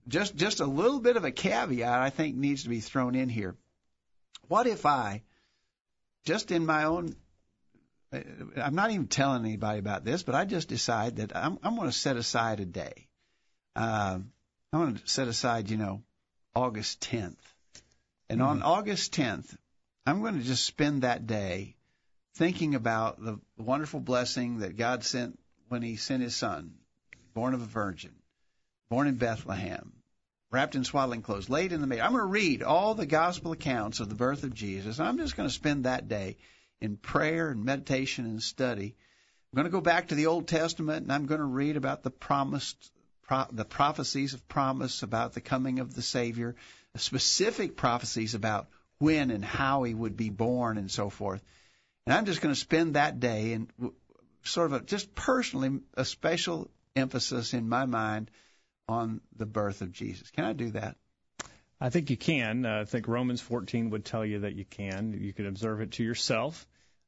just 0.08 0.36
just 0.36 0.60
a 0.60 0.66
little 0.66 1.00
bit 1.00 1.18
of 1.18 1.24
a 1.24 1.32
caveat 1.32 2.02
I 2.02 2.10
think 2.10 2.36
needs 2.36 2.64
to 2.64 2.70
be 2.70 2.80
thrown 2.80 3.16
in 3.16 3.30
here. 3.30 3.56
What 4.48 4.68
if 4.68 4.86
I 4.86 5.24
just 6.26 6.52
in 6.52 6.66
my 6.66 6.86
own 6.86 7.16
I'm 8.12 8.76
not 8.76 8.90
even 8.90 9.08
telling 9.08 9.46
anybody 9.46 9.80
about 9.80 10.04
this, 10.04 10.24
but 10.24 10.34
I 10.34 10.46
just 10.46 10.68
decide 10.68 11.18
that 11.18 11.36
I'm, 11.36 11.60
I'm 11.62 11.76
going 11.76 11.90
to 11.90 11.96
set 11.96 12.18
aside 12.18 12.60
a 12.60 12.66
day. 12.66 13.08
Um, 13.76 14.32
I'm 14.74 14.80
going 14.82 14.96
to 14.96 15.08
set 15.08 15.28
aside, 15.28 15.70
you 15.70 15.78
know, 15.78 16.02
August 16.56 17.02
10th. 17.02 17.38
And 18.30 18.42
on 18.42 18.64
August 18.64 19.14
10th, 19.14 19.56
I'm 20.06 20.22
going 20.22 20.40
to 20.40 20.44
just 20.44 20.66
spend 20.66 21.04
that 21.04 21.28
day 21.28 21.76
thinking 22.36 22.74
about 22.74 23.24
the 23.24 23.40
wonderful 23.58 24.00
blessing 24.00 24.60
that 24.60 24.78
God 24.78 25.04
sent 25.04 25.40
when 25.70 25.82
He 25.82 25.96
sent 25.96 26.24
His 26.24 26.36
Son, 26.36 26.76
born 27.34 27.54
of 27.54 27.62
a 27.62 27.66
virgin, 27.66 28.14
born 28.90 29.08
in 29.08 29.16
Bethlehem, 29.16 29.94
wrapped 30.52 30.76
in 30.76 30.84
swaddling 30.84 31.22
clothes, 31.22 31.50
laid 31.50 31.72
in 31.72 31.82
the 31.82 31.88
manger. 31.88 32.04
I'm 32.04 32.12
going 32.12 32.22
to 32.22 32.28
read 32.28 32.64
all 32.64 32.96
the 32.96 33.06
gospel 33.06 33.52
accounts 33.52 34.00
of 34.00 34.10
the 34.10 34.16
birth 34.16 34.44
of 34.44 34.54
Jesus, 34.54 35.00
I'm 35.00 35.18
just 35.18 35.38
going 35.38 35.48
to 35.48 35.54
spend 35.54 35.86
that 35.86 36.08
day 36.08 36.38
in 36.82 36.98
prayer 36.98 37.50
and 37.50 37.64
meditation 37.64 38.26
and 38.26 38.42
study. 38.42 38.96
I'm 39.52 39.58
going 39.58 39.66
to 39.66 39.72
go 39.72 39.82
back 39.82 40.10
to 40.10 40.16
the 40.16 40.28
Old 40.28 40.48
Testament 40.48 41.04
and 41.04 41.12
I'm 41.12 41.26
going 41.26 41.40
to 41.40 41.46
read 41.46 41.76
about 41.76 42.04
the 42.04 42.12
promised 42.12 42.92
pro- 43.24 43.48
the 43.52 43.66
prophecies 43.66 44.34
of 44.34 44.48
promise 44.48 45.04
about 45.04 45.34
the 45.34 45.42
coming 45.42 45.80
of 45.80 45.94
the 45.94 46.02
Savior, 46.02 46.56
specific 46.96 47.76
prophecies 47.76 48.36
about 48.36 48.68
when 48.98 49.32
and 49.32 49.46
how 49.46 49.84
he 49.84 49.94
would 49.94 50.18
be 50.18 50.30
born 50.30 50.78
and 50.78 50.92
so 50.92 51.10
forth. 51.10 51.42
And 52.06 52.14
I'm 52.14 52.26
just 52.26 52.42
going 52.42 52.54
to 52.54 52.60
spend 52.60 52.96
that 52.96 53.20
day 53.20 53.54
and 53.54 53.72
sort 54.50 54.72
of 54.72 54.82
a, 54.82 54.86
just 54.86 55.14
personally 55.16 55.80
a 55.96 56.06
special 56.06 56.70
emphasis 56.96 57.54
in 57.54 57.70
my 57.70 57.86
mind 57.86 58.32
on 58.88 59.22
the 59.36 59.46
birth 59.46 59.82
of 59.82 59.92
Jesus. 59.92 60.30
Can 60.32 60.46
I 60.46 60.54
do 60.54 60.72
that? 60.72 60.96
I 61.82 61.90
think 61.90 62.10
you 62.10 62.18
can. 62.18 62.66
Uh, 62.66 62.82
I 62.82 62.86
think 62.86 63.08
Romans 63.08 63.40
14 63.42 63.92
would 63.92 64.04
tell 64.04 64.26
you 64.26 64.40
that 64.40 64.56
you 64.56 64.66
can. 64.66 65.18
You 65.20 65.32
can 65.32 65.48
observe 65.48 65.82
it 65.82 65.92
to 65.94 66.04
yourself. 66.04 66.68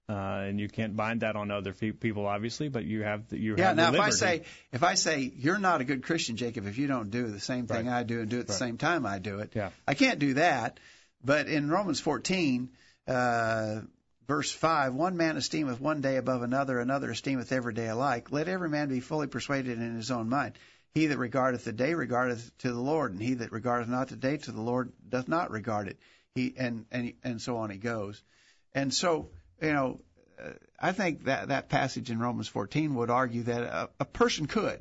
Uh, 0.09 0.43
and 0.47 0.59
you 0.59 0.67
can't 0.67 0.95
bind 0.95 1.21
that 1.21 1.37
on 1.37 1.51
other 1.51 1.71
people, 1.73 2.25
obviously, 2.25 2.67
but 2.67 2.83
you 2.83 3.03
have 3.03 3.29
the, 3.29 3.39
you 3.39 3.55
yeah. 3.57 3.67
have 3.67 3.77
now, 3.77 3.93
if 3.93 3.99
I 3.99 4.09
say 4.09 4.43
if 4.73 4.83
I 4.83 4.95
say 4.95 5.31
you're 5.37 5.59
not 5.59 5.79
a 5.79 5.85
good 5.85 6.03
Christian, 6.03 6.35
Jacob, 6.35 6.67
if 6.67 6.77
you 6.77 6.87
don't 6.87 7.11
do 7.11 7.27
the 7.27 7.39
same 7.39 7.65
thing 7.65 7.87
right. 7.87 7.99
I 7.99 8.03
do 8.03 8.19
and 8.19 8.29
do 8.29 8.37
it 8.37 8.41
at 8.41 8.47
the 8.47 8.53
same 8.53 8.77
time 8.77 9.05
I 9.05 9.19
do 9.19 9.39
it, 9.39 9.53
yeah. 9.55 9.69
I 9.87 9.93
can't 9.93 10.19
do 10.19 10.33
that. 10.33 10.79
But 11.23 11.47
in 11.47 11.69
Romans 11.69 12.01
14, 12.01 12.71
uh, 13.07 13.81
verse 14.31 14.49
5, 14.49 14.93
one 14.93 15.17
man 15.17 15.35
esteemeth 15.35 15.81
one 15.81 15.99
day 15.99 16.15
above 16.15 16.41
another, 16.41 16.79
another 16.79 17.11
esteemeth 17.11 17.51
every 17.51 17.73
day 17.73 17.89
alike. 17.89 18.31
Let 18.31 18.47
every 18.47 18.69
man 18.69 18.87
be 18.87 19.01
fully 19.01 19.27
persuaded 19.27 19.77
in 19.77 19.97
his 19.97 20.09
own 20.09 20.29
mind. 20.29 20.57
He 20.93 21.07
that 21.07 21.17
regardeth 21.17 21.65
the 21.65 21.73
day 21.73 21.93
regardeth 21.93 22.57
to 22.59 22.71
the 22.71 22.79
Lord, 22.79 23.11
and 23.11 23.21
he 23.21 23.33
that 23.33 23.51
regardeth 23.51 23.89
not 23.89 24.07
the 24.07 24.15
day 24.15 24.37
to 24.37 24.53
the 24.53 24.61
Lord 24.61 24.93
doth 25.09 25.27
not 25.27 25.51
regard 25.51 25.89
it. 25.89 25.99
He 26.33 26.53
and 26.57 26.85
and 26.93 27.11
and 27.25 27.41
so 27.41 27.57
on 27.57 27.71
he 27.71 27.77
goes. 27.77 28.23
And 28.73 28.93
so 28.93 29.31
you 29.61 29.73
know, 29.73 29.99
uh, 30.41 30.51
I 30.79 30.93
think 30.93 31.25
that 31.25 31.49
that 31.49 31.67
passage 31.67 32.09
in 32.09 32.17
Romans 32.17 32.47
14 32.47 32.95
would 32.95 33.09
argue 33.09 33.43
that 33.43 33.63
a, 33.63 33.89
a 33.99 34.05
person 34.05 34.45
could, 34.45 34.79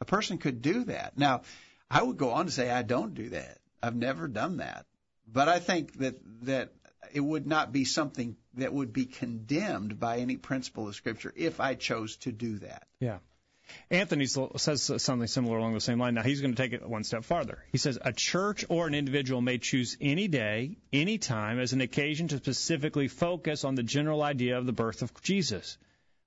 a 0.00 0.06
person 0.06 0.38
could 0.38 0.60
do 0.60 0.82
that. 0.84 1.16
Now, 1.16 1.42
I 1.88 2.02
would 2.02 2.16
go 2.16 2.30
on 2.30 2.46
to 2.46 2.50
say 2.50 2.68
I 2.68 2.82
don't 2.82 3.14
do 3.14 3.28
that. 3.28 3.58
I've 3.80 3.94
never 3.94 4.26
done 4.26 4.56
that. 4.56 4.86
But 5.24 5.48
I 5.48 5.60
think 5.60 5.98
that 5.98 6.16
that 6.42 6.72
it 7.12 7.20
would 7.20 7.46
not 7.46 7.72
be 7.72 7.84
something 7.84 8.36
that 8.60 8.72
would 8.72 8.92
be 8.92 9.06
condemned 9.06 9.98
by 9.98 10.18
any 10.18 10.36
principle 10.36 10.88
of 10.88 10.94
Scripture 10.94 11.32
if 11.36 11.60
I 11.60 11.74
chose 11.74 12.16
to 12.18 12.32
do 12.32 12.58
that. 12.58 12.86
Yeah. 13.00 13.18
Anthony 13.90 14.24
says 14.24 14.90
something 14.96 15.26
similar 15.26 15.58
along 15.58 15.74
the 15.74 15.80
same 15.80 16.00
line. 16.00 16.14
Now 16.14 16.22
he's 16.22 16.40
going 16.40 16.54
to 16.54 16.62
take 16.62 16.72
it 16.72 16.88
one 16.88 17.04
step 17.04 17.24
farther. 17.24 17.62
He 17.70 17.76
says 17.76 17.98
a 18.00 18.14
church 18.14 18.64
or 18.70 18.86
an 18.86 18.94
individual 18.94 19.42
may 19.42 19.58
choose 19.58 19.96
any 20.00 20.26
day, 20.26 20.78
any 20.90 21.18
time 21.18 21.58
as 21.58 21.74
an 21.74 21.82
occasion 21.82 22.28
to 22.28 22.38
specifically 22.38 23.08
focus 23.08 23.64
on 23.64 23.74
the 23.74 23.82
general 23.82 24.22
idea 24.22 24.56
of 24.56 24.64
the 24.64 24.72
birth 24.72 25.02
of 25.02 25.12
Jesus. 25.22 25.76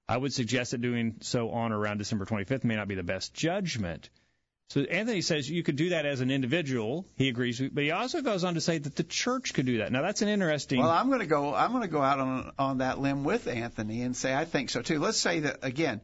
I 0.07 0.17
would 0.17 0.33
suggest 0.33 0.71
that 0.71 0.81
doing 0.81 1.15
so 1.21 1.49
on 1.49 1.71
or 1.71 1.79
around 1.79 1.97
December 1.97 2.25
25th 2.25 2.63
may 2.63 2.75
not 2.75 2.87
be 2.87 2.95
the 2.95 3.01
best 3.01 3.33
judgment. 3.33 4.09
So 4.71 4.79
Anthony 4.79 5.19
says 5.19 5.49
you 5.49 5.63
could 5.63 5.75
do 5.75 5.89
that 5.89 6.05
as 6.05 6.21
an 6.21 6.31
individual. 6.31 7.05
He 7.17 7.27
agrees, 7.27 7.59
but 7.59 7.83
he 7.83 7.91
also 7.91 8.21
goes 8.21 8.45
on 8.45 8.53
to 8.53 8.61
say 8.61 8.77
that 8.77 8.95
the 8.95 9.03
church 9.03 9.53
could 9.53 9.65
do 9.65 9.79
that. 9.79 9.91
Now 9.91 10.01
that's 10.01 10.21
an 10.21 10.29
interesting. 10.29 10.79
Well, 10.79 10.89
I'm 10.89 11.07
going 11.07 11.19
to 11.19 11.25
go. 11.25 11.53
I'm 11.53 11.71
going 11.71 11.81
to 11.81 11.89
go 11.89 12.01
out 12.01 12.19
on 12.19 12.51
on 12.57 12.77
that 12.77 12.97
limb 12.97 13.25
with 13.25 13.47
Anthony 13.47 14.01
and 14.01 14.15
say 14.15 14.33
I 14.33 14.45
think 14.45 14.69
so 14.69 14.81
too. 14.81 14.99
Let's 14.99 15.17
say 15.17 15.41
that 15.41 15.59
again. 15.63 15.99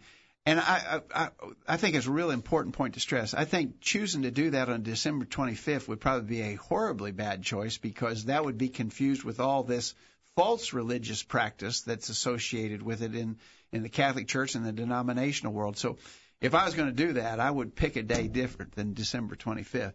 And 0.46 0.60
I, 0.60 1.00
I, 1.16 1.30
I 1.66 1.78
think 1.78 1.96
it's 1.96 2.08
a 2.08 2.12
real 2.12 2.30
important 2.30 2.76
point 2.76 2.96
to 2.96 3.00
stress. 3.00 3.34
I 3.34 3.46
think 3.46 3.80
choosing 3.80 4.24
to 4.24 4.32
do 4.32 4.50
that 4.50 4.68
on 4.68 4.84
December 4.84 5.24
25th 5.24 5.88
would 5.88 6.02
probably 6.02 6.28
be 6.28 6.42
a 6.42 6.56
horribly 6.56 7.12
bad 7.12 7.44
choice 7.44 7.78
because 7.78 8.26
that 8.26 8.44
would 8.44 8.58
be 8.58 8.68
confused 8.68 9.24
with 9.24 9.40
all 9.40 9.64
this 9.64 9.94
false 10.36 10.74
religious 10.74 11.24
practice 11.24 11.82
that's 11.82 12.10
associated 12.10 12.82
with 12.82 13.02
it 13.02 13.16
in, 13.16 13.38
in 13.72 13.84
the 13.84 13.90
Catholic 13.90 14.28
Church 14.28 14.56
and 14.56 14.66
the 14.66 14.72
denominational 14.72 15.54
world. 15.54 15.78
So 15.78 15.98
if 16.42 16.54
I 16.54 16.66
was 16.66 16.76
going 16.76 16.90
to 16.90 16.96
do 16.96 17.14
that, 17.14 17.40
I 17.40 17.50
would 17.50 17.76
pick 17.76 17.96
a 17.96 18.04
day 18.04 18.28
different 18.28 18.76
than 18.76 18.94
December 18.94 19.36
25th. 19.36 19.94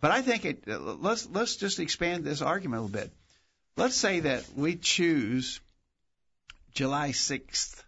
But 0.00 0.10
I 0.10 0.22
think 0.22 0.44
it, 0.44 0.68
let's, 0.68 1.28
let's 1.30 1.56
just 1.56 1.80
expand 1.80 2.24
this 2.24 2.42
argument 2.42 2.80
a 2.80 2.82
little 2.82 3.00
bit. 3.00 3.12
Let's 3.76 3.96
say 3.96 4.20
that 4.20 4.44
we 4.54 4.76
choose 4.76 5.60
July 6.74 7.10
6th 7.10 7.82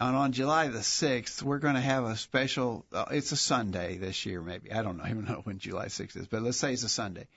and 0.00 0.16
on 0.16 0.32
July 0.32 0.68
the 0.68 0.80
6th, 0.80 1.42
we're 1.42 1.60
going 1.60 1.76
to 1.76 1.80
have 1.80 2.04
a 2.04 2.16
special, 2.16 2.84
uh, 2.92 3.06
it's 3.12 3.30
a 3.30 3.36
Sunday 3.36 3.96
this 3.96 4.26
year, 4.26 4.42
maybe. 4.42 4.72
I 4.72 4.82
don't 4.82 4.96
know, 4.96 5.04
even 5.04 5.24
know 5.24 5.40
when 5.44 5.58
July 5.58 5.86
6th 5.86 6.16
is, 6.16 6.26
but 6.26 6.42
let's 6.42 6.58
say 6.58 6.72
it's 6.72 6.82
a 6.82 6.88
Sunday. 6.88 7.28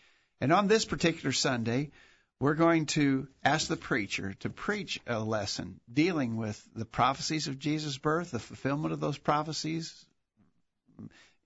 And 0.41 0.51
on 0.51 0.67
this 0.67 0.83
particular 0.83 1.31
Sunday, 1.31 1.91
we're 2.39 2.53
going 2.53 2.85
to 2.85 3.27
ask 3.43 3.67
the 3.67 3.77
preacher 3.77 4.33
to 4.41 4.49
preach 4.49 4.99
a 5.07 5.19
lesson 5.19 5.79
dealing 5.91 6.37
with 6.37 6.61
the 6.75 6.85
prophecies 6.85 7.47
of 7.47 7.59
Jesus' 7.59 7.97
birth, 7.97 8.31
the 8.31 8.39
fulfillment 8.39 8.93
of 8.93 8.99
those 8.99 9.17
prophecies, 9.17 10.05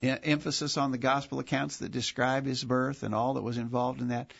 emphasis 0.02 0.76
on 0.76 0.90
the 0.90 0.98
gospel 0.98 1.38
accounts 1.38 1.78
that 1.78 1.92
describe 1.92 2.44
his 2.44 2.62
birth 2.62 3.02
and 3.02 3.14
all 3.14 3.34
that 3.34 3.42
was 3.42 3.58
involved 3.58 4.00
in 4.00 4.08
that, 4.08 4.32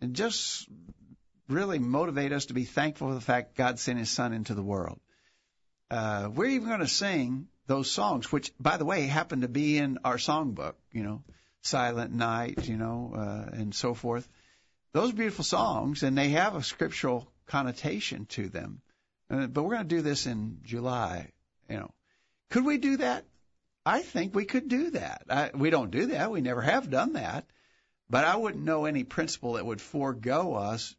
and 0.00 0.14
just 0.14 0.68
really 1.48 1.78
motivate 1.78 2.32
us 2.32 2.46
to 2.46 2.54
be 2.54 2.64
thankful 2.64 3.08
for 3.08 3.14
the 3.14 3.20
fact 3.20 3.56
God 3.56 3.78
sent 3.78 3.98
his 3.98 4.10
son 4.10 4.32
into 4.32 4.54
the 4.54 4.62
world 4.62 5.00
uh, 5.90 6.28
we're 6.34 6.46
even 6.48 6.68
going 6.68 6.80
to 6.80 6.88
sing 6.88 7.48
those 7.66 7.90
songs, 7.90 8.30
which, 8.30 8.52
by 8.58 8.76
the 8.76 8.84
way, 8.84 9.06
happen 9.06 9.40
to 9.40 9.48
be 9.48 9.78
in 9.78 9.98
our 10.04 10.16
songbook, 10.16 10.74
you 10.92 11.02
know, 11.02 11.22
Silent 11.62 12.12
Night, 12.12 12.68
you 12.68 12.76
know, 12.76 13.12
uh, 13.16 13.56
and 13.56 13.74
so 13.74 13.94
forth. 13.94 14.28
Those 14.96 15.12
beautiful 15.12 15.44
songs, 15.44 16.02
and 16.02 16.16
they 16.16 16.30
have 16.30 16.56
a 16.56 16.62
scriptural 16.62 17.30
connotation 17.44 18.24
to 18.30 18.48
them. 18.48 18.80
Uh, 19.28 19.46
but 19.46 19.62
we're 19.62 19.74
going 19.74 19.86
to 19.86 19.94
do 19.96 20.00
this 20.00 20.26
in 20.26 20.60
July, 20.62 21.32
you 21.68 21.76
know. 21.76 21.90
Could 22.48 22.64
we 22.64 22.78
do 22.78 22.96
that? 22.96 23.26
I 23.84 24.00
think 24.00 24.34
we 24.34 24.46
could 24.46 24.68
do 24.68 24.92
that. 24.92 25.24
I, 25.28 25.50
we 25.52 25.68
don't 25.68 25.90
do 25.90 26.06
that. 26.06 26.30
We 26.30 26.40
never 26.40 26.62
have 26.62 26.88
done 26.88 27.12
that. 27.12 27.44
But 28.08 28.24
I 28.24 28.36
wouldn't 28.36 28.64
know 28.64 28.86
any 28.86 29.04
principle 29.04 29.52
that 29.54 29.66
would 29.66 29.82
forego 29.82 30.54
us 30.54 30.96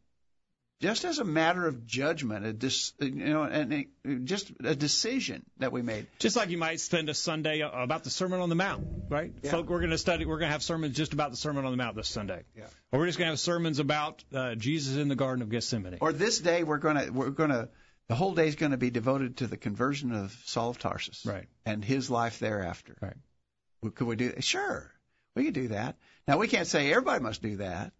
just 0.80 1.04
as 1.04 1.18
a 1.18 1.24
matter 1.24 1.66
of 1.66 1.86
judgment, 1.86 2.46
a 2.46 2.52
dis, 2.52 2.92
you 3.00 3.10
know, 3.10 3.42
and 3.42 3.86
just 4.24 4.52
a 4.62 4.76
decision 4.76 5.44
that 5.58 5.72
we 5.72 5.82
made. 5.82 6.06
Just 6.18 6.36
like 6.36 6.50
you 6.50 6.58
might 6.58 6.78
spend 6.80 7.08
a 7.08 7.14
Sunday 7.14 7.60
about 7.60 8.04
the 8.04 8.10
Sermon 8.10 8.40
on 8.40 8.48
the 8.48 8.54
Mount, 8.54 8.86
right? 9.08 9.32
Yeah. 9.42 9.50
Folk, 9.50 9.68
we're 9.68 9.80
going 9.80 9.90
to 9.90 9.98
study. 9.98 10.24
We're 10.24 10.38
going 10.38 10.48
to 10.48 10.52
have 10.52 10.62
sermons 10.62 10.96
just 10.96 11.12
about 11.12 11.30
the 11.32 11.36
Sermon 11.36 11.64
on 11.64 11.72
the 11.72 11.76
Mount 11.76 11.96
this 11.96 12.08
Sunday. 12.08 12.44
Yeah. 12.56 12.64
Or 12.92 13.00
we're 13.00 13.06
just 13.06 13.18
going 13.18 13.26
to 13.26 13.32
have 13.32 13.40
sermons 13.40 13.80
about 13.80 14.22
uh, 14.32 14.54
Jesus 14.54 14.96
in 14.96 15.08
the 15.08 15.16
Garden 15.16 15.42
of 15.42 15.50
Gethsemane. 15.50 15.98
Or 16.00 16.12
this 16.12 16.38
day 16.38 16.62
we're 16.62 16.78
going 16.78 16.96
to 16.96 17.10
we're 17.10 17.30
going 17.30 17.50
to 17.50 17.68
the 18.08 18.14
whole 18.14 18.34
day 18.34 18.46
is 18.46 18.54
going 18.54 18.72
to 18.72 18.78
be 18.78 18.90
devoted 18.90 19.38
to 19.38 19.46
the 19.46 19.56
conversion 19.56 20.12
of 20.12 20.32
Saul 20.46 20.70
of 20.70 20.78
Tarsus, 20.78 21.26
right, 21.26 21.46
and 21.66 21.84
his 21.84 22.08
life 22.08 22.38
thereafter. 22.38 22.96
Right. 23.02 23.16
Could 23.94 24.06
we 24.06 24.16
do? 24.16 24.32
Sure, 24.40 24.92
we 25.34 25.44
could 25.44 25.54
do 25.54 25.68
that. 25.68 25.96
Now 26.26 26.38
we 26.38 26.46
can't 26.46 26.66
say 26.66 26.90
everybody 26.90 27.22
must 27.22 27.42
do 27.42 27.56
that. 27.56 27.92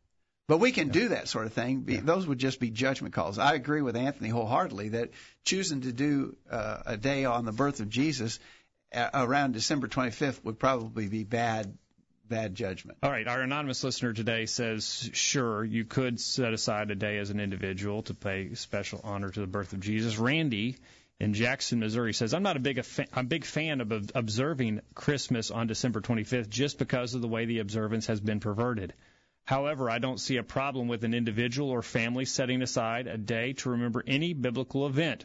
But 0.49 0.59
we 0.59 0.72
can 0.72 0.88
yeah. 0.88 0.92
do 0.94 1.09
that 1.11 1.28
sort 1.28 1.46
of 1.46 1.53
thing. 1.53 1.84
Yeah. 1.86 2.01
Those 2.03 2.26
would 2.26 2.38
just 2.38 2.59
be 2.59 2.70
judgment 2.70 3.14
calls. 3.14 3.38
I 3.38 3.55
agree 3.55 3.82
with 3.82 3.96
Anthony 3.96 4.30
wholeheartedly 4.30 4.90
that 4.90 5.11
choosing 5.44 5.82
to 5.82 5.92
do 5.92 6.36
uh, 6.51 6.78
a 6.86 6.96
day 6.96 7.26
on 7.26 7.44
the 7.44 7.53
birth 7.53 7.80
of 7.80 7.90
Jesus 7.90 8.40
uh, 8.92 9.11
around 9.12 9.53
December 9.53 9.88
25th 9.88 10.42
would 10.44 10.59
probably 10.59 11.09
be 11.09 11.22
bad 11.22 11.76
bad 12.28 12.55
judgment. 12.55 12.99
All 13.03 13.11
right, 13.11 13.26
our 13.26 13.40
anonymous 13.40 13.82
listener 13.82 14.12
today 14.12 14.44
says, 14.44 15.09
sure, 15.14 15.64
you 15.64 15.86
could 15.86 16.20
set 16.20 16.53
aside 16.53 16.90
a 16.90 16.94
day 16.94 17.16
as 17.16 17.30
an 17.30 17.40
individual 17.40 18.03
to 18.03 18.12
pay 18.12 18.53
special 18.55 19.01
honor 19.03 19.30
to 19.30 19.40
the 19.40 19.46
birth 19.46 19.72
of 19.72 19.80
Jesus. 19.80 20.18
Randy 20.18 20.76
in 21.18 21.32
Jackson, 21.32 21.80
Missouri 21.80 22.12
says, 22.12 22.34
I'm 22.34 22.42
not 22.42 22.57
a 22.57 22.61
big 22.61 22.78
a 22.78 22.82
fa- 22.82 23.07
I'm 23.14 23.24
a 23.24 23.28
big 23.28 23.44
fan 23.44 23.80
of 23.80 24.11
observing 24.14 24.82
Christmas 24.94 25.51
on 25.51 25.66
December 25.66 26.01
25th 26.01 26.49
just 26.49 26.78
because 26.78 27.14
of 27.14 27.22
the 27.22 27.28
way 27.28 27.46
the 27.46 27.61
observance 27.61 28.07
has 28.07 28.20
been 28.20 28.40
perverted. 28.40 28.92
However, 29.49 29.88
I 29.88 29.99
don't 29.99 30.20
see 30.20 30.36
a 30.36 30.42
problem 30.42 30.88
with 30.88 31.05
an 31.05 31.14
individual 31.14 31.70
or 31.70 31.80
family 31.80 32.26
setting 32.26 32.61
aside 32.61 33.07
a 33.07 33.16
day 33.16 33.55
to 33.55 33.70
remember 33.70 34.05
any 34.07 34.34
biblical 34.34 34.86
event. 34.86 35.24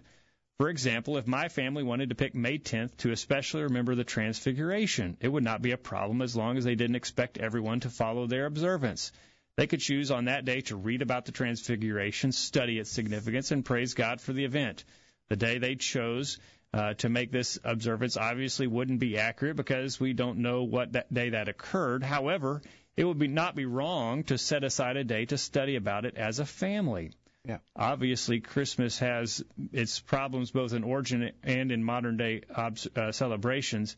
For 0.58 0.70
example, 0.70 1.18
if 1.18 1.28
my 1.28 1.50
family 1.50 1.84
wanted 1.84 2.08
to 2.08 2.16
pick 2.16 2.34
May 2.34 2.58
10th 2.58 2.96
to 3.00 3.12
especially 3.12 3.64
remember 3.64 3.96
the 3.96 4.06
Transfiguration, 4.06 5.18
it 5.20 5.28
would 5.28 5.44
not 5.44 5.62
be 5.62 5.72
a 5.72 5.78
problem 5.78 6.22
as 6.22 6.38
long 6.38 6.56
as 6.56 6.64
they 6.64 6.76
didn't 6.76 6.96
expect 6.96 7.38
everyone 7.38 7.82
to 7.82 7.90
follow 7.90 8.26
their 8.26 8.46
observance. 8.46 9.12
They 9.58 9.68
could 9.68 9.82
choose 9.82 10.10
on 10.10 10.26
that 10.26 10.46
day 10.46 10.62
to 10.62 10.78
read 10.78 11.02
about 11.02 11.26
the 11.26 11.34
Transfiguration, 11.34 12.32
study 12.32 12.80
its 12.80 12.90
significance, 12.90 13.52
and 13.52 13.66
praise 13.66 13.94
God 13.94 14.22
for 14.22 14.32
the 14.32 14.46
event. 14.46 14.86
The 15.28 15.36
day 15.36 15.58
they 15.58 15.76
chose 15.76 16.40
uh, 16.74 16.94
to 16.94 17.10
make 17.10 17.34
this 17.34 17.60
observance 17.62 18.16
obviously 18.16 18.68
wouldn't 18.68 19.02
be 19.02 19.18
accurate 19.18 19.58
because 19.58 20.00
we 20.00 20.14
don't 20.14 20.40
know 20.40 20.64
what 20.64 20.94
that 20.94 21.14
day 21.14 21.32
that 21.32 21.50
occurred. 21.50 22.04
However, 22.04 22.62
it 22.96 23.04
would 23.06 23.20
be 23.20 23.28
not 23.28 23.56
be 23.56 23.66
wrong 23.66 24.24
to 24.26 24.38
set 24.38 24.64
aside 24.64 24.98
a 24.98 25.04
day 25.04 25.26
to 25.26 25.38
study 25.38 25.76
about 25.76 26.06
it 26.06 26.16
as 26.16 26.40
a 26.40 26.46
family. 26.46 27.12
Yeah. 27.46 27.58
Obviously, 27.76 28.40
Christmas 28.40 29.00
has 29.00 29.44
its 29.72 30.00
problems 30.00 30.52
both 30.52 30.74
in 30.74 30.84
origin 30.84 31.32
and 31.44 31.72
in 31.72 31.84
modern 31.84 32.18
day 32.18 32.42
ob- 32.56 32.78
uh, 32.96 33.12
celebrations. 33.12 33.98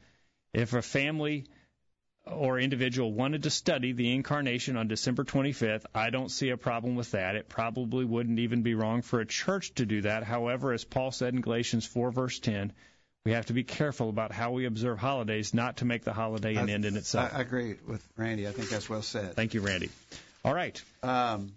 If 0.53 0.73
a 0.73 0.81
family 0.81 1.45
or 2.25 2.57
individual 2.57 3.13
wanted 3.13 3.43
to 3.43 3.51
study 3.51 3.91
the 3.91 4.13
incarnation 4.13 4.77
on 4.77 4.87
December 4.87 5.23
25th, 5.23 5.85
I 5.93 6.09
don't 6.09 6.29
see 6.29 6.49
a 6.49 6.57
problem 6.57 6.95
with 6.95 7.11
that. 7.11 7.35
It 7.35 7.49
probably 7.49 8.03
wouldn't 8.03 8.39
even 8.39 8.63
be 8.63 8.73
wrong 8.73 9.03
for 9.03 9.19
a 9.19 9.27
church 9.27 9.75
to 9.75 9.85
do 9.85 10.01
that. 10.01 10.23
However, 10.23 10.73
as 10.73 10.83
Paul 10.83 11.11
said 11.11 11.35
in 11.35 11.41
Galatians 11.41 11.85
4 11.85 12.11
verse 12.11 12.39
10, 12.39 12.73
we 13.25 13.31
have 13.31 13.47
to 13.47 13.53
be 13.53 13.63
careful 13.63 14.09
about 14.09 14.31
how 14.31 14.51
we 14.51 14.65
observe 14.65 14.99
holidays, 14.99 15.53
not 15.53 15.77
to 15.77 15.85
make 15.85 16.03
the 16.03 16.13
holiday 16.13 16.55
an 16.55 16.69
I, 16.69 16.73
end 16.73 16.85
in 16.85 16.95
itself. 16.95 17.33
I, 17.33 17.39
I 17.39 17.41
agree 17.41 17.75
with 17.87 18.07
Randy. 18.17 18.47
I 18.47 18.51
think 18.51 18.69
that's 18.69 18.87
well 18.89 19.01
said. 19.01 19.33
Thank 19.35 19.53
you, 19.55 19.61
Randy. 19.61 19.89
All 20.43 20.53
right. 20.53 20.81
Um, 21.01 21.53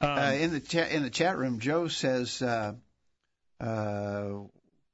Um, 0.00 0.18
uh, 0.18 0.32
in 0.32 0.50
the 0.52 0.60
chat 0.60 0.92
in 0.92 1.02
the 1.02 1.10
chat 1.10 1.38
room, 1.38 1.58
Joe 1.60 1.88
says, 1.88 2.42
uh, 2.42 2.74
uh, 3.60 4.28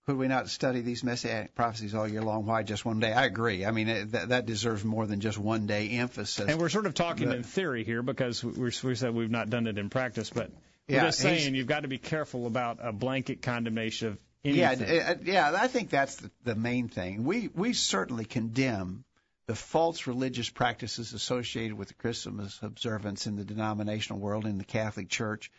"Could 0.07 0.17
we 0.17 0.29
not 0.29 0.49
study 0.49 0.83
these 0.83 1.03
messianic 1.03 1.55
prophecies 1.57 1.95
all 1.95 2.07
year 2.07 2.23
long? 2.23 2.47
Why 2.47 2.63
just 2.63 2.85
one 2.85 3.01
day?" 3.01 3.13
I 3.13 3.25
agree. 3.25 3.65
I 3.67 3.73
mean, 3.73 3.89
it, 3.89 4.13
that, 4.13 4.29
that 4.29 4.47
deserves 4.47 4.85
more 4.85 5.07
than 5.07 5.21
just 5.21 5.39
one 5.39 5.67
day 5.67 5.89
emphasis. 5.91 6.49
and 6.49 6.61
we're 6.61 6.69
sort 6.69 6.87
of 6.87 6.95
talking 6.95 7.29
but- 7.29 7.37
in 7.39 7.43
theory 7.43 7.83
here 7.83 8.03
because 8.03 8.45
we, 8.45 8.71
we 8.85 8.95
said 8.95 9.13
we've 9.15 9.31
not 9.31 9.51
done 9.51 9.67
it 9.67 9.79
in 9.79 9.91
practice, 9.91 10.31
but 10.31 10.51
we're 10.89 10.97
Yeah, 10.97 11.07
just 11.07 11.19
saying 11.19 11.55
you've 11.57 11.67
got 11.67 11.81
to 11.83 11.89
be 11.89 11.99
careful 11.99 12.47
about 12.47 12.79
a 12.81 12.93
blanket 12.93 13.43
condemnation 13.43 14.09
of 14.09 14.19
anything. 14.45 15.01
uh, 15.01 15.15
yeah, 15.23 15.53
I 15.55 15.67
think 15.69 15.91
that's 15.91 16.17
the, 16.17 16.31
the 16.45 16.55
main 16.55 16.89
thing. 16.89 17.25
We 17.25 17.49
we 17.55 17.73
certainly 17.73 18.25
condemn 18.25 19.05
the 19.47 19.55
false 19.55 20.07
religious 20.07 20.49
practices 20.49 21.13
associated 21.13 21.77
with 21.77 21.89
the 21.89 21.95
Christmas 21.95 22.59
observance 22.63 23.27
in 23.27 23.37
the 23.37 23.45
denominational 23.45 24.21
world 24.21 24.47
in 24.47 24.59
the 24.59 24.65
Catholic 24.65 25.09
Church. 25.09 25.51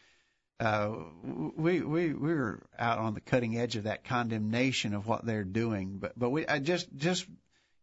Uh, 0.59 0.91
we 1.23 1.82
we 1.82 2.13
we're 2.13 2.61
out 2.77 2.99
on 2.99 3.13
the 3.13 3.21
cutting 3.21 3.57
edge 3.57 3.75
of 3.75 3.84
that 3.84 4.03
condemnation 4.03 4.93
of 4.93 5.07
what 5.07 5.25
they're 5.25 5.43
doing, 5.43 5.97
but 5.97 6.17
but 6.17 6.29
we 6.29 6.47
I 6.47 6.59
just 6.59 6.88
just 6.95 7.27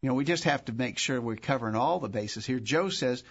you 0.01 0.09
know 0.09 0.15
we 0.15 0.25
just 0.25 0.45
have 0.45 0.65
to 0.67 0.73
make 0.73 0.99
sure 0.99 1.21
we're 1.21 1.37
covering 1.37 1.75
all 1.75 1.99
the 1.99 2.09
bases 2.09 2.47
here. 2.47 2.61
Joe 2.61 2.89
says 2.89 3.23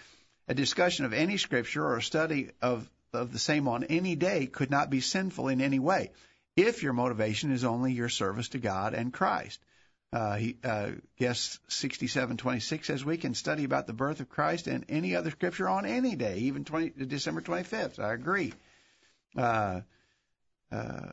a 0.46 0.54
discussion 0.54 1.04
of 1.04 1.12
any 1.12 1.36
scripture 1.36 1.84
or 1.84 1.96
a 1.96 2.02
study 2.02 2.50
of 2.62 2.88
of 3.12 3.32
the 3.32 3.38
same 3.38 3.68
on 3.68 3.84
any 3.84 4.16
day 4.16 4.46
could 4.46 4.70
not 4.70 4.90
be 4.90 5.00
sinful 5.00 5.48
in 5.48 5.60
any 5.60 5.78
way 5.78 6.12
if 6.58 6.82
your 6.82 6.92
motivation 6.92 7.52
is 7.52 7.64
only 7.64 7.92
your 7.92 8.08
service 8.08 8.48
to 8.50 8.58
God 8.58 8.94
and 8.94 9.12
Christ. 9.12 9.60
Uh, 10.12 10.36
he, 10.36 10.56
uh, 10.64 10.90
guest 11.18 11.58
6726 11.68 12.86
says 12.86 13.04
we 13.04 13.18
can 13.18 13.34
study 13.34 13.64
about 13.64 13.86
the 13.86 13.92
birth 13.92 14.20
of 14.20 14.28
Christ 14.28 14.66
and 14.66 14.86
any 14.88 15.14
other 15.14 15.30
scripture 15.30 15.68
on 15.68 15.84
any 15.84 16.16
day, 16.16 16.38
even 16.38 16.64
20, 16.64 17.04
December 17.06 17.42
25th. 17.42 17.98
I 17.98 18.14
agree. 18.14 18.54
Uh, 19.36 19.82
uh, 20.72 21.10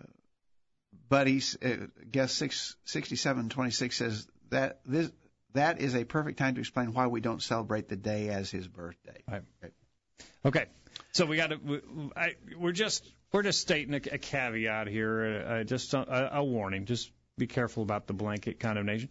but 1.10 1.28
he's, 1.28 1.58
uh, 1.62 1.88
guest 2.10 2.38
6, 2.38 2.78
6726 2.86 3.98
says 3.98 4.28
that 4.50 4.80
this, 4.86 5.12
that 5.54 5.82
is 5.82 5.94
a 5.94 6.06
perfect 6.06 6.40
time 6.40 6.56
to 6.56 6.62
explain 6.62 6.94
why 6.94 7.08
we 7.08 7.20
don't 7.20 7.44
celebrate 7.44 7.90
the 7.90 7.96
day 7.98 8.30
as 8.30 8.50
his 8.50 8.68
birthday. 8.68 9.22
Right. 9.30 9.44
Okay, 10.46 10.66
so 11.12 11.26
we 11.26 11.38
got 11.38 11.50
to. 11.50 11.58
We, 11.58 11.82
I, 12.16 12.36
we're 12.58 12.72
just 12.72 13.04
we're 13.32 13.44
just 13.44 13.60
stating 13.60 13.94
a, 13.94 14.02
a 14.14 14.18
caveat 14.18 14.88
here, 14.88 15.46
uh, 15.48 15.64
just 15.64 15.94
a, 15.94 16.38
a 16.38 16.44
warning. 16.44 16.86
Just 16.86 17.12
be 17.38 17.48
careful 17.48 17.84
about 17.84 18.08
the 18.08 18.14
blanket 18.14 18.60
condemnation. 18.60 19.10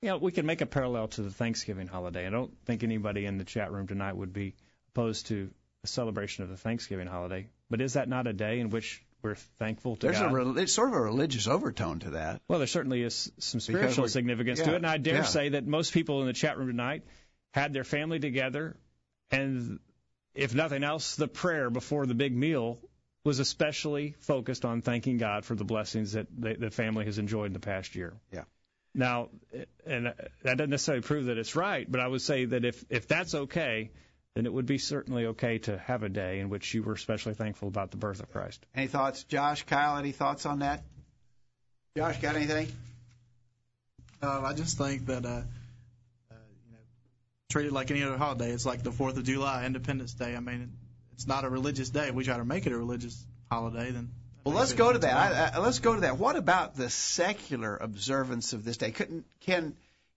You 0.00 0.10
know, 0.10 0.18
we 0.18 0.32
can 0.32 0.46
make 0.46 0.60
a 0.60 0.66
parallel 0.66 1.08
to 1.08 1.22
the 1.22 1.30
Thanksgiving 1.30 1.86
holiday. 1.86 2.26
I 2.26 2.30
don't 2.30 2.52
think 2.66 2.82
anybody 2.82 3.24
in 3.24 3.38
the 3.38 3.44
chat 3.44 3.72
room 3.72 3.86
tonight 3.86 4.16
would 4.16 4.32
be 4.32 4.54
opposed 4.92 5.26
to 5.28 5.50
a 5.82 5.86
celebration 5.86 6.44
of 6.44 6.50
the 6.50 6.56
Thanksgiving 6.56 7.06
holiday. 7.06 7.48
But 7.70 7.80
is 7.80 7.94
that 7.94 8.08
not 8.08 8.26
a 8.26 8.32
day 8.32 8.60
in 8.60 8.70
which 8.70 9.02
we're 9.22 9.34
thankful 9.34 9.96
to 9.96 10.06
There's 10.06 10.18
God? 10.18 10.32
a 10.32 10.44
re- 10.44 10.62
it's 10.62 10.72
sort 10.72 10.88
of 10.88 10.94
a 10.94 11.00
religious 11.00 11.48
overtone 11.48 12.00
to 12.00 12.10
that. 12.10 12.42
Well, 12.46 12.58
there 12.58 12.66
certainly 12.66 13.02
is 13.02 13.32
some 13.38 13.60
spiritual 13.60 14.08
significance 14.08 14.60
to 14.60 14.72
it, 14.72 14.76
and 14.76 14.86
I 14.86 14.98
dare 14.98 15.16
yeah. 15.16 15.22
say 15.22 15.48
that 15.50 15.66
most 15.66 15.92
people 15.92 16.20
in 16.20 16.26
the 16.26 16.32
chat 16.32 16.58
room 16.58 16.68
tonight 16.68 17.04
had 17.52 17.72
their 17.72 17.84
family 17.84 18.18
together, 18.18 18.76
and 19.30 19.78
if 20.34 20.54
nothing 20.54 20.84
else, 20.84 21.16
the 21.16 21.28
prayer 21.28 21.70
before 21.70 22.06
the 22.06 22.14
big 22.14 22.36
meal 22.36 22.78
was 23.24 23.38
especially 23.38 24.14
focused 24.20 24.64
on 24.64 24.82
thanking 24.82 25.16
God 25.16 25.44
for 25.44 25.54
the 25.54 25.64
blessings 25.64 26.12
that 26.12 26.26
the, 26.36 26.54
the 26.54 26.70
family 26.70 27.06
has 27.06 27.18
enjoyed 27.18 27.46
in 27.46 27.52
the 27.54 27.58
past 27.58 27.94
year. 27.94 28.12
Yeah. 28.30 28.44
Now, 28.94 29.30
and 29.86 30.12
that 30.42 30.56
doesn't 30.56 30.70
necessarily 30.70 31.02
prove 31.02 31.24
that 31.24 31.38
it's 31.38 31.56
right, 31.56 31.90
but 31.90 32.00
I 32.00 32.06
would 32.06 32.22
say 32.22 32.44
that 32.44 32.64
if 32.64 32.84
if 32.90 33.08
that's 33.08 33.34
okay, 33.34 33.90
then 34.34 34.46
it 34.46 34.52
would 34.52 34.66
be 34.66 34.78
certainly 34.78 35.26
okay 35.26 35.58
to 35.58 35.78
have 35.78 36.04
a 36.04 36.08
day 36.08 36.38
in 36.38 36.48
which 36.48 36.74
you 36.74 36.82
were 36.82 36.92
especially 36.92 37.34
thankful 37.34 37.66
about 37.66 37.90
the 37.90 37.96
birth 37.96 38.20
of 38.20 38.30
Christ. 38.30 38.64
Any 38.74 38.86
thoughts, 38.86 39.24
Josh, 39.24 39.64
Kyle? 39.64 39.96
Any 39.96 40.12
thoughts 40.12 40.46
on 40.46 40.60
that? 40.60 40.84
Josh, 41.96 42.20
got 42.20 42.36
anything? 42.36 42.68
Uh, 44.22 44.42
I 44.44 44.52
just 44.52 44.78
think 44.78 45.06
that 45.06 45.24
uh, 45.24 45.28
uh, 45.28 45.42
you 46.30 46.72
know, 46.72 46.78
treat 47.50 47.66
it 47.66 47.72
like 47.72 47.90
any 47.90 48.02
other 48.04 48.16
holiday. 48.16 48.50
It's 48.50 48.66
like 48.66 48.84
the 48.84 48.92
Fourth 48.92 49.16
of 49.16 49.24
July, 49.24 49.66
Independence 49.66 50.14
Day. 50.14 50.36
I 50.36 50.40
mean, 50.40 50.72
it's 51.14 51.26
not 51.26 51.44
a 51.44 51.48
religious 51.48 51.90
day. 51.90 52.08
If 52.08 52.14
we 52.14 52.24
try 52.24 52.36
to 52.36 52.44
make 52.44 52.66
it 52.66 52.72
a 52.72 52.78
religious 52.78 53.24
holiday, 53.50 53.90
then 53.90 54.10
Well, 54.44 54.54
let's 54.54 54.72
go 54.72 54.92
to 54.92 54.98
that. 54.98 55.14
I, 55.54 55.58
I, 55.58 55.60
let's 55.60 55.78
go 55.78 55.94
to 55.94 56.00
that. 56.02 56.18
What 56.18 56.36
about 56.36 56.76
the 56.76 56.90
secular 56.90 57.76
observance 57.76 58.52
of 58.52 58.64
this 58.64 58.76
day? 58.76 58.90
Couldn't 58.90 59.24
can 59.40 59.76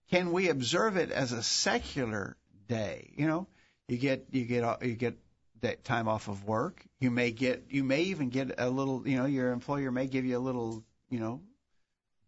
can 0.09 0.31
we 0.31 0.49
observe 0.49 0.97
it 0.97 1.11
as 1.11 1.31
a 1.31 1.43
secular 1.43 2.37
day? 2.67 3.13
You 3.15 3.27
know, 3.27 3.47
you 3.87 3.97
get 3.97 4.27
you 4.31 4.45
get 4.45 4.83
you 4.83 4.95
get 4.95 5.17
that 5.61 5.83
time 5.83 6.07
off 6.07 6.27
of 6.27 6.45
work. 6.45 6.83
You 6.99 7.11
may 7.11 7.31
get 7.31 7.65
you 7.69 7.83
may 7.83 8.03
even 8.03 8.29
get 8.29 8.59
a 8.59 8.69
little. 8.69 9.07
You 9.07 9.17
know, 9.17 9.25
your 9.25 9.51
employer 9.51 9.91
may 9.91 10.07
give 10.07 10.25
you 10.25 10.37
a 10.37 10.39
little. 10.39 10.83
You 11.09 11.19
know, 11.19 11.41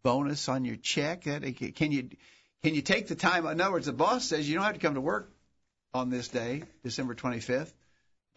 bonus 0.03 0.47
on 0.47 0.63
your 0.63 0.77
check. 0.77 1.23
That 1.23 1.41
can 1.75 1.91
you 1.91 2.09
can 2.61 2.75
you 2.75 2.81
take 2.81 3.07
the 3.07 3.15
time? 3.15 3.45
In 3.45 3.59
other 3.61 3.71
words, 3.71 3.85
the 3.85 3.93
boss 3.93 4.25
says 4.25 4.47
you 4.47 4.55
don't 4.55 4.63
have 4.63 4.73
to 4.73 4.79
come 4.79 4.95
to 4.95 5.01
work 5.01 5.31
on 5.93 6.09
this 6.09 6.27
day, 6.27 6.63
December 6.83 7.15
25th, 7.15 7.71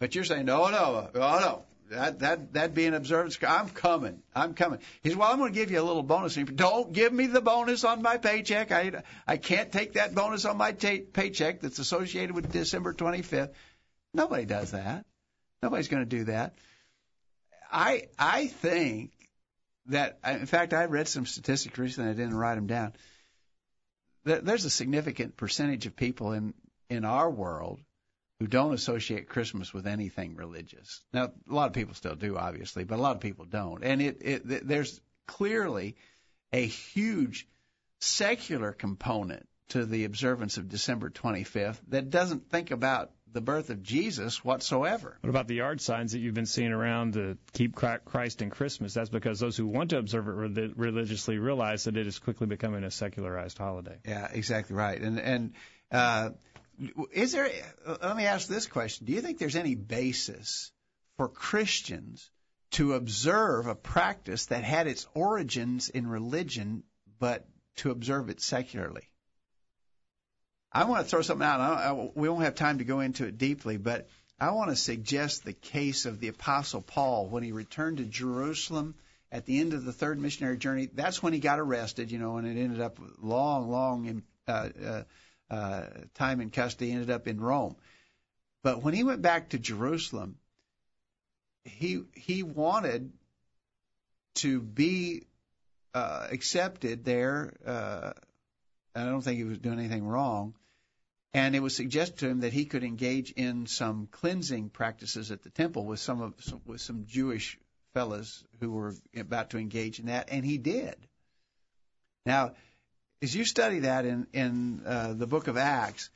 but 0.03 0.13
you're 0.15 0.25
saying 0.25 0.43
no, 0.43 0.69
no, 0.69 1.09
oh 1.15 1.39
no, 1.39 1.63
that 1.91 2.19
that 2.19 2.53
that 2.55 2.75
be 2.75 2.85
an 2.87 2.93
observance. 2.93 3.37
I'm 3.41 3.69
coming. 3.69 4.21
I'm 4.35 4.53
coming. 4.53 4.79
He 5.01 5.07
says, 5.07 5.17
well, 5.17 5.31
I'm 5.31 5.37
going 5.37 5.53
to 5.53 5.57
give 5.57 5.71
you 5.71 5.79
a 5.79 5.81
little 5.81 6.03
bonus. 6.03 6.35
Don't 6.35 6.91
give 6.91 7.13
me 7.13 7.27
the 7.27 7.39
bonus 7.39 7.85
on 7.85 8.01
my 8.01 8.17
paycheck. 8.17 8.73
I 8.73 9.03
I 9.25 9.37
can't 9.37 9.71
take 9.71 9.93
that 9.93 10.13
bonus 10.13 10.43
on 10.43 10.57
my 10.57 10.73
paycheck 10.73 11.61
that's 11.61 11.79
associated 11.79 12.35
with 12.35 12.51
December 12.51 12.93
25th. 12.93 13.51
Nobody 14.13 14.43
does 14.43 14.71
that. 14.71 15.05
Nobody's 15.61 15.87
going 15.87 16.03
to 16.03 16.17
do 16.17 16.25
that. 16.25 16.55
I 17.71 18.09
I 18.19 18.47
think 18.47 19.11
that 19.85 20.19
in 20.27 20.47
fact 20.47 20.73
I 20.73 20.83
read 20.83 21.07
some 21.07 21.25
statistics 21.25 21.79
recently. 21.79 22.09
I 22.09 22.13
didn't 22.13 22.35
write 22.35 22.55
them 22.55 22.67
down. 22.67 22.91
There's 24.25 24.65
a 24.65 24.69
significant 24.69 25.37
percentage 25.37 25.85
of 25.85 25.95
people 25.95 26.33
in 26.33 26.53
in 26.89 27.05
our 27.05 27.31
world 27.31 27.79
who 28.43 28.47
don't 28.47 28.73
associate 28.73 29.29
Christmas 29.29 29.73
with 29.73 29.87
anything 29.87 30.35
religious. 30.35 30.99
Now, 31.13 31.31
a 31.49 31.53
lot 31.53 31.67
of 31.67 31.73
people 31.73 31.93
still 31.93 32.15
do, 32.15 32.35
obviously, 32.35 32.83
but 32.83 32.99
a 32.99 33.01
lot 33.01 33.15
of 33.15 33.21
people 33.21 33.45
don't. 33.45 33.85
And 33.85 34.01
it, 34.01 34.17
it 34.19 34.67
there's 34.67 34.99
clearly 35.27 35.95
a 36.51 36.65
huge 36.65 37.47
secular 38.01 38.73
component 38.73 39.47
to 39.69 39.85
the 39.85 40.03
observance 40.03 40.57
of 40.57 40.67
December 40.67 41.09
25th 41.09 41.77
that 41.87 42.09
doesn't 42.09 42.49
think 42.49 42.71
about 42.71 43.11
the 43.31 43.39
birth 43.39 43.69
of 43.69 43.81
Jesus 43.81 44.43
whatsoever. 44.43 45.17
What 45.21 45.29
about 45.29 45.47
the 45.47 45.55
yard 45.55 45.79
signs 45.79 46.11
that 46.11 46.19
you've 46.19 46.33
been 46.33 46.45
seeing 46.45 46.73
around 46.73 47.13
to 47.13 47.37
keep 47.53 47.75
Christ 47.75 48.41
in 48.41 48.49
Christmas? 48.49 48.93
That's 48.93 49.09
because 49.09 49.39
those 49.39 49.55
who 49.55 49.67
want 49.67 49.91
to 49.91 49.99
observe 49.99 50.57
it 50.57 50.77
religiously 50.77 51.37
realize 51.37 51.85
that 51.85 51.95
it 51.95 52.07
is 52.07 52.19
quickly 52.19 52.47
becoming 52.47 52.83
a 52.83 52.91
secularized 52.91 53.57
holiday. 53.57 53.99
Yeah, 54.05 54.27
exactly 54.33 54.75
right. 54.75 54.99
And 54.99 55.17
and 55.17 55.53
uh, 55.93 56.31
is 57.11 57.31
there? 57.31 57.49
Let 57.85 58.17
me 58.17 58.25
ask 58.25 58.47
this 58.47 58.67
question: 58.67 59.05
Do 59.05 59.13
you 59.13 59.21
think 59.21 59.37
there's 59.37 59.55
any 59.55 59.75
basis 59.75 60.71
for 61.17 61.27
Christians 61.27 62.29
to 62.71 62.93
observe 62.93 63.67
a 63.67 63.75
practice 63.75 64.47
that 64.47 64.63
had 64.63 64.87
its 64.87 65.07
origins 65.13 65.89
in 65.89 66.07
religion, 66.07 66.83
but 67.19 67.47
to 67.77 67.91
observe 67.91 68.29
it 68.29 68.41
secularly? 68.41 69.09
I 70.71 70.85
want 70.85 71.03
to 71.03 71.09
throw 71.09 71.21
something 71.21 71.45
out. 71.45 71.61
I, 71.61 71.89
I, 71.89 72.11
we 72.15 72.29
won't 72.29 72.43
have 72.43 72.55
time 72.55 72.79
to 72.79 72.83
go 72.83 72.99
into 72.99 73.25
it 73.25 73.37
deeply, 73.37 73.77
but 73.77 74.07
I 74.39 74.51
want 74.51 74.71
to 74.71 74.75
suggest 74.75 75.43
the 75.43 75.53
case 75.53 76.05
of 76.05 76.19
the 76.19 76.29
Apostle 76.29 76.81
Paul 76.81 77.27
when 77.27 77.43
he 77.43 77.51
returned 77.51 77.97
to 77.97 78.05
Jerusalem 78.05 78.95
at 79.31 79.45
the 79.45 79.59
end 79.59 79.73
of 79.73 79.85
the 79.85 79.93
third 79.93 80.19
missionary 80.19 80.57
journey. 80.57 80.89
That's 80.91 81.21
when 81.21 81.33
he 81.33 81.39
got 81.39 81.59
arrested, 81.59 82.11
you 82.11 82.17
know, 82.17 82.37
and 82.37 82.47
it 82.47 82.59
ended 82.59 82.81
up 82.81 82.97
long, 83.21 83.69
long 83.69 84.23
uh, 84.47 84.51
uh, 84.51 85.03
uh, 85.53 85.85
time 86.15 86.41
in 86.41 86.49
custody. 86.49 86.91
Ended 86.91 87.11
up 87.11 87.27
in 87.27 87.39
Rome. 87.39 87.75
But 88.63 88.81
when 88.81 88.93
he 88.93 89.03
went 89.03 89.21
back 89.21 89.49
to 89.49 89.59
Jerusalem, 89.59 90.37
he 91.63 92.03
he 92.13 92.43
wanted 92.43 93.11
to 94.35 94.59
be 94.59 95.23
uh, 95.93 96.27
accepted 96.31 97.05
there. 97.05 97.53
Uh, 97.65 98.13
I 98.95 99.05
don't 99.05 99.21
think 99.21 99.37
he 99.37 99.43
was 99.43 99.59
doing 99.59 99.79
anything 99.79 100.05
wrong. 100.05 100.55
And 101.35 101.55
it 101.55 101.61
was 101.61 101.75
suggested 101.75 102.19
to 102.19 102.29
him 102.29 102.41
that 102.41 102.53
he 102.53 102.65
could 102.65 102.83
engage 102.83 103.31
in 103.31 103.65
some 103.65 104.07
cleansing 104.11 104.69
practices 104.69 105.31
at 105.31 105.41
the 105.41 105.49
temple 105.49 105.85
with 105.85 105.99
some 105.99 106.21
of 106.21 106.33
some, 106.39 106.61
with 106.65 106.81
some 106.81 107.05
Jewish 107.05 107.59
fellows 107.93 108.43
who 108.59 108.71
were 108.71 108.95
about 109.15 109.51
to 109.51 109.57
engage 109.57 109.99
in 109.99 110.07
that, 110.07 110.29
and 110.31 110.45
he 110.45 110.57
did. 110.57 110.95
Now, 112.25 112.53
as 113.23 113.33
you 113.33 113.45
study 113.45 113.79
that 113.79 114.05
in 114.05 114.27
in 114.33 114.81
uh, 114.85 115.13
the 115.13 115.25
book 115.25 115.47
of 115.47 115.55
Acts, 115.57 116.09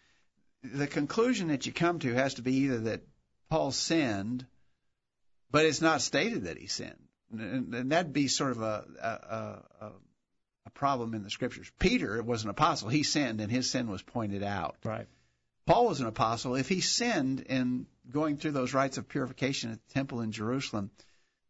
the 0.62 0.88
conclusion 0.88 1.48
that 1.48 1.66
you 1.66 1.72
come 1.72 2.00
to 2.00 2.14
has 2.14 2.36
to 2.36 2.42
be 2.42 2.54
either 2.66 2.80
that 2.80 3.02
Paul 3.50 3.72
sinned, 3.72 4.46
but 5.50 5.66
it's 5.66 5.82
not 5.82 6.02
stated 6.02 6.44
that 6.44 6.58
he 6.58 6.68
sinned, 6.68 7.08
and, 7.32 7.74
and 7.74 7.92
that'd 7.92 8.12
be 8.12 8.28
sort 8.28 8.52
of 8.52 8.62
a, 8.62 8.86
a, 9.02 9.86
a, 9.86 9.92
a 10.66 10.70
problem 10.72 11.14
in 11.14 11.24
the 11.24 11.30
scriptures. 11.30 11.72
Peter 11.80 12.22
was 12.22 12.44
an 12.44 12.50
apostle; 12.50 12.90
he 12.90 13.04
sinned, 13.04 13.40
and 13.40 13.50
his 13.50 13.72
sin 13.72 13.90
was 13.90 14.02
pointed 14.02 14.44
out. 14.44 14.76
Right. 14.84 15.08
Paul 15.66 15.88
was 15.88 16.02
an 16.02 16.08
apostle. 16.08 16.56
If 16.56 16.68
he 16.68 16.82
sinned 16.82 17.40
in 17.42 17.88
going 18.12 18.38
through 18.38 18.52
those 18.52 18.74
rites 18.74 18.98
of 18.98 19.08
purification 19.08 19.72
at 19.72 19.80
the 19.88 19.94
temple 19.94 20.22
in 20.22 20.34
Jerusalem, 20.34 20.92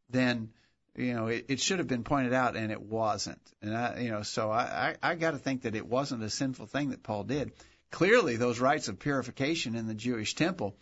then 0.10 0.50
you 0.98 1.14
know 1.14 1.28
it, 1.28 1.46
it 1.48 1.60
should 1.60 1.80
have 1.80 1.88
been 1.88 2.04
pointed 2.04 2.34
out, 2.34 2.56
and 2.56 2.72
it 2.72 2.82
wasn't. 2.82 3.42
And 3.62 3.76
I, 3.76 4.00
you 4.00 4.10
know, 4.10 4.24
so 4.24 4.52
I, 4.52 4.96
I, 5.02 5.12
I 5.12 5.16
got 5.16 5.32
to 5.32 5.38
think 5.38 5.62
that 5.62 5.76
it 5.76 5.88
wasn't 5.88 6.24
a 6.24 6.30
sinful 6.30 6.66
thing 6.66 6.90
that 6.90 7.04
Paul 7.04 7.24
did. 7.24 7.52
Clearly, 7.92 8.36
those 8.36 8.60
rites 8.60 8.88
of 8.88 9.00
purification 9.00 9.76
in 9.76 9.88
the 9.88 9.94
Jewish 9.94 10.36
temple 10.36 10.76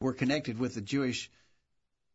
were 0.00 0.12
connected 0.12 0.58
with 0.58 0.74
the 0.74 0.80
Jewish 0.80 1.30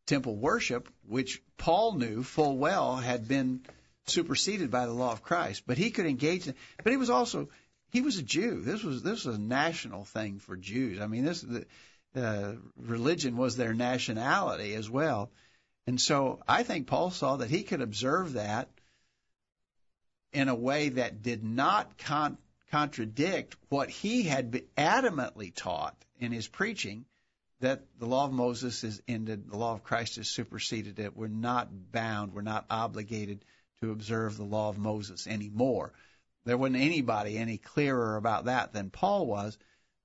temple 0.05 0.35
worship, 0.35 0.89
which 1.07 1.41
Paul 1.57 1.93
knew 1.93 2.23
full 2.23 2.57
well 2.57 2.97
had 2.97 3.27
been 3.27 3.61
superseded 4.07 4.71
by 4.71 4.85
the 4.85 4.93
law 4.93 5.11
of 5.11 5.23
Christ. 5.23 5.63
But 5.65 5.77
he 5.77 5.91
could 5.91 6.05
engage 6.05 6.47
in. 6.47 6.55
But 6.83 6.91
he 6.91 6.97
was 6.97 7.09
also 7.09 7.49
he 7.91 8.01
was 8.01 8.17
a 8.17 8.23
Jew. 8.23 8.61
This 8.61 8.83
was 8.83 9.03
this 9.03 9.25
was 9.25 9.35
a 9.35 9.41
national 9.41 10.05
thing 10.05 10.39
for 10.39 10.57
Jews. 10.57 10.99
I 10.99 11.07
mean, 11.07 11.25
this 11.25 11.41
the 11.41 11.65
uh, 12.15 12.53
religion 12.77 13.37
was 13.37 13.55
their 13.55 13.73
nationality 13.73 14.73
as 14.73 14.89
well. 14.89 15.31
And 15.89 15.99
so 15.99 16.39
I 16.47 16.61
think 16.61 16.85
Paul 16.85 17.09
saw 17.09 17.37
that 17.37 17.49
he 17.49 17.63
could 17.63 17.81
observe 17.81 18.33
that 18.33 18.69
in 20.31 20.47
a 20.47 20.53
way 20.53 20.89
that 20.89 21.23
did 21.23 21.43
not 21.43 21.97
con- 21.97 22.37
contradict 22.69 23.57
what 23.69 23.89
he 23.89 24.21
had 24.21 24.51
adamantly 24.77 25.51
taught 25.51 25.95
in 26.19 26.31
his 26.31 26.47
preaching 26.47 27.05
that 27.61 27.87
the 27.97 28.05
law 28.05 28.25
of 28.25 28.31
Moses 28.31 28.83
is 28.83 29.01
ended, 29.07 29.49
the 29.49 29.57
law 29.57 29.73
of 29.73 29.83
Christ 29.83 30.17
has 30.17 30.29
superseded 30.29 30.99
it. 30.99 31.17
We're 31.17 31.27
not 31.27 31.91
bound, 31.91 32.35
we're 32.35 32.43
not 32.43 32.67
obligated 32.69 33.43
to 33.81 33.89
observe 33.89 34.37
the 34.37 34.43
law 34.43 34.69
of 34.69 34.77
Moses 34.77 35.25
anymore. 35.25 35.93
There 36.45 36.55
wasn't 36.55 36.83
anybody 36.83 37.35
any 37.35 37.57
clearer 37.57 38.15
about 38.15 38.45
that 38.45 38.73
than 38.73 38.91
Paul 38.91 39.25
was, 39.25 39.57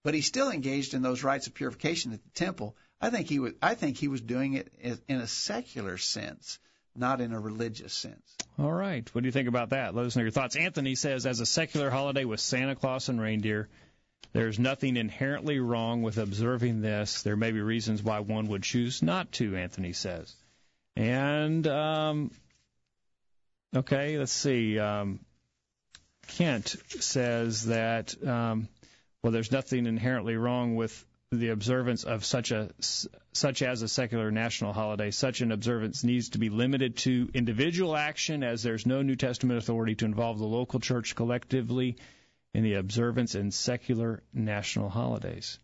but 0.03 0.15
he 0.15 0.23
still 0.23 0.51
engaged 0.51 0.95
in 0.95 1.03
those 1.03 1.23
rites 1.23 1.47
of 1.47 1.53
purification 1.53 2.15
at 2.15 2.25
the 2.25 2.31
temple. 2.31 2.75
I 3.05 3.11
think 3.11 3.29
he 3.29 3.39
was 3.39 3.53
I 3.61 3.75
think 3.75 3.99
he 3.99 4.09
was 4.09 4.23
doing 4.23 4.55
it 4.55 4.73
in 5.09 5.21
a 5.21 5.27
secular 5.27 5.99
sense, 5.99 6.59
not 6.97 7.21
in 7.21 7.35
a 7.35 7.39
religious 7.39 7.93
sense. 7.93 8.35
All 8.59 8.73
right. 8.73 9.07
What 9.15 9.21
do 9.21 9.29
you 9.29 9.33
think 9.33 9.47
about 9.47 9.71
that? 9.71 9.95
Let 9.95 10.07
us 10.07 10.17
know 10.17 10.23
your 10.23 10.31
thoughts. 10.31 10.57
Anthony 10.57 10.95
says 10.95 11.27
as 11.27 11.41
a 11.41 11.45
secular 11.45 11.91
holiday 11.91 12.25
with 12.25 12.41
Santa 12.41 12.75
Claus 12.75 13.11
and 13.11 13.21
reindeer, 13.21 13.69
there's 14.33 14.59
nothing 14.59 14.97
inherently 14.97 15.59
wrong 15.59 16.01
with 16.01 16.17
observing 16.17 16.81
this. 16.81 17.21
There 17.21 17.37
may 17.37 17.53
be 17.53 17.61
reasons 17.61 18.03
why 18.03 18.21
one 18.21 18.49
would 18.49 18.63
choose 18.63 19.03
not 19.03 19.31
to, 19.33 19.55
Anthony 19.55 19.93
says. 19.93 20.35
And 20.97 21.67
um, 21.67 22.31
okay, 23.77 24.17
let's 24.17 24.33
see. 24.33 24.79
Um, 24.79 25.21
Kent 26.27 26.75
says 27.01 27.67
that 27.67 28.15
um, 28.27 28.67
well, 29.23 29.31
there's 29.31 29.53
nothing 29.53 29.85
inherently 29.85 30.39
wrong 30.39 30.75
with 30.75 31.05
the 31.39 31.51
observance 31.51 32.05
of 32.05 32.25
such 32.25 32.51
a 32.51 32.71
such 33.33 33.63
as 33.63 33.83
a 33.83 33.89
secular 33.89 34.31
national 34.31 34.73
holiday. 34.73 35.11
Such 35.11 35.41
an 35.41 35.53
observance 35.53 36.05
needs 36.05 36.31
to 36.31 36.39
be 36.39 36.51
limited 36.51 36.97
to 36.99 37.31
individual 37.35 37.97
action, 37.97 38.43
as 38.43 38.63
there's 38.63 38.87
no 38.87 39.03
New 39.03 39.17
Testament 39.17 39.59
authority 39.59 39.95
to 39.97 40.05
involve 40.05 40.39
the 40.39 40.47
local 40.47 40.81
church 40.81 41.15
collectively 41.15 41.97
in 42.53 42.63
the 42.63 42.75
observance 42.75 43.35
in 43.35 43.51
secular 43.51 44.23
national 44.33 44.89
holidays. 44.89 45.59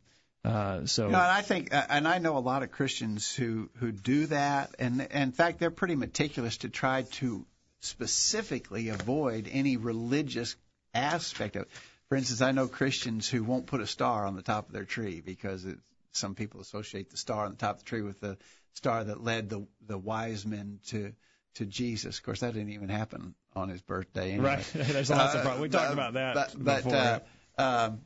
Uh, 0.45 0.87
so, 0.87 1.07
you 1.07 1.13
know, 1.13 1.19
and 1.19 1.27
I 1.27 1.43
think, 1.43 1.75
uh, 1.75 1.85
and 1.89 2.09
I 2.09 2.19
know 2.19 2.37
a 2.37 2.41
lot 2.41 2.63
of 2.63 2.73
Christians 2.73 3.35
who 3.35 3.71
who 3.77 3.93
do 3.93 4.27
that, 4.27 4.75
and, 4.79 5.01
and 5.01 5.11
in 5.13 5.33
fact, 5.33 5.61
they're 5.61 5.71
pretty 5.71 5.97
meticulous 5.97 6.59
to 6.59 6.69
try 6.69 7.03
to 7.03 7.45
specifically 7.81 8.89
avoid 8.89 9.49
any 9.51 9.77
religious 9.77 10.57
aspect 10.95 11.57
of 11.57 11.63
it. 11.63 11.69
For 12.11 12.17
instance, 12.17 12.43
I 12.43 12.51
know 12.51 12.67
Christians 12.67 13.29
who 13.29 13.45
won't 13.45 13.67
put 13.67 13.81
a 13.81 13.87
star 13.87 14.27
on 14.27 14.35
the 14.35 14.43
top 14.43 14.67
of 14.67 14.73
their 14.73 14.85
tree 14.85 15.23
because 15.25 15.65
it, 15.65 15.79
some 16.11 16.35
people 16.35 16.61
associate 16.61 17.09
the 17.09 17.17
star 17.17 17.45
on 17.45 17.53
the 17.53 17.57
top 17.57 17.77
of 17.77 17.85
the 17.85 17.89
tree 17.89 18.03
with 18.03 18.19
the 18.21 18.37
star 18.75 19.05
that 19.05 19.23
led 19.23 19.49
the 19.49 19.65
the 19.87 19.97
wise 19.97 20.45
men 20.45 20.81
to 20.89 21.13
to 21.55 21.67
Jesus. 21.67 22.19
Of 22.19 22.25
course, 22.25 22.41
that 22.41 22.53
didn't 22.53 22.73
even 22.73 22.89
happen 22.89 23.37
on 23.55 23.69
his 23.69 23.81
birthday. 23.81 24.33
Anyway. 24.33 24.57
Right. 24.57 24.71
There's 24.75 25.09
lots 25.09 25.37
uh, 25.37 25.39
of 25.39 25.45
problems. 25.45 25.63
We 25.63 25.69
talked 25.69 25.93
about 25.93 26.15
that. 26.15 26.35
But, 26.35 26.55
but 26.59 26.83
before. 26.83 26.97
Uh, 26.97 27.21
um, 27.59 28.01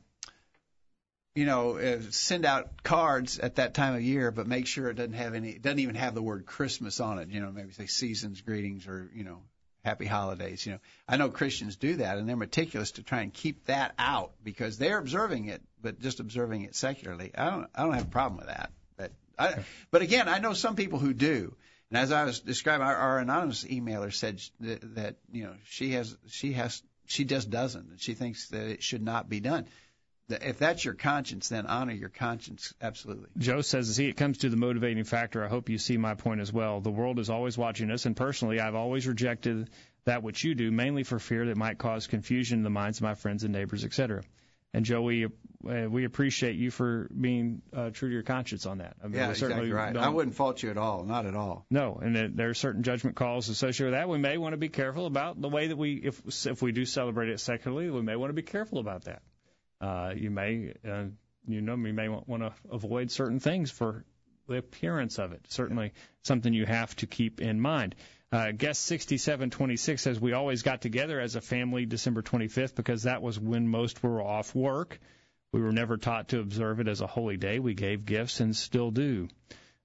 you 1.34 1.46
know, 1.46 1.78
uh, 1.78 2.00
send 2.11 2.44
out 2.44 2.82
cards 2.84 3.38
at 3.38 3.57
that 3.57 3.74
time 3.74 3.94
of 3.94 4.02
year, 4.02 4.30
but 4.30 4.46
make 4.46 4.68
sure 4.68 4.88
it 4.88 4.94
doesn't 4.94 5.14
have 5.14 5.34
any, 5.34 5.50
it 5.50 5.62
doesn't 5.62 5.80
even 5.80 5.96
have 5.96 6.14
the 6.14 6.22
word 6.22 6.46
Christmas 6.46 7.00
on 7.00 7.18
it. 7.18 7.28
You 7.28 7.40
know, 7.40 7.50
maybe 7.50 7.72
say 7.72 7.86
seasons 7.86 8.42
greetings 8.42 8.86
or 8.86 9.11
you 9.14 9.24
know 9.24 9.42
happy 9.85 10.07
holidays. 10.07 10.64
You 10.66 10.72
know, 10.72 10.78
I 11.07 11.16
know 11.16 11.28
Christians 11.28 11.76
do 11.76 11.97
that, 11.97 12.18
and 12.18 12.28
they're 12.28 12.37
meticulous 12.37 12.93
to 12.93 13.03
try 13.03 13.20
and 13.20 13.32
keep 13.32 13.66
that 13.66 13.95
out 13.99 14.32
because 14.43 14.78
they're 14.78 14.99
observing 14.99 15.47
it, 15.47 15.62
but 15.80 16.01
just 16.01 16.20
observing 16.20 16.62
it 16.62 16.74
secularly. 16.74 17.30
I 17.37 17.51
don't, 17.51 17.66
I 17.74 17.82
don't 17.82 17.93
have 17.93 18.07
a 18.07 18.11
problem 18.11 18.39
with 18.39 18.49
that. 18.49 18.72
But, 18.97 19.12
I, 19.39 19.64
but 19.91 20.03
again, 20.03 20.28
I 20.28 20.39
know 20.39 20.55
some 20.55 20.74
people 20.74 20.99
who 20.99 21.12
do. 21.12 21.55
And 21.91 21.99
as 21.99 22.11
I 22.11 22.24
was 22.24 22.41
describing, 22.41 22.87
our, 22.87 22.97
our 22.97 23.18
anonymous 23.18 23.62
emailer 23.64 24.12
said 24.12 24.41
that, 24.61 24.95
that 24.95 25.16
you 25.30 25.45
know 25.45 25.55
she 25.66 25.93
has, 25.93 26.16
she 26.28 26.53
has, 26.55 26.82
she 27.07 27.24
just 27.24 27.51
doesn't, 27.51 27.91
and 27.91 28.01
she 28.01 28.14
thinks 28.14 28.49
that 28.49 28.66
it 28.66 28.82
should 28.82 29.03
not 29.03 29.28
be 29.28 29.41
done 29.41 29.66
if 30.28 30.58
that's 30.58 30.84
your 30.84 30.94
conscience, 30.94 31.48
then 31.48 31.66
honor 31.66 31.92
your 31.92 32.08
conscience 32.08 32.72
absolutely. 32.80 33.28
Joe 33.36 33.60
says, 33.60 33.94
see, 33.94 34.08
it 34.08 34.16
comes 34.16 34.38
to 34.38 34.48
the 34.48 34.56
motivating 34.56 35.04
factor. 35.04 35.44
I 35.44 35.48
hope 35.48 35.68
you 35.68 35.78
see 35.78 35.96
my 35.96 36.14
point 36.14 36.40
as 36.40 36.52
well. 36.52 36.80
The 36.80 36.90
world 36.90 37.18
is 37.18 37.30
always 37.30 37.58
watching 37.58 37.90
us, 37.90 38.06
and 38.06 38.16
personally, 38.16 38.60
I've 38.60 38.74
always 38.74 39.06
rejected 39.06 39.70
that 40.04 40.22
which 40.22 40.44
you 40.44 40.54
do, 40.54 40.70
mainly 40.70 41.02
for 41.02 41.18
fear 41.18 41.46
that 41.46 41.56
might 41.56 41.78
cause 41.78 42.06
confusion 42.06 42.58
in 42.58 42.64
the 42.64 42.70
minds 42.70 42.98
of 42.98 43.02
my 43.02 43.14
friends 43.14 43.44
and 43.44 43.52
neighbors, 43.52 43.84
etc. 43.84 44.22
And 44.72 44.84
Joe, 44.84 45.02
we 45.02 45.26
uh, 45.26 45.88
we 45.88 46.04
appreciate 46.04 46.56
you 46.56 46.70
for 46.70 47.08
being 47.08 47.62
uh, 47.72 47.90
true 47.90 48.08
to 48.08 48.12
your 48.12 48.24
conscience 48.24 48.66
on 48.66 48.78
that. 48.78 48.96
I 49.02 49.06
mean, 49.06 49.16
yeah, 49.16 49.30
exactly 49.30 49.72
right. 49.72 49.96
I 49.96 50.08
wouldn't 50.08 50.34
fault 50.34 50.62
you 50.62 50.70
at 50.70 50.76
all, 50.76 51.04
not 51.04 51.26
at 51.26 51.36
all. 51.36 51.64
No, 51.70 52.00
and 52.02 52.36
there 52.36 52.48
are 52.50 52.54
certain 52.54 52.82
judgment 52.82 53.14
calls 53.14 53.48
associated 53.48 53.92
with 53.92 54.00
that. 54.00 54.08
We 54.08 54.18
may 54.18 54.36
want 54.36 54.54
to 54.54 54.56
be 54.58 54.68
careful 54.68 55.06
about 55.06 55.40
the 55.40 55.48
way 55.48 55.68
that 55.68 55.76
we, 55.76 55.94
if 55.94 56.46
if 56.46 56.60
we 56.60 56.72
do 56.72 56.84
celebrate 56.84 57.28
it 57.28 57.38
secularly, 57.38 57.88
we 57.88 58.02
may 58.02 58.16
want 58.16 58.30
to 58.30 58.34
be 58.34 58.42
careful 58.42 58.78
about 58.78 59.04
that. 59.04 59.22
Uh, 59.80 60.12
you 60.16 60.30
may, 60.30 60.74
uh, 60.88 61.04
you 61.46 61.60
know, 61.60 61.76
you 61.76 61.92
may 61.92 62.08
want 62.08 62.42
to 62.42 62.52
avoid 62.70 63.10
certain 63.10 63.40
things 63.40 63.70
for 63.70 64.04
the 64.46 64.56
appearance 64.56 65.18
of 65.18 65.32
it. 65.32 65.46
Certainly, 65.48 65.92
something 66.22 66.52
you 66.52 66.66
have 66.66 66.94
to 66.96 67.06
keep 67.06 67.40
in 67.40 67.60
mind. 67.60 67.94
Uh, 68.32 68.50
guest 68.50 68.82
6726 68.86 70.02
says 70.02 70.20
we 70.20 70.32
always 70.32 70.62
got 70.62 70.80
together 70.80 71.20
as 71.20 71.36
a 71.36 71.40
family 71.40 71.86
December 71.86 72.20
25th 72.20 72.74
because 72.74 73.04
that 73.04 73.22
was 73.22 73.38
when 73.38 73.68
most 73.68 74.02
were 74.02 74.20
off 74.20 74.54
work. 74.54 74.98
We 75.52 75.60
were 75.60 75.72
never 75.72 75.96
taught 75.96 76.30
to 76.30 76.40
observe 76.40 76.80
it 76.80 76.88
as 76.88 77.00
a 77.00 77.06
holy 77.06 77.36
day. 77.36 77.60
We 77.60 77.74
gave 77.74 78.04
gifts 78.04 78.40
and 78.40 78.56
still 78.56 78.90
do. 78.90 79.28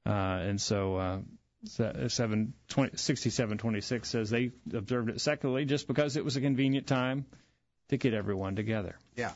Uh, 0.03 0.09
and 0.09 0.59
so 0.59 0.95
uh, 0.95 1.19
7, 1.65 2.53
20, 2.69 2.97
6726 2.97 4.09
says 4.09 4.29
they 4.31 4.51
observed 4.73 5.09
it 5.09 5.21
secularly 5.21 5.65
just 5.65 5.87
because 5.87 6.17
it 6.17 6.25
was 6.25 6.35
a 6.35 6.41
convenient 6.41 6.87
time 6.87 7.25
to 7.89 7.97
get 7.97 8.15
everyone 8.15 8.55
together. 8.55 8.95
Yeah. 9.15 9.31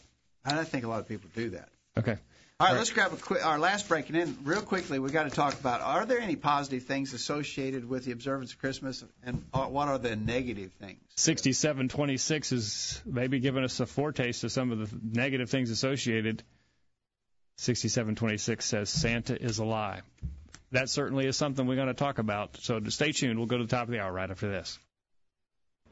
And 0.46 0.60
I 0.60 0.64
think 0.64 0.84
a 0.84 0.88
lot 0.88 1.00
of 1.00 1.08
people 1.08 1.30
do 1.36 1.52
that. 1.52 1.70
Okay. 1.98 2.18
All 2.60 2.68
right, 2.68 2.78
let's 2.78 2.92
grab 2.92 3.12
a 3.12 3.18
quick, 3.18 3.46
our 3.46 3.60
last 3.60 3.90
break, 3.90 4.10
and 4.10 4.16
then 4.18 4.38
real 4.44 4.62
quickly 4.62 5.00
we've 5.00 5.12
got 5.12 5.24
to 5.24 5.30
talk 5.30 5.60
about: 5.60 5.82
Are 5.82 6.06
there 6.06 6.20
any 6.20 6.36
positive 6.36 6.84
things 6.84 7.14
associated 7.14 7.90
with 7.90 8.06
the 8.06 8.12
observance 8.12 8.54
of 8.54 8.60
Christmas, 8.60 9.04
and 9.24 9.44
what 9.52 9.88
are 9.90 9.98
the 9.98 10.16
negative 10.16 10.72
things? 10.80 11.00
Sixty-seven 11.18 11.90
twenty-six 11.90 12.52
is 12.52 13.02
maybe 13.06 13.40
giving 13.40 13.64
us 13.64 13.80
a 13.80 13.86
foretaste 13.86 14.44
of 14.44 14.52
some 14.52 14.72
of 14.72 14.80
the 14.80 15.00
negative 15.04 15.50
things 15.50 15.72
associated. 15.72 16.44
Sixty-seven 17.58 18.16
twenty-six 18.16 18.66
says 18.66 18.90
Santa 18.90 19.36
is 19.42 19.58
a 19.58 19.66
lie. 19.66 20.02
That 20.72 20.90
certainly 20.90 21.26
is 21.26 21.36
something 21.36 21.66
we're 21.68 21.76
going 21.76 21.88
to 21.88 21.94
talk 21.94 22.18
about. 22.18 22.58
So 22.62 22.80
stay 22.90 23.12
tuned. 23.12 23.38
We'll 23.40 23.48
go 23.48 23.58
to 23.58 23.64
the 23.64 23.70
top 23.70 23.88
of 23.88 23.92
the 23.92 24.00
hour 24.00 24.12
right 24.12 24.30
after 24.30 24.50
this. 24.50 24.80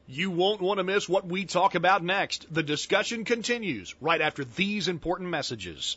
You 0.06 0.30
won't 0.30 0.60
want 0.60 0.78
to 0.78 0.84
miss 0.84 1.08
what 1.08 1.26
we 1.26 1.44
talk 1.44 1.74
about 1.74 2.02
next. 2.02 2.52
The 2.52 2.62
discussion 2.62 3.24
continues 3.24 3.94
right 4.00 4.20
after 4.20 4.44
these 4.44 4.88
important 4.88 5.30
messages. 5.30 5.96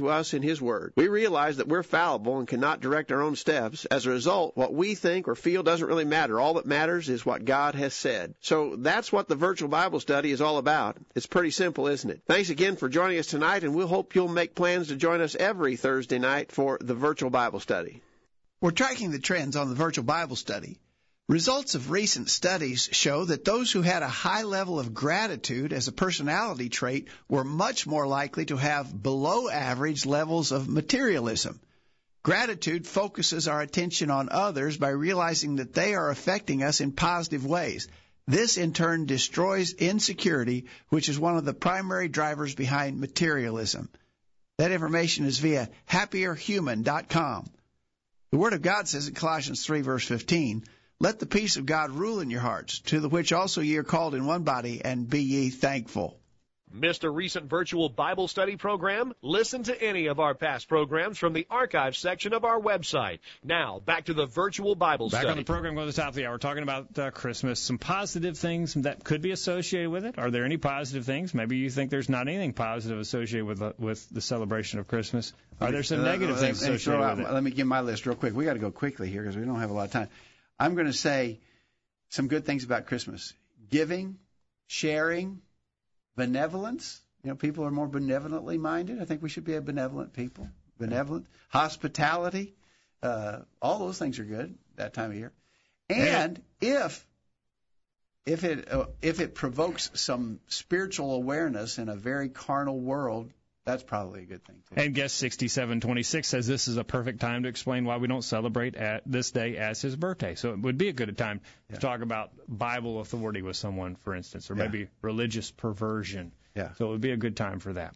to 0.00 0.08
us 0.08 0.34
in 0.34 0.42
His 0.42 0.60
Word. 0.60 0.92
We 0.96 1.08
realize 1.08 1.58
that 1.58 1.68
we're 1.68 1.82
fallible 1.82 2.38
and 2.38 2.48
cannot 2.48 2.80
direct 2.80 3.12
our 3.12 3.22
own 3.22 3.36
steps. 3.36 3.84
As 3.84 4.06
a 4.06 4.10
result, 4.10 4.56
what 4.56 4.74
we 4.74 4.94
think 4.94 5.28
or 5.28 5.34
feel 5.34 5.62
doesn't 5.62 5.86
really 5.86 6.04
matter. 6.04 6.40
All 6.40 6.54
that 6.54 6.66
matters 6.66 7.08
is 7.08 7.24
what 7.24 7.44
God 7.44 7.74
has 7.74 7.94
said. 7.94 8.34
So 8.40 8.76
that's 8.76 9.12
what 9.12 9.28
the 9.28 9.36
virtual 9.36 9.68
Bible 9.68 10.00
study 10.00 10.30
is 10.30 10.40
all 10.40 10.58
about. 10.58 10.96
It's 11.14 11.26
pretty 11.26 11.50
simple, 11.50 11.86
isn't 11.86 12.10
it? 12.10 12.22
Thanks 12.26 12.50
again 12.50 12.76
for 12.76 12.88
joining 12.88 13.18
us 13.18 13.26
tonight, 13.26 13.62
and 13.62 13.74
we'll 13.74 13.86
hope 13.86 14.14
you'll 14.14 14.28
make 14.28 14.54
plans 14.54 14.88
to 14.88 14.96
join 14.96 15.20
us 15.20 15.34
every 15.34 15.76
Thursday 15.76 16.18
night 16.18 16.50
for 16.50 16.78
the 16.80 16.94
virtual 16.94 17.30
Bible 17.30 17.60
study. 17.60 18.02
We're 18.60 18.72
tracking 18.72 19.10
the 19.10 19.18
trends 19.18 19.56
on 19.56 19.68
the 19.68 19.74
virtual 19.74 20.04
Bible 20.04 20.36
study. 20.36 20.78
Results 21.30 21.76
of 21.76 21.92
recent 21.92 22.28
studies 22.28 22.88
show 22.90 23.24
that 23.24 23.44
those 23.44 23.70
who 23.70 23.82
had 23.82 24.02
a 24.02 24.08
high 24.08 24.42
level 24.42 24.80
of 24.80 24.92
gratitude 24.92 25.72
as 25.72 25.86
a 25.86 25.92
personality 25.92 26.68
trait 26.68 27.06
were 27.28 27.44
much 27.44 27.86
more 27.86 28.04
likely 28.08 28.46
to 28.46 28.56
have 28.56 29.00
below 29.00 29.48
average 29.48 30.04
levels 30.04 30.50
of 30.50 30.68
materialism. 30.68 31.60
Gratitude 32.24 32.84
focuses 32.84 33.46
our 33.46 33.60
attention 33.60 34.10
on 34.10 34.28
others 34.28 34.76
by 34.76 34.88
realizing 34.88 35.54
that 35.56 35.72
they 35.72 35.94
are 35.94 36.10
affecting 36.10 36.64
us 36.64 36.80
in 36.80 36.90
positive 36.90 37.46
ways. 37.46 37.86
This 38.26 38.56
in 38.56 38.72
turn 38.72 39.06
destroys 39.06 39.72
insecurity, 39.72 40.66
which 40.88 41.08
is 41.08 41.16
one 41.16 41.36
of 41.36 41.44
the 41.44 41.54
primary 41.54 42.08
drivers 42.08 42.56
behind 42.56 42.98
materialism. 42.98 43.88
That 44.58 44.72
information 44.72 45.26
is 45.26 45.38
via 45.38 45.70
happierhuman.com. 45.88 47.50
The 48.32 48.36
Word 48.36 48.52
of 48.52 48.62
God 48.62 48.88
says 48.88 49.06
in 49.06 49.14
Colossians 49.14 49.64
3 49.64 49.82
verse 49.82 50.04
15, 50.04 50.64
let 51.00 51.18
the 51.18 51.26
peace 51.26 51.56
of 51.56 51.64
God 51.66 51.90
rule 51.90 52.20
in 52.20 52.30
your 52.30 52.40
hearts, 52.40 52.80
to 52.80 53.00
the 53.00 53.08
which 53.08 53.32
also 53.32 53.62
ye 53.62 53.76
are 53.78 53.82
called 53.82 54.14
in 54.14 54.26
one 54.26 54.42
body, 54.42 54.82
and 54.84 55.08
be 55.08 55.22
ye 55.22 55.50
thankful. 55.50 56.16
Missed 56.72 57.02
a 57.02 57.10
recent 57.10 57.46
virtual 57.50 57.88
Bible 57.88 58.28
study 58.28 58.54
program? 58.54 59.12
Listen 59.22 59.64
to 59.64 59.82
any 59.82 60.06
of 60.06 60.20
our 60.20 60.34
past 60.36 60.68
programs 60.68 61.18
from 61.18 61.32
the 61.32 61.44
archive 61.50 61.96
section 61.96 62.32
of 62.32 62.44
our 62.44 62.60
website. 62.60 63.18
Now, 63.42 63.80
back 63.84 64.04
to 64.04 64.14
the 64.14 64.26
virtual 64.26 64.76
Bible 64.76 65.06
Back 65.08 65.22
study. 65.22 65.24
Back 65.26 65.30
on 65.32 65.38
the 65.38 65.44
program, 65.44 65.74
going 65.74 65.88
to 65.88 65.92
the 65.92 66.00
top 66.00 66.10
of 66.10 66.14
the 66.14 66.26
hour, 66.26 66.34
we're 66.34 66.38
talking 66.38 66.62
about 66.62 66.96
uh, 66.96 67.10
Christmas. 67.10 67.58
Some 67.58 67.78
positive 67.78 68.38
things 68.38 68.74
that 68.74 69.02
could 69.02 69.20
be 69.20 69.32
associated 69.32 69.90
with 69.90 70.04
it. 70.04 70.16
Are 70.16 70.30
there 70.30 70.44
any 70.44 70.58
positive 70.58 71.04
things? 71.04 71.34
Maybe 71.34 71.56
you 71.56 71.70
think 71.70 71.90
there's 71.90 72.08
not 72.08 72.28
anything 72.28 72.52
positive 72.52 73.00
associated 73.00 73.46
with 73.46 73.62
uh, 73.62 73.72
with 73.80 74.08
the 74.10 74.20
celebration 74.20 74.78
of 74.78 74.86
Christmas. 74.86 75.32
Are 75.60 75.72
there 75.72 75.82
some 75.82 76.02
Uh, 76.02 76.04
negative 76.04 76.36
let- 76.36 76.44
things 76.44 76.62
let 76.62 76.70
me 76.70 76.78
throw 76.78 76.94
associated 76.94 77.04
out- 77.04 77.16
with 77.18 77.26
it? 77.26 77.32
Let 77.34 77.42
me 77.42 77.50
give 77.50 77.66
my 77.66 77.80
list 77.80 78.06
real 78.06 78.14
quick. 78.14 78.32
We 78.36 78.44
got 78.44 78.52
to 78.52 78.60
go 78.60 78.70
quickly 78.70 79.10
here 79.10 79.22
because 79.22 79.36
we 79.36 79.44
don't 79.44 79.58
have 79.58 79.70
a 79.70 79.74
lot 79.74 79.86
of 79.86 79.90
time. 79.92 80.08
I'm 80.60 80.74
going 80.74 80.86
to 80.86 80.92
say 80.92 81.40
some 82.10 82.28
good 82.28 82.44
things 82.44 82.64
about 82.64 82.86
Christmas: 82.86 83.32
giving, 83.70 84.18
sharing, 84.66 85.40
benevolence. 86.16 87.00
You 87.24 87.30
know, 87.30 87.36
people 87.36 87.64
are 87.64 87.70
more 87.70 87.88
benevolently 87.88 88.58
minded. 88.58 89.00
I 89.00 89.06
think 89.06 89.22
we 89.22 89.30
should 89.30 89.44
be 89.44 89.54
a 89.54 89.62
benevolent 89.62 90.12
people. 90.12 90.48
Benevolent, 90.78 91.26
hospitality, 91.48 92.54
uh, 93.02 93.40
all 93.60 93.78
those 93.78 93.98
things 93.98 94.18
are 94.18 94.24
good 94.24 94.56
that 94.76 94.94
time 94.94 95.10
of 95.10 95.16
year. 95.16 95.32
And 95.88 96.40
if 96.60 97.06
if 98.26 98.44
it 98.44 98.70
uh, 98.72 98.86
if 99.02 99.20
it 99.20 99.34
provokes 99.34 99.90
some 99.94 100.40
spiritual 100.48 101.14
awareness 101.14 101.78
in 101.78 101.88
a 101.88 101.96
very 101.96 102.28
carnal 102.28 102.78
world, 102.78 103.32
that's 103.70 103.82
probably 103.82 104.22
a 104.22 104.26
good 104.26 104.44
thing 104.44 104.56
too. 104.68 104.80
And 104.80 104.94
guest 104.94 105.16
6726 105.16 106.26
says 106.28 106.46
this 106.46 106.68
is 106.68 106.76
a 106.76 106.84
perfect 106.84 107.20
time 107.20 107.44
to 107.44 107.48
explain 107.48 107.84
why 107.84 107.96
we 107.98 108.08
don't 108.08 108.22
celebrate 108.22 108.74
at 108.74 109.02
this 109.06 109.30
day 109.30 109.56
as 109.56 109.80
his 109.80 109.96
birthday. 109.96 110.34
So 110.34 110.52
it 110.52 110.58
would 110.60 110.78
be 110.78 110.88
a 110.88 110.92
good 110.92 111.16
time 111.16 111.40
to 111.72 111.78
talk 111.78 112.00
about 112.02 112.30
Bible 112.48 113.00
authority 113.00 113.42
with 113.42 113.56
someone, 113.56 113.96
for 113.96 114.14
instance, 114.14 114.50
or 114.50 114.54
Yeah. 114.56 114.64
maybe 114.64 114.88
religious 115.02 115.50
perversion. 115.50 116.32
Yeah. 116.54 116.72
So 116.74 116.86
it 116.86 116.90
would 116.90 117.00
be 117.00 117.12
a 117.12 117.16
good 117.16 117.36
time 117.36 117.60
for 117.60 117.72
that. 117.74 117.94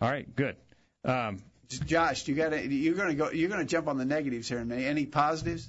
All 0.00 0.08
right, 0.08 0.26
good. 0.36 0.56
Um, 1.04 1.38
Josh, 1.68 2.26
you 2.28 2.34
got 2.34 2.50
to 2.50 2.66
you're 2.66 2.94
going 2.94 3.08
to 3.08 3.14
go 3.14 3.30
you're 3.30 3.48
going 3.48 3.60
to 3.60 3.66
jump 3.66 3.88
on 3.88 3.98
the 3.98 4.04
negatives 4.04 4.48
here 4.48 4.58
in 4.58 4.64
a 4.64 4.66
minute. 4.66 4.86
Any 4.86 5.06
positives? 5.06 5.68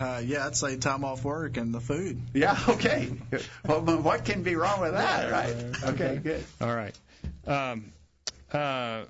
Uh, 0.00 0.22
yeah, 0.24 0.46
I'd 0.46 0.56
say 0.56 0.76
time 0.78 1.04
off 1.04 1.22
work 1.24 1.56
and 1.56 1.72
the 1.74 1.80
food. 1.80 2.18
Yeah, 2.32 2.58
okay. 2.68 3.12
well, 3.66 3.80
what 3.82 4.24
can 4.24 4.42
be 4.42 4.56
wrong 4.56 4.80
with 4.80 4.92
that, 4.92 5.30
right? 5.30 5.54
Okay, 5.92 6.16
good. 6.22 6.42
All 6.60 6.74
right. 6.74 6.94
Um, 7.46 7.92
uh, 8.54 9.04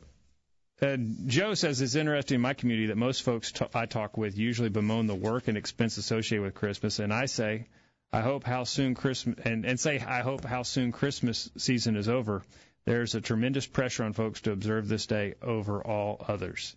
uh, 0.83 0.97
Joe 1.27 1.55
says 1.55 1.81
it's 1.81 1.95
interesting 1.95 2.37
in 2.37 2.41
my 2.41 2.55
community 2.55 2.89
that 2.89 2.97
most 2.97 3.23
folks 3.23 3.53
t- 3.53 3.67
I 3.75 3.87
talk 3.87 4.17
with 4.17 4.37
usually 4.37 4.71
bemoan 4.71 5.07
the 5.07 5.15
work 5.15 5.49
and 5.49 5.57
expense 5.57 5.97
associated 5.99 6.43
with 6.45 6.55
Christmas, 6.55 6.99
and 6.99 7.13
I 7.13 7.27
say, 7.27 7.69
I 8.13 8.21
hope 8.21 8.45
how 8.45 8.65
soon 8.65 8.95
Christmas 8.95 9.39
and, 9.45 9.65
and 9.65 9.79
say 9.79 9.99
I 9.99 10.21
hope 10.23 10.45
how 10.45 10.63
soon 10.63 10.93
Christmas 10.93 11.51
season 11.57 11.97
is 11.97 12.09
over. 12.09 12.43
There's 12.87 13.15
a 13.15 13.21
tremendous 13.21 13.67
pressure 13.67 14.05
on 14.05 14.13
folks 14.13 14.43
to 14.43 14.53
observe 14.53 14.89
this 14.89 15.07
day 15.07 15.35
over 15.41 15.83
all 15.83 16.25
others, 16.29 16.77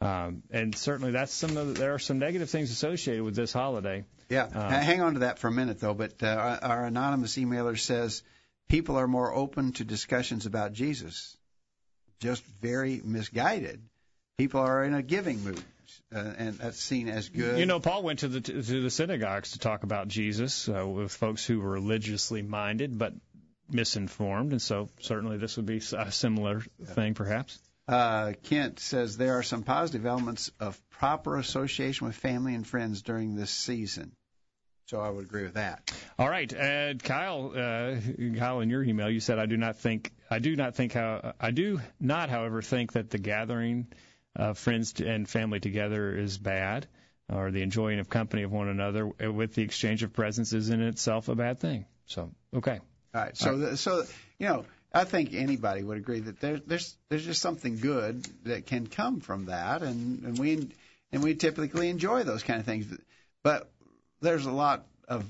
um, 0.00 0.42
and 0.50 0.74
certainly 0.74 1.12
that's 1.12 1.34
some 1.34 1.56
of 1.56 1.68
the, 1.68 1.72
there 1.74 1.94
are 1.94 1.98
some 1.98 2.18
negative 2.18 2.50
things 2.50 2.70
associated 2.70 3.24
with 3.24 3.36
this 3.36 3.52
holiday. 3.52 4.04
Yeah, 4.28 4.48
Ha- 4.50 4.68
hang 4.68 5.02
on 5.02 5.14
to 5.14 5.18
that 5.20 5.38
for 5.38 5.48
a 5.48 5.52
minute 5.52 5.80
though. 5.80 5.94
But 5.94 6.22
uh, 6.22 6.58
our 6.62 6.86
anonymous 6.86 7.36
emailer 7.36 7.78
says 7.78 8.22
people 8.68 8.96
are 8.96 9.08
more 9.08 9.34
open 9.34 9.72
to 9.72 9.84
discussions 9.84 10.46
about 10.46 10.72
Jesus, 10.72 11.36
just 12.20 12.44
very 12.60 13.00
misguided. 13.04 13.82
People 14.38 14.60
are 14.60 14.84
in 14.84 14.94
a 14.94 15.02
giving 15.02 15.44
mood, 15.44 15.62
uh, 16.14 16.18
and 16.36 16.58
that's 16.58 16.80
seen 16.80 17.08
as 17.08 17.28
good. 17.28 17.58
You 17.58 17.66
know, 17.66 17.80
Paul 17.80 18.02
went 18.02 18.20
to 18.20 18.28
the 18.28 18.40
to 18.40 18.82
the 18.82 18.90
synagogues 18.90 19.52
to 19.52 19.58
talk 19.58 19.82
about 19.82 20.08
Jesus 20.08 20.68
uh, 20.68 20.86
with 20.86 21.12
folks 21.12 21.44
who 21.44 21.60
were 21.60 21.70
religiously 21.70 22.42
minded 22.42 22.98
but 22.98 23.12
misinformed, 23.70 24.52
and 24.52 24.60
so 24.60 24.88
certainly 25.00 25.38
this 25.38 25.56
would 25.56 25.66
be 25.66 25.80
a 25.96 26.12
similar 26.12 26.62
thing, 26.84 27.14
perhaps. 27.14 27.58
Uh, 27.86 28.32
Kent 28.44 28.80
says 28.80 29.16
there 29.16 29.38
are 29.38 29.42
some 29.42 29.62
positive 29.62 30.06
elements 30.06 30.50
of 30.58 30.80
proper 30.90 31.36
association 31.36 32.06
with 32.06 32.16
family 32.16 32.54
and 32.54 32.66
friends 32.66 33.02
during 33.02 33.36
this 33.36 33.50
season. 33.50 34.12
So 34.86 35.00
I 35.00 35.10
would 35.10 35.24
agree 35.24 35.44
with 35.44 35.54
that. 35.54 35.92
All 36.18 36.28
right, 36.28 36.52
uh, 36.52 36.94
Kyle. 36.94 37.52
Uh, 37.56 37.96
Kyle, 38.38 38.60
in 38.60 38.70
your 38.70 38.82
email, 38.82 39.08
you 39.08 39.20
said 39.20 39.38
I 39.38 39.46
do 39.46 39.56
not 39.56 39.76
think 39.76 40.12
I 40.30 40.38
do 40.38 40.56
not 40.56 40.74
think 40.74 40.92
how 40.92 41.34
I 41.40 41.50
do 41.50 41.80
not, 42.00 42.30
however, 42.30 42.62
think 42.62 42.92
that 42.92 43.10
the 43.10 43.18
gathering 43.18 43.86
of 44.34 44.58
friends 44.58 44.94
and 45.00 45.28
family 45.28 45.60
together 45.60 46.16
is 46.16 46.38
bad, 46.38 46.86
or 47.32 47.50
the 47.50 47.62
enjoying 47.62 48.00
of 48.00 48.08
company 48.08 48.42
of 48.42 48.52
one 48.52 48.68
another 48.68 49.06
with 49.06 49.54
the 49.54 49.62
exchange 49.62 50.02
of 50.02 50.12
presents 50.12 50.52
is 50.52 50.70
in 50.70 50.82
itself 50.82 51.28
a 51.28 51.34
bad 51.34 51.60
thing. 51.60 51.86
So, 52.06 52.30
okay. 52.54 52.80
All 53.14 53.20
right. 53.20 53.36
So, 53.36 53.56
The, 53.56 53.76
so 53.76 54.04
you 54.38 54.48
know, 54.48 54.64
I 54.92 55.04
think 55.04 55.34
anybody 55.34 55.82
would 55.82 55.98
agree 55.98 56.20
that 56.20 56.40
there, 56.40 56.58
there's 56.58 56.96
there's 57.08 57.24
just 57.24 57.42
something 57.42 57.78
good 57.78 58.24
that 58.44 58.66
can 58.66 58.86
come 58.86 59.20
from 59.20 59.46
that, 59.46 59.82
and 59.82 60.24
and 60.24 60.38
we 60.38 60.68
and 61.12 61.22
we 61.22 61.34
typically 61.34 61.88
enjoy 61.88 62.24
those 62.24 62.42
kind 62.42 62.60
of 62.60 62.66
things. 62.66 62.86
But 63.42 63.70
there's 64.20 64.46
a 64.46 64.52
lot 64.52 64.86
of 65.08 65.24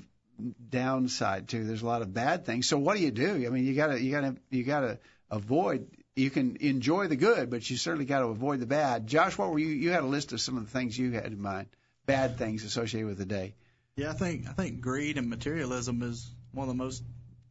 downside 0.71 1.49
too. 1.49 1.65
There's 1.65 1.83
a 1.83 1.87
lot 1.87 2.03
of 2.03 2.13
bad 2.13 2.45
things. 2.45 2.69
So 2.69 2.79
what 2.79 2.97
do 2.97 3.03
you 3.03 3.11
do? 3.11 3.45
I 3.47 3.51
mean, 3.51 3.65
you 3.65 3.75
gotta 3.75 4.01
you 4.01 4.11
gotta 4.11 4.37
you 4.51 4.65
gotta 4.65 4.99
avoid. 5.31 5.89
You 6.17 6.31
can 6.31 6.57
enjoy 6.61 7.09
the 7.09 7.17
good, 7.17 7.51
but 7.51 7.69
you 7.69 7.77
certainly 7.77 8.05
got 8.05 8.21
to 8.21 8.27
avoid 8.27 8.61
the 8.61 8.67
bad. 8.67 9.09
Josh, 9.09 9.37
what 9.37 9.51
were 9.51 9.59
you? 9.59 9.67
You 9.67 9.91
had 9.91 10.05
a 10.05 10.07
list 10.07 10.33
of 10.33 10.41
some 10.41 10.57
of 10.57 10.65
the 10.65 10.71
things 10.71 10.97
you 10.97 11.11
had 11.11 11.27
in 11.27 11.43
mind, 11.43 11.67
bad 12.07 12.39
things 12.39 12.63
associated 12.65 13.09
with 13.09 13.19
the 13.19 13.27
day. 13.27 13.55
Yeah, 13.97 14.11
I 14.11 14.15
think 14.15 14.47
I 14.49 14.53
think 14.53 14.81
greed 14.81 15.19
and 15.19 15.29
materialism 15.29 16.03
is 16.03 16.31
one 16.53 16.69
of 16.69 16.77
the 16.77 16.83
most 16.83 17.03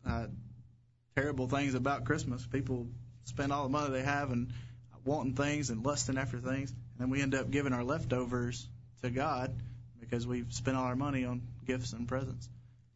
uh, 0.05 0.27
terrible 1.15 1.47
things 1.47 1.73
about 1.73 2.05
Christmas. 2.05 2.45
People 2.45 2.87
spend 3.25 3.51
all 3.51 3.63
the 3.63 3.69
money 3.69 3.91
they 3.91 4.03
have 4.03 4.31
and 4.31 4.53
wanting 5.05 5.33
things 5.33 5.69
and 5.69 5.85
lusting 5.85 6.17
after 6.17 6.39
things, 6.39 6.71
and 6.71 6.99
then 6.99 7.09
we 7.09 7.21
end 7.21 7.35
up 7.35 7.51
giving 7.51 7.73
our 7.73 7.83
leftovers 7.83 8.67
to 9.01 9.09
God 9.09 9.53
because 9.99 10.25
we've 10.25 10.53
spent 10.53 10.77
all 10.77 10.85
our 10.85 10.95
money 10.95 11.25
on 11.25 11.41
gifts 11.65 11.93
and 11.93 12.07
presents. 12.07 12.49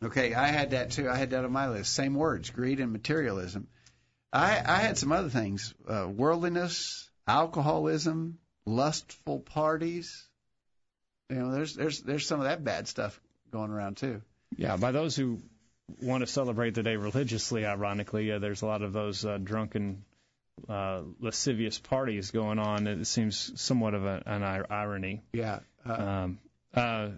Okay, 0.04 0.34
I 0.34 0.48
had 0.48 0.72
that 0.72 0.92
too. 0.92 1.10
I 1.10 1.16
had 1.18 1.32
that 1.32 1.44
on 1.44 1.52
my 1.52 1.70
list. 1.70 1.94
Same 1.94 2.14
words, 2.14 2.50
greed 2.52 2.80
and 2.80 2.92
materialism. 2.92 3.68
I, 4.32 4.62
I 4.64 4.76
had 4.78 4.98
some 4.98 5.12
other 5.12 5.30
things: 5.30 5.74
uh, 5.88 6.08
worldliness, 6.08 7.10
alcoholism, 7.28 8.38
lustful 8.66 9.40
parties. 9.40 10.28
You 11.30 11.38
know, 11.38 11.52
there's 11.52 11.76
there's 11.76 12.02
there's 12.02 12.28
some 12.28 12.40
of 12.40 12.46
that 12.46 12.64
bad 12.64 12.88
stuff 12.88 13.20
going 13.52 13.72
around 13.72 13.98
too. 13.98 14.22
Yeah, 14.56 14.78
by 14.78 14.92
those 14.92 15.16
who 15.16 15.40
want 16.02 16.22
to 16.22 16.28
celebrate 16.28 16.76
the 16.76 16.84
day 16.84 16.96
religiously, 16.96 17.66
ironically, 17.66 18.32
uh, 18.32 18.40
there's 18.40 18.62
a 18.62 18.66
lot 18.66 18.82
of 18.82 18.94
those 18.94 19.26
uh, 19.26 19.38
drunken, 19.42 20.04
uh, 20.70 21.02
lascivious 21.20 21.80
parties 21.80 22.32
going 22.32 22.60
on. 22.60 22.88
It 22.88 23.08
seems 23.08 23.60
somewhat 23.60 23.94
of 23.94 24.06
a, 24.06 24.22
an 24.26 24.44
ir- 24.44 24.68
irony. 24.70 25.24
Yeah. 25.34 25.60
Uh, 25.86 25.94
Um, 25.94 26.40
uh, 26.74 27.10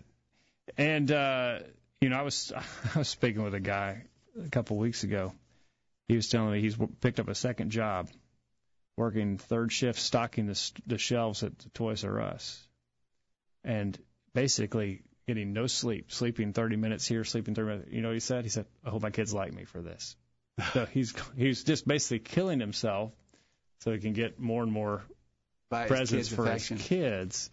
and 0.78 1.12
uh, 1.12 1.60
you 2.02 2.10
know, 2.10 2.18
I 2.18 2.22
was 2.22 2.52
I 2.96 3.00
was 3.00 3.08
speaking 3.10 3.44
with 3.44 3.54
a 3.54 3.60
guy 3.60 4.04
a 4.44 4.50
couple 4.50 4.78
of 4.78 4.82
weeks 4.82 5.04
ago. 5.04 5.34
He 6.08 6.16
was 6.16 6.30
telling 6.30 6.54
me 6.54 6.62
he's 6.62 6.78
picked 7.02 7.20
up 7.20 7.28
a 7.28 7.36
second 7.36 7.70
job, 7.72 8.10
working 8.98 9.38
third 9.38 9.72
shift, 9.72 10.00
stocking 10.00 10.48
the, 10.48 10.72
the 10.88 10.98
shelves 10.98 11.44
at 11.44 11.58
the 11.60 11.70
Toys 11.70 12.04
R 12.04 12.20
Us, 12.20 12.68
and 13.64 13.98
basically 14.34 15.04
getting 15.28 15.54
no 15.54 15.68
sleep, 15.68 16.12
sleeping 16.12 16.54
30 16.54 16.78
minutes 16.78 17.06
here, 17.08 17.24
sleeping 17.24 17.54
30 17.54 17.68
minutes. 17.68 17.92
You 17.92 18.02
know 18.02 18.08
what 18.08 18.16
he 18.16 18.20
said? 18.22 18.44
He 18.44 18.50
said, 18.50 18.66
"I 18.84 18.90
hope 18.90 19.04
my 19.04 19.12
kids 19.12 19.34
like 19.34 19.54
me 19.54 19.66
for 19.66 19.82
this." 19.82 20.16
So 20.74 20.86
he's 20.86 21.14
he's 21.38 21.64
just 21.64 21.88
basically 21.88 22.20
killing 22.20 22.60
himself 22.60 23.14
so 23.82 23.94
he 23.94 24.00
can 24.00 24.12
get 24.12 24.40
more 24.40 24.62
and 24.62 24.72
more 24.72 25.04
By 25.70 25.88
presents 25.88 26.28
kids' 26.28 26.36
for 26.36 26.44
affection. 26.44 26.78
his 26.78 26.88
kids. 26.88 27.50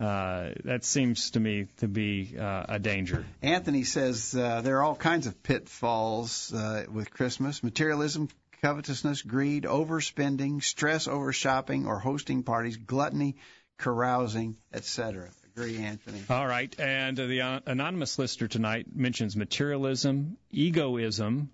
Uh, 0.00 0.52
that 0.64 0.82
seems 0.82 1.32
to 1.32 1.40
me 1.40 1.66
to 1.76 1.86
be 1.86 2.34
uh, 2.38 2.64
a 2.70 2.78
danger. 2.78 3.26
Anthony 3.42 3.84
says 3.84 4.34
uh, 4.34 4.62
there 4.62 4.78
are 4.78 4.82
all 4.82 4.96
kinds 4.96 5.26
of 5.26 5.42
pitfalls 5.42 6.54
uh, 6.54 6.86
with 6.90 7.10
Christmas 7.10 7.62
materialism, 7.62 8.30
covetousness, 8.62 9.20
greed, 9.20 9.64
overspending, 9.64 10.62
stress 10.62 11.06
over 11.06 11.34
shopping 11.34 11.86
or 11.86 11.98
hosting 11.98 12.42
parties, 12.44 12.78
gluttony, 12.78 13.36
carousing, 13.76 14.56
etc. 14.72 15.28
Agree, 15.54 15.76
Anthony? 15.78 16.22
All 16.30 16.46
right, 16.46 16.74
and 16.80 17.20
uh, 17.20 17.26
the 17.26 17.40
uh, 17.42 17.60
anonymous 17.66 18.18
listener 18.18 18.48
tonight 18.48 18.86
mentions 18.94 19.36
materialism, 19.36 20.38
egoism, 20.50 21.50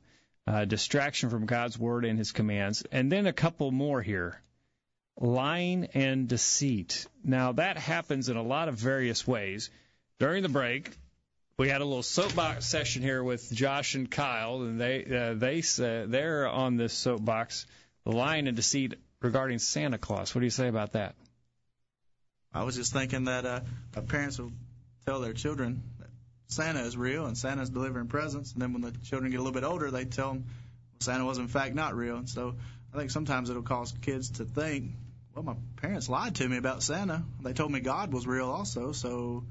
uh, 0.46 0.64
distraction 0.64 1.30
from 1.30 1.46
God's 1.46 1.76
word 1.76 2.04
and 2.04 2.16
His 2.16 2.30
commands, 2.30 2.84
and 2.92 3.10
then 3.10 3.26
a 3.26 3.32
couple 3.32 3.72
more 3.72 4.02
here. 4.02 4.40
Lying 5.18 5.88
and 5.94 6.28
deceit. 6.28 7.06
Now 7.24 7.52
that 7.52 7.78
happens 7.78 8.28
in 8.28 8.36
a 8.36 8.42
lot 8.42 8.68
of 8.68 8.74
various 8.74 9.26
ways. 9.26 9.70
During 10.18 10.42
the 10.42 10.48
break, 10.48 10.90
we 11.58 11.68
had 11.68 11.80
a 11.80 11.84
little 11.84 12.02
soapbox 12.02 12.66
session 12.66 13.02
here 13.02 13.22
with 13.22 13.50
Josh 13.50 13.94
and 13.94 14.10
Kyle, 14.10 14.62
and 14.62 14.78
they 14.78 15.04
uh, 15.04 15.34
they 15.34 15.60
uh, 15.60 16.06
they're 16.06 16.46
on 16.46 16.76
this 16.76 16.92
soapbox, 16.92 17.66
lying 18.04 18.46
and 18.46 18.56
deceit 18.56 18.94
regarding 19.22 19.58
Santa 19.58 19.96
Claus. 19.98 20.34
What 20.34 20.40
do 20.40 20.46
you 20.46 20.50
say 20.50 20.68
about 20.68 20.92
that? 20.92 21.14
I 22.52 22.64
was 22.64 22.76
just 22.76 22.92
thinking 22.92 23.24
that 23.24 23.46
uh, 23.46 23.60
parents 24.08 24.38
will 24.38 24.52
tell 25.06 25.20
their 25.20 25.32
children 25.32 25.82
that 25.98 26.08
Santa 26.48 26.80
is 26.80 26.96
real 26.96 27.26
and 27.26 27.36
Santa's 27.36 27.70
delivering 27.70 28.08
presents, 28.08 28.52
and 28.52 28.60
then 28.60 28.72
when 28.72 28.82
the 28.82 28.92
children 29.04 29.30
get 29.30 29.40
a 29.40 29.42
little 29.42 29.58
bit 29.58 29.64
older, 29.64 29.90
they 29.90 30.04
tell 30.04 30.34
them 30.34 30.44
Santa 31.00 31.24
was 31.24 31.38
in 31.38 31.48
fact 31.48 31.74
not 31.74 31.94
real. 31.94 32.16
And 32.16 32.28
so 32.28 32.54
I 32.94 32.98
think 32.98 33.10
sometimes 33.10 33.50
it'll 33.50 33.62
cause 33.62 33.92
kids 34.00 34.30
to 34.32 34.44
think, 34.44 34.92
well, 35.36 35.44
my 35.44 35.54
parents 35.76 36.08
lied 36.08 36.34
to 36.36 36.48
me 36.48 36.56
about 36.56 36.82
Santa. 36.82 37.22
They 37.42 37.52
told 37.52 37.70
me 37.70 37.80
God 37.80 38.12
was 38.12 38.26
real 38.26 38.48
also, 38.48 38.92
so 38.92 39.44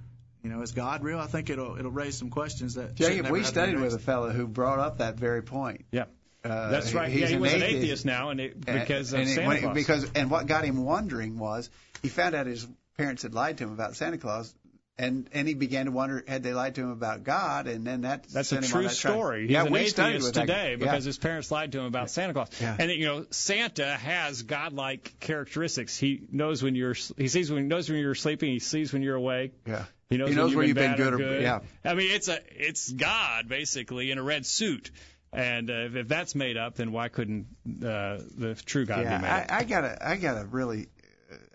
you 0.44 0.50
know, 0.50 0.62
is 0.62 0.72
God 0.74 1.04
real? 1.04 1.20
I 1.20 1.28
think 1.28 1.50
it'll 1.50 1.78
it'll 1.78 1.92
raise 1.92 2.18
some 2.18 2.30
questions 2.30 2.74
that. 2.76 2.98
should 2.98 3.08
Jacob, 3.08 3.30
we 3.32 3.40
have 3.40 3.48
to 3.48 3.52
be 3.54 3.60
studied 3.62 3.80
with 3.80 3.94
a 3.94 4.00
fellow 4.00 4.30
who 4.32 4.48
brought 4.48 4.80
up 4.80 4.98
that 4.98 5.16
very 5.16 5.42
point. 5.42 5.86
Yeah. 5.92 6.06
Uh, 6.44 6.70
That's 6.70 6.94
right. 6.94 7.10
He's 7.12 7.22
yeah, 7.22 7.28
he 7.30 7.34
an 7.36 7.42
was 7.42 7.54
atheist. 7.54 7.72
an 7.72 7.78
atheist 7.78 8.06
now, 8.06 8.30
and 8.30 8.40
it, 8.40 8.64
because 8.64 9.14
and, 9.14 9.22
of 9.24 9.28
and 9.28 9.30
it- 9.30 9.36
Santa 9.36 9.48
when 9.48 9.58
it- 9.58 9.62
Claus. 9.62 9.74
Because 9.74 10.12
and 10.16 10.30
what 10.30 10.46
got 10.46 10.64
him 10.66 10.84
wondering 10.86 11.38
was 11.40 11.70
he 12.04 12.10
found 12.10 12.36
out 12.36 12.46
his 12.46 12.68
parents 12.98 13.24
had 13.24 13.34
lied 13.34 13.58
to 13.60 13.64
him 13.64 13.72
about 13.74 13.96
Santa 13.96 14.18
Claus, 14.20 14.54
and 14.98 15.28
and 15.34 15.48
he 15.48 15.54
began 15.54 15.86
to 15.86 15.92
wonder 15.92 16.24
had 16.28 16.44
they 16.44 16.54
lied 16.54 16.76
to 16.76 16.82
him 16.82 16.92
about 16.92 17.24
God, 17.24 17.68
and 17.68 17.86
then 17.86 18.02
that 18.02 18.28
That's 18.30 18.52
a 18.52 18.62
true 18.62 18.84
that 18.84 18.92
story. 18.92 19.42
He's 19.44 19.52
yeah, 19.52 19.64
an 19.66 19.76
atheist 19.76 20.34
today 20.34 20.72
Yeah. 20.72 20.76
because 20.78 21.04
his 21.04 21.18
parents 21.18 21.52
lied 21.52 21.72
to 21.74 21.80
him 21.80 21.86
about 21.86 22.10
Santa 22.10 22.34
Claus. 22.34 22.50
Yeah. 22.62 22.76
And 22.80 22.92
you 22.92 23.06
know, 23.06 23.26
Santa 23.30 23.96
has 23.96 24.44
godlike 24.44 25.16
characteristics. 25.20 25.98
He 25.98 26.22
knows 26.32 26.64
when 26.64 26.76
you're 26.76 26.96
he 27.18 27.28
sees 27.28 27.52
when 27.52 27.64
he 27.64 27.68
knows 27.68 27.90
when 27.90 28.00
you're 28.00 28.16
sleeping. 28.16 28.52
He 28.52 28.60
sees 28.60 28.94
when 28.94 29.02
you're 29.02 29.16
awake. 29.16 29.54
Yeah. 29.66 29.86
He 30.10 30.18
knows, 30.18 30.30
He 30.30 30.36
knows 30.36 30.50
when 30.50 30.58
where 30.58 30.66
you've 30.66 30.70
you've 30.70 30.76
been, 30.76 30.92
been 30.92 30.98
bad 30.98 31.04
good 31.04 31.14
or- 31.14 31.18
good. 31.18 31.42
yeah. 31.42 31.60
I 31.84 31.94
mean, 31.96 32.12
it's 32.12 32.28
a 32.28 32.40
it's 32.52 32.90
God 32.92 33.50
basically 33.50 34.12
in 34.12 34.18
a 34.18 34.24
red 34.24 34.46
suit. 34.46 34.92
And 35.34 35.70
uh, 35.70 35.74
if, 35.74 35.96
if 35.98 36.08
that's 36.08 36.34
made 36.34 36.56
up, 36.56 36.76
then 36.76 36.94
why 36.94 37.10
couldn't 37.10 37.48
uh, 37.68 38.20
the 38.38 38.58
true 38.66 38.86
God 38.86 39.00
be 39.00 39.04
made 39.04 39.10
yeah, 39.10 39.38
up? 39.38 39.52
I, 39.52 39.58
I 39.58 39.64
gotta, 39.66 40.08
I 40.10 40.16
gotta 40.16 40.46
really. 40.46 40.88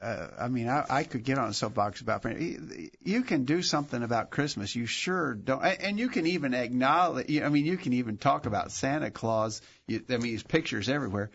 Uh, 0.00 0.28
I 0.38 0.48
mean, 0.48 0.68
I, 0.68 0.84
I 0.88 1.04
could 1.04 1.24
get 1.24 1.38
on 1.38 1.48
a 1.48 1.54
soapbox 1.54 2.00
about. 2.00 2.24
You 2.24 3.22
can 3.22 3.44
do 3.44 3.62
something 3.62 4.02
about 4.02 4.30
Christmas. 4.30 4.74
You 4.74 4.86
sure 4.86 5.34
don't, 5.34 5.62
and 5.62 5.98
you 5.98 6.08
can 6.08 6.26
even 6.26 6.54
acknowledge. 6.54 7.30
I 7.40 7.48
mean, 7.48 7.66
you 7.66 7.76
can 7.76 7.92
even 7.94 8.16
talk 8.16 8.46
about 8.46 8.72
Santa 8.72 9.10
Claus. 9.10 9.62
You, 9.86 10.02
I 10.08 10.16
mean, 10.18 10.32
his 10.32 10.42
pictures 10.42 10.88
everywhere. 10.88 11.30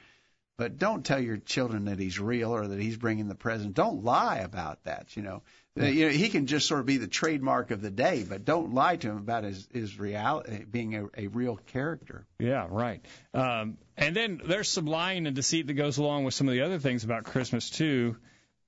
But 0.57 0.79
don't 0.79 1.05
tell 1.05 1.19
your 1.19 1.35
children 1.35 1.85
that 1.85 1.99
he's 1.99 2.17
real 2.17 2.55
or 2.55 2.65
that 2.65 2.79
he's 2.79 2.95
bringing 2.95 3.27
the 3.27 3.35
present. 3.35 3.73
Don't 3.73 4.05
lie 4.05 4.37
about 4.37 4.81
that. 4.85 5.17
You 5.17 5.23
know, 5.23 5.41
Uh, 5.77 5.83
you 5.87 6.05
know 6.05 6.11
he 6.11 6.29
can 6.29 6.47
just 6.47 6.65
sort 6.65 6.79
of 6.79 6.85
be 6.85 6.95
the 6.95 7.09
trademark 7.09 7.71
of 7.71 7.81
the 7.81 7.91
day, 7.91 8.23
but 8.23 8.45
don't 8.45 8.73
lie 8.73 8.95
to 8.95 9.09
him 9.09 9.17
about 9.17 9.43
his 9.43 9.67
his 9.73 9.99
reality 9.99 10.63
being 10.63 10.95
a, 10.95 11.07
a 11.17 11.27
real 11.27 11.57
character. 11.73 12.25
Yeah, 12.39 12.67
right. 12.69 13.03
Um, 13.33 13.77
and 13.97 14.15
then 14.15 14.39
there's 14.45 14.69
some 14.69 14.85
lying 14.85 15.27
and 15.27 15.35
deceit 15.35 15.67
that 15.67 15.73
goes 15.73 15.97
along 15.97 16.23
with 16.23 16.33
some 16.33 16.47
of 16.47 16.53
the 16.53 16.61
other 16.61 16.79
things 16.79 17.03
about 17.03 17.25
Christmas 17.25 17.69
too, 17.69 18.15
uh, 18.15 18.19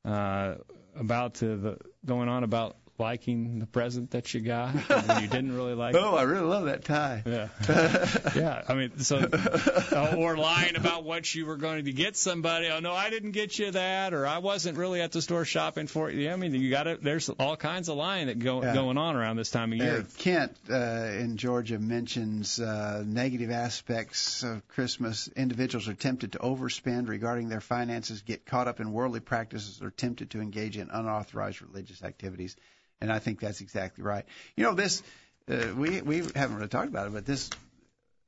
about 0.08 1.41
uh, 1.43 1.55
the 1.55 1.78
going 2.05 2.30
on 2.30 2.43
about 2.43 2.78
liking 3.00 3.60
the 3.60 3.66
present 3.68 4.12
that 4.12 4.34
you 4.34 4.39
got 4.41 4.74
and 4.89 5.22
you 5.22 5.28
didn't 5.28 5.56
really 5.56 5.74
like. 5.76 5.93
it. 5.95 6.02
Oh, 6.02 6.16
I 6.16 6.24
really 6.24 6.45
love 6.48 6.66
that 6.66 6.84
tie. 6.84 7.22
Yeah, 7.26 7.48
yeah. 8.36 8.64
I 8.68 8.74
mean, 8.74 9.00
so 9.00 9.18
uh, 9.91 10.16
or 10.18 10.36
lying 10.38 10.76
about 10.76 11.04
what 11.04 11.34
you 11.34 11.45
were 11.45 11.58
going 11.58 11.86
to 11.86 11.91
get 11.91 12.16
somebody. 12.18 12.68
Oh 12.70 12.80
no, 12.80 12.93
I 12.93 13.10
didn't 13.10 13.32
get 13.32 13.58
you 13.60 13.72
that, 13.72 14.14
or 14.14 14.26
I 14.26 14.39
wasn't 14.39 14.78
really 14.78 15.02
at 15.02 15.12
the 15.12 15.22
store 15.22 15.45
shopping 15.45 15.88
for 15.88 16.10
you. 16.10 16.22
Yeah, 16.22 16.34
I 16.34 16.36
mean, 16.38 16.54
you 16.56 16.70
got 16.70 16.84
to. 16.84 16.98
There's 17.00 17.30
all 17.30 17.56
kinds 17.56 17.89
of 17.89 17.98
lying 17.98 18.28
that 18.28 18.39
go 18.39 18.64
Yeah. 18.64 18.74
going 18.74 18.98
on 18.98 19.16
around 19.16 19.36
this 19.38 19.52
time 19.52 19.72
of 19.74 19.80
year. 19.80 20.00
Uh, 20.00 20.04
Kent 20.18 20.56
uh, 20.70 20.76
in 20.76 21.38
Georgia 21.38 21.78
mentions 21.80 22.60
uh, 22.60 23.04
negative 23.06 23.52
aspects 23.52 24.43
of 24.43 24.68
Christmas. 24.70 25.28
Individuals 25.36 25.88
are 25.88 25.93
tempted 25.93 26.32
to 26.34 26.39
overspend 26.39 27.08
regarding 27.10 27.50
their 27.50 27.62
finances, 27.62 28.22
get 28.22 28.45
caught 28.45 28.68
up 28.68 28.80
in 28.80 28.91
worldly 28.91 29.20
practices, 29.20 29.82
or 29.82 29.91
tempted 29.91 30.32
to 30.32 30.41
engage 30.41 30.78
in 30.78 30.89
unauthorized 30.89 31.62
religious 31.62 32.04
activities. 32.04 32.56
And 33.02 33.12
I 33.12 33.20
think 33.20 33.39
that's 33.39 33.62
exactly 33.62 34.04
right. 34.04 34.26
You 34.56 34.64
know, 34.64 34.74
this 34.74 35.04
uh, 35.50 35.74
we 35.76 36.02
we 36.02 36.18
haven't 36.36 36.56
really 36.56 36.68
talked 36.68 36.89
about 36.89 37.08
it, 37.08 37.14
but 37.14 37.26
this, 37.26 37.50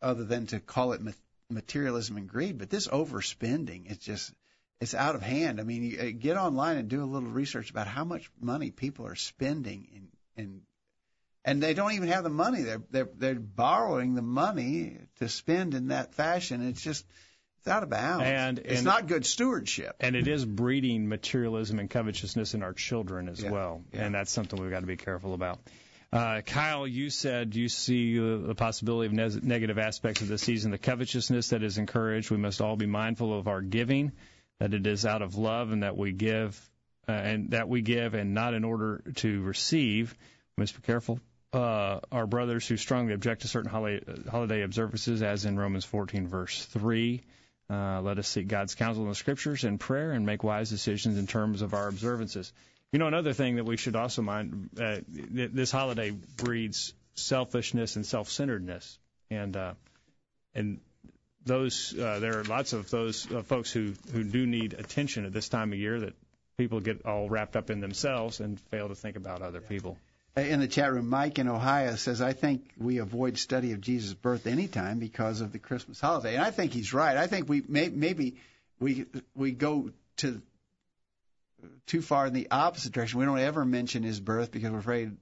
other 0.02 0.24
than 0.24 0.48
to 0.48 0.60
call 0.60 0.94
it 0.94 1.02
materialism 1.50 2.18
and 2.18 2.28
greed, 2.28 2.58
but 2.58 2.70
this 2.70 2.88
overspending 2.88 3.90
is 3.92 3.98
just 3.98 4.34
it's 4.80 4.94
out 4.94 5.16
of 5.16 5.22
hand. 5.22 5.60
I 5.60 5.64
mean, 5.64 5.84
you, 5.84 6.00
uh, 6.00 6.12
get 6.18 6.38
online 6.38 6.78
and 6.78 6.88
do 6.88 7.04
a 7.04 7.06
little 7.06 7.30
research 7.30 7.70
about 7.70 7.88
how 7.88 8.06
much 8.06 8.30
money 8.40 8.72
people 8.72 9.06
are 9.08 9.16
spending 9.16 9.88
in 9.94 10.44
in 10.44 10.62
and 11.44 11.64
they 11.64 11.74
don't 11.74 11.94
even 11.94 12.10
have 12.10 12.24
the 12.24 12.30
money. 12.30 12.62
They're 12.62 12.84
they're 12.92 13.10
they're 13.18 13.36
borrowing 13.36 14.16
the 14.16 14.22
money 14.22 14.98
to 15.18 15.28
spend 15.28 15.74
in 15.74 15.88
that 15.88 16.14
fashion. 16.14 16.68
It's 16.68 16.82
just 16.82 17.06
it's 17.60 17.68
out 17.68 17.84
of 17.84 17.90
bounds. 17.90 18.26
And- 18.26 18.60
it's 18.60 18.78
and- 18.80 18.86
not 18.86 19.08
good 19.08 19.26
stewardship. 19.26 19.96
and 20.00 20.16
it 20.16 20.28
is 20.28 20.44
breeding 20.46 21.08
materialism 21.08 21.80
and 21.80 21.90
covetousness 21.90 22.54
in 22.54 22.64
our 22.64 22.74
children 22.74 23.30
as 23.30 23.42
Yeah, 23.42 23.52
well, 23.52 23.84
yeah. 23.94 24.06
and 24.06 24.16
that's 24.16 24.32
something 24.32 24.60
we've 24.62 24.72
got 24.72 24.82
to 24.82 24.88
be 24.88 24.98
careful 24.98 25.34
about. 25.34 25.60
Uh, 26.12 26.42
Kyle, 26.42 26.88
you 26.88 27.12
said 27.12 27.54
you 27.56 27.70
see 27.70 28.18
uh, 28.20 28.38
the 28.48 28.56
possibility 28.56 29.06
of 29.08 29.14
ne- 29.14 29.48
negative 29.48 29.78
aspects 29.78 30.22
of 30.22 30.28
this 30.28 30.42
season, 30.42 30.72
the 30.72 30.80
covetousness 30.80 31.50
that 31.50 31.62
is 31.62 31.78
encouraged. 31.78 32.32
We 32.32 32.38
must 32.38 32.62
all 32.62 32.76
be 32.76 32.88
mindful 32.88 33.38
of 33.38 33.48
our 33.48 33.62
giving, 33.62 34.14
that 34.60 34.74
it 34.74 34.88
is 34.88 35.06
out 35.06 35.22
of 35.22 35.36
love, 35.38 35.72
and 35.72 35.84
that 35.84 35.96
we 35.96 36.12
give, 36.12 36.60
uh, 37.08 37.12
and 37.12 37.52
that 37.52 37.70
we 37.70 37.82
give, 37.84 38.16
and 38.16 38.34
not 38.34 38.56
in 38.56 38.64
order 38.64 39.04
to 39.18 39.42
receive. 39.44 40.16
We 40.58 40.62
must 40.64 40.76
be 40.76 40.82
careful. 40.82 41.20
Uh, 41.54 42.00
our 42.12 42.26
brothers 42.26 42.68
who 42.68 42.76
strongly 42.78 43.14
object 43.14 43.42
to 43.42 43.48
certain 43.48 43.70
holiday, 43.70 44.04
holiday 44.30 44.62
observances, 44.64 45.22
as 45.22 45.46
in 45.46 45.58
Romans 45.58 45.86
14, 45.86 46.28
verse 46.28 46.66
3. 46.66 47.22
Uh, 47.70 48.02
let 48.02 48.18
us 48.18 48.28
seek 48.28 48.48
God's 48.48 48.74
counsel 48.74 49.04
in 49.04 49.10
the 49.10 49.16
scriptures 49.16 49.64
and 49.64 49.80
prayer 49.80 50.12
and 50.12 50.26
make 50.26 50.44
wise 50.44 50.70
decisions 50.70 51.18
in 51.18 51.28
terms 51.28 51.62
of 51.62 51.74
our 51.74 51.88
observances. 51.88 52.52
You 52.92 52.98
know, 52.98 53.08
another 53.08 53.34
thing 53.34 53.58
that 53.58 53.66
we 53.66 53.78
should 53.78 53.96
also 53.96 54.24
mind 54.24 54.70
uh, 54.80 54.98
th- 55.14 55.52
this 55.54 55.72
holiday 55.72 56.10
breeds 56.10 56.94
selfishness 57.14 57.96
and 57.96 58.06
self 58.06 58.30
centeredness. 58.30 58.98
And, 59.30 59.56
uh, 59.56 59.74
and 60.56 60.80
those, 61.46 61.94
uh, 61.98 62.20
there 62.20 62.40
are 62.40 62.44
lots 62.44 62.74
of 62.74 62.90
those 62.90 63.32
uh, 63.32 63.44
folks 63.44 63.72
who, 63.72 63.94
who 64.12 64.24
do 64.24 64.48
need 64.48 64.74
attention 64.74 65.26
at 65.26 65.34
this 65.34 65.50
time 65.50 65.72
of 65.72 65.78
year 65.78 66.00
that 66.00 66.14
people 66.58 66.80
get 66.80 67.06
all 67.06 67.30
wrapped 67.30 67.56
up 67.56 67.70
in 67.70 67.80
themselves 67.82 68.40
and 68.40 68.60
fail 68.60 68.88
to 68.88 68.96
think 68.96 69.16
about 69.16 69.44
other 69.44 69.62
people. 69.62 69.98
In 70.36 70.60
the 70.60 70.68
chat 70.68 70.94
room, 70.94 71.10
Mike 71.10 71.40
in 71.40 71.48
Ohio 71.48 71.96
says, 71.96 72.22
I 72.22 72.34
think 72.34 72.70
we 72.78 73.00
avoid 73.00 73.38
study 73.38 73.74
of 73.74 73.82
Jesus' 73.82 74.14
birth 74.14 74.48
anytime 74.48 75.00
because 75.00 75.42
of 75.42 75.52
the 75.52 75.60
Christmas 75.60 76.00
holiday. 76.00 76.36
And 76.36 76.44
I 76.44 76.52
think 76.52 76.72
he's 76.72 76.94
right. 76.94 77.18
I 77.18 77.28
think 77.28 77.50
we 77.50 77.62
may, 77.68 77.90
maybe 77.90 78.38
we 78.80 79.06
we 79.36 79.52
go 79.52 79.92
to 80.18 80.42
too 81.88 82.02
far 82.02 82.28
in 82.28 82.34
the 82.34 82.48
opposite 82.52 82.94
direction. 82.94 83.20
We 83.20 83.26
don't 83.26 83.40
ever 83.40 83.66
mention 83.66 84.04
his 84.04 84.20
birth 84.20 84.52
because 84.52 84.72
we're 84.72 84.80
afraid 84.80 85.18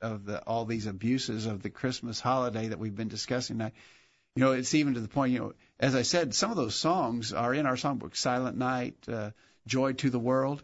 of 0.00 0.24
the 0.24 0.40
all 0.42 0.64
these 0.64 0.86
abuses 0.86 1.46
of 1.46 1.62
the 1.62 1.70
Christmas 1.70 2.20
holiday 2.20 2.68
that 2.68 2.78
we've 2.78 2.96
been 2.96 3.08
discussing. 3.08 3.60
I, 3.60 3.72
you 4.34 4.44
know, 4.44 4.52
it's 4.52 4.74
even 4.74 4.94
to 4.94 5.00
the 5.00 5.08
point, 5.08 5.32
you 5.32 5.38
know, 5.40 5.52
as 5.78 5.94
I 5.94 6.02
said, 6.02 6.34
some 6.34 6.50
of 6.50 6.56
those 6.56 6.74
songs 6.74 7.32
are 7.32 7.52
in 7.52 7.66
our 7.66 7.76
songbook, 7.76 8.16
Silent 8.16 8.56
Night, 8.56 8.94
uh, 9.08 9.30
Joy 9.66 9.92
to 9.94 10.10
the 10.10 10.18
World. 10.18 10.62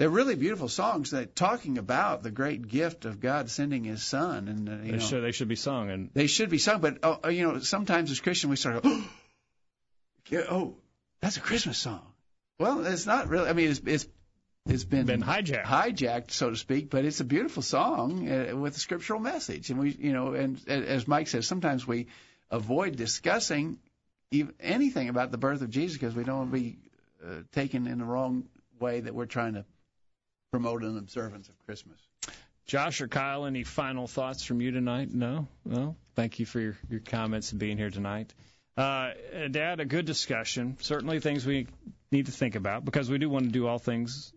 They're 0.00 0.08
really 0.08 0.34
beautiful 0.34 0.68
songs 0.68 1.10
that 1.10 1.36
talking 1.36 1.76
about 1.76 2.22
the 2.22 2.30
great 2.30 2.66
gift 2.66 3.04
of 3.04 3.20
God 3.20 3.50
sending 3.50 3.84
His 3.84 4.02
Son, 4.02 4.48
and 4.48 4.66
uh, 4.66 4.76
They 4.82 4.92
know, 4.92 4.98
should, 4.98 5.22
they 5.22 5.32
should 5.32 5.48
be 5.48 5.56
sung. 5.56 5.90
And 5.90 6.08
they 6.14 6.26
should 6.26 6.48
be 6.48 6.56
sung. 6.56 6.80
But 6.80 7.00
oh, 7.02 7.28
you 7.28 7.46
know, 7.46 7.58
sometimes 7.58 8.10
as 8.10 8.18
Christians 8.18 8.48
we 8.48 8.56
start, 8.56 8.80
oh, 8.82 9.10
yeah, 10.30 10.44
oh, 10.50 10.76
that's 11.20 11.36
a 11.36 11.40
Christmas 11.40 11.76
song. 11.76 12.00
Well, 12.58 12.86
it's 12.86 13.04
not 13.04 13.28
really. 13.28 13.50
I 13.50 13.52
mean, 13.52 13.68
it's 13.68 13.82
it's 13.84 14.08
it's 14.64 14.84
been 14.84 15.04
Been 15.04 15.22
hijacked. 15.22 15.64
hijacked, 15.66 16.30
so 16.30 16.48
to 16.48 16.56
speak. 16.56 16.88
But 16.88 17.04
it's 17.04 17.20
a 17.20 17.24
beautiful 17.24 17.62
song 17.62 18.26
uh, 18.26 18.56
with 18.56 18.78
a 18.78 18.80
scriptural 18.80 19.20
message, 19.20 19.68
and 19.68 19.78
we, 19.78 19.90
you 19.90 20.14
know, 20.14 20.32
and 20.32 20.66
as 20.66 21.06
Mike 21.06 21.28
says, 21.28 21.46
sometimes 21.46 21.86
we 21.86 22.06
avoid 22.50 22.96
discussing 22.96 23.76
even 24.30 24.54
anything 24.60 25.10
about 25.10 25.30
the 25.30 25.36
birth 25.36 25.60
of 25.60 25.68
Jesus 25.68 25.98
because 25.98 26.14
we 26.14 26.24
don't 26.24 26.38
want 26.38 26.52
to 26.52 26.58
be 26.58 26.78
uh, 27.22 27.42
taken 27.52 27.86
in 27.86 27.98
the 27.98 28.06
wrong 28.06 28.44
way 28.78 29.00
that 29.00 29.14
we're 29.14 29.26
trying 29.26 29.52
to 29.52 29.66
promote 30.50 30.82
an 30.82 30.98
observance 30.98 31.48
of 31.48 31.58
Christmas. 31.66 31.98
Josh 32.66 33.00
or 33.00 33.08
Kyle, 33.08 33.46
any 33.46 33.64
final 33.64 34.06
thoughts 34.06 34.44
from 34.44 34.60
you 34.60 34.70
tonight? 34.70 35.12
No? 35.12 35.48
No? 35.64 35.96
Thank 36.14 36.38
you 36.38 36.46
for 36.46 36.60
your, 36.60 36.76
your 36.88 37.00
comments 37.00 37.50
and 37.52 37.60
being 37.60 37.76
here 37.76 37.90
tonight. 37.90 38.32
Uh, 38.76 39.10
Dad, 39.50 39.80
a 39.80 39.84
good 39.84 40.06
discussion. 40.06 40.76
Certainly 40.80 41.20
things 41.20 41.44
we 41.44 41.66
need 42.12 42.26
to 42.26 42.32
think 42.32 42.54
about 42.54 42.84
because 42.84 43.10
we 43.10 43.18
do 43.18 43.28
want 43.28 43.44
to 43.46 43.50
do 43.50 43.66
all 43.66 43.78
things 43.78 44.32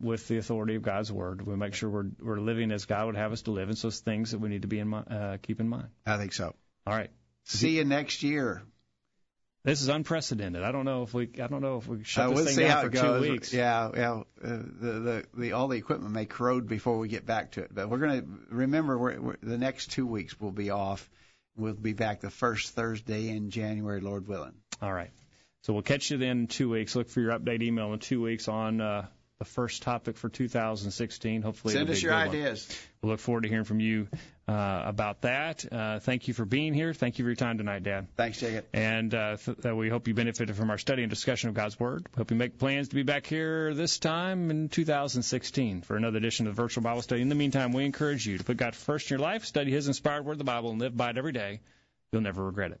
with 0.00 0.28
the 0.28 0.38
authority 0.38 0.76
of 0.76 0.82
God's 0.82 1.10
word. 1.10 1.46
We 1.46 1.56
make 1.56 1.74
sure 1.74 1.90
we're 1.90 2.10
we're 2.20 2.40
living 2.40 2.70
as 2.72 2.84
God 2.84 3.06
would 3.06 3.16
have 3.16 3.32
us 3.32 3.42
to 3.42 3.50
live, 3.50 3.68
and 3.68 3.76
so 3.76 3.88
it's 3.88 4.00
things 4.00 4.30
that 4.30 4.38
we 4.38 4.48
need 4.48 4.62
to 4.62 4.68
be 4.68 4.78
in 4.78 4.88
mind, 4.88 5.06
uh, 5.10 5.36
keep 5.42 5.60
in 5.60 5.68
mind. 5.68 5.88
I 6.06 6.16
think 6.18 6.32
so. 6.32 6.54
All 6.86 6.94
right. 6.94 7.10
See 7.44 7.76
you 7.76 7.84
next 7.84 8.22
year. 8.22 8.62
This 9.64 9.80
is 9.80 9.88
unprecedented. 9.88 10.62
I 10.62 10.72
don't 10.72 10.84
know 10.84 11.02
if 11.04 11.14
we 11.14 11.28
I 11.42 11.46
don't 11.46 11.62
know 11.62 11.78
if 11.78 11.88
we 11.88 12.04
shut 12.04 12.26
Uh, 12.26 12.28
this 12.30 12.36
we'll 12.36 12.54
thing 12.54 12.68
down 12.68 12.82
for 12.84 12.88
goes. 12.90 13.24
two 13.24 13.32
weeks. 13.32 13.52
Yeah, 13.52 13.90
yeah. 13.94 14.12
Uh, 14.12 14.22
the, 14.42 14.92
the 14.92 15.24
the 15.34 15.52
all 15.52 15.68
the 15.68 15.78
equipment 15.78 16.12
may 16.12 16.26
corrode 16.26 16.68
before 16.68 16.98
we 16.98 17.08
get 17.08 17.24
back 17.24 17.52
to 17.52 17.62
it, 17.62 17.74
but 17.74 17.88
we're 17.88 17.98
going 17.98 18.20
to 18.20 18.28
remember 18.54 18.98
we're, 18.98 19.18
we're, 19.20 19.36
the 19.42 19.56
next 19.56 19.90
two 19.92 20.06
weeks 20.06 20.38
we'll 20.38 20.52
be 20.52 20.68
off. 20.70 21.08
We'll 21.56 21.72
be 21.72 21.94
back 21.94 22.20
the 22.20 22.30
first 22.30 22.74
Thursday 22.74 23.28
in 23.30 23.48
January, 23.50 24.00
Lord 24.00 24.28
willing. 24.28 24.54
All 24.82 24.92
right. 24.92 25.10
So 25.62 25.72
we'll 25.72 25.82
catch 25.82 26.10
you 26.10 26.18
then 26.18 26.40
in 26.40 26.46
two 26.46 26.68
weeks. 26.68 26.94
Look 26.94 27.08
for 27.08 27.20
your 27.20 27.32
update 27.32 27.62
email 27.62 27.94
in 27.94 28.00
two 28.00 28.20
weeks 28.20 28.48
on 28.48 28.82
uh, 28.82 29.06
the 29.38 29.44
first 29.44 29.82
topic 29.82 30.16
for 30.16 30.28
2016. 30.28 31.42
Hopefully, 31.42 31.74
Send 31.74 31.90
us 31.90 32.00
your 32.00 32.12
good 32.12 32.18
one. 32.18 32.28
ideas. 32.28 32.68
We 33.02 33.08
look 33.10 33.20
forward 33.20 33.42
to 33.42 33.48
hearing 33.48 33.64
from 33.64 33.80
you 33.80 34.06
uh, 34.46 34.82
about 34.86 35.22
that. 35.22 35.64
Uh, 35.70 35.98
thank 35.98 36.28
you 36.28 36.34
for 36.34 36.44
being 36.44 36.72
here. 36.72 36.94
Thank 36.94 37.18
you 37.18 37.24
for 37.24 37.30
your 37.30 37.36
time 37.36 37.58
tonight, 37.58 37.82
Dad. 37.82 38.06
Thanks, 38.16 38.38
Jacob. 38.38 38.64
And 38.72 39.12
uh, 39.12 39.36
th- 39.36 39.58
that 39.58 39.76
we 39.76 39.88
hope 39.88 40.06
you 40.06 40.14
benefited 40.14 40.54
from 40.54 40.70
our 40.70 40.78
study 40.78 41.02
and 41.02 41.10
discussion 41.10 41.48
of 41.48 41.54
God's 41.54 41.78
Word. 41.80 42.06
We 42.14 42.20
hope 42.20 42.30
you 42.30 42.36
make 42.36 42.58
plans 42.58 42.88
to 42.88 42.94
be 42.94 43.02
back 43.02 43.26
here 43.26 43.74
this 43.74 43.98
time 43.98 44.50
in 44.50 44.68
2016 44.68 45.82
for 45.82 45.96
another 45.96 46.18
edition 46.18 46.46
of 46.46 46.54
the 46.54 46.62
Virtual 46.62 46.84
Bible 46.84 47.02
Study. 47.02 47.20
In 47.20 47.28
the 47.28 47.34
meantime, 47.34 47.72
we 47.72 47.84
encourage 47.84 48.26
you 48.26 48.38
to 48.38 48.44
put 48.44 48.56
God 48.56 48.74
first 48.76 49.10
in 49.10 49.16
your 49.18 49.22
life, 49.26 49.44
study 49.44 49.72
His 49.72 49.88
inspired 49.88 50.24
Word, 50.24 50.38
the 50.38 50.44
Bible, 50.44 50.70
and 50.70 50.80
live 50.80 50.96
by 50.96 51.10
it 51.10 51.18
every 51.18 51.32
day. 51.32 51.60
You'll 52.12 52.22
never 52.22 52.44
regret 52.44 52.70
it. 52.70 52.80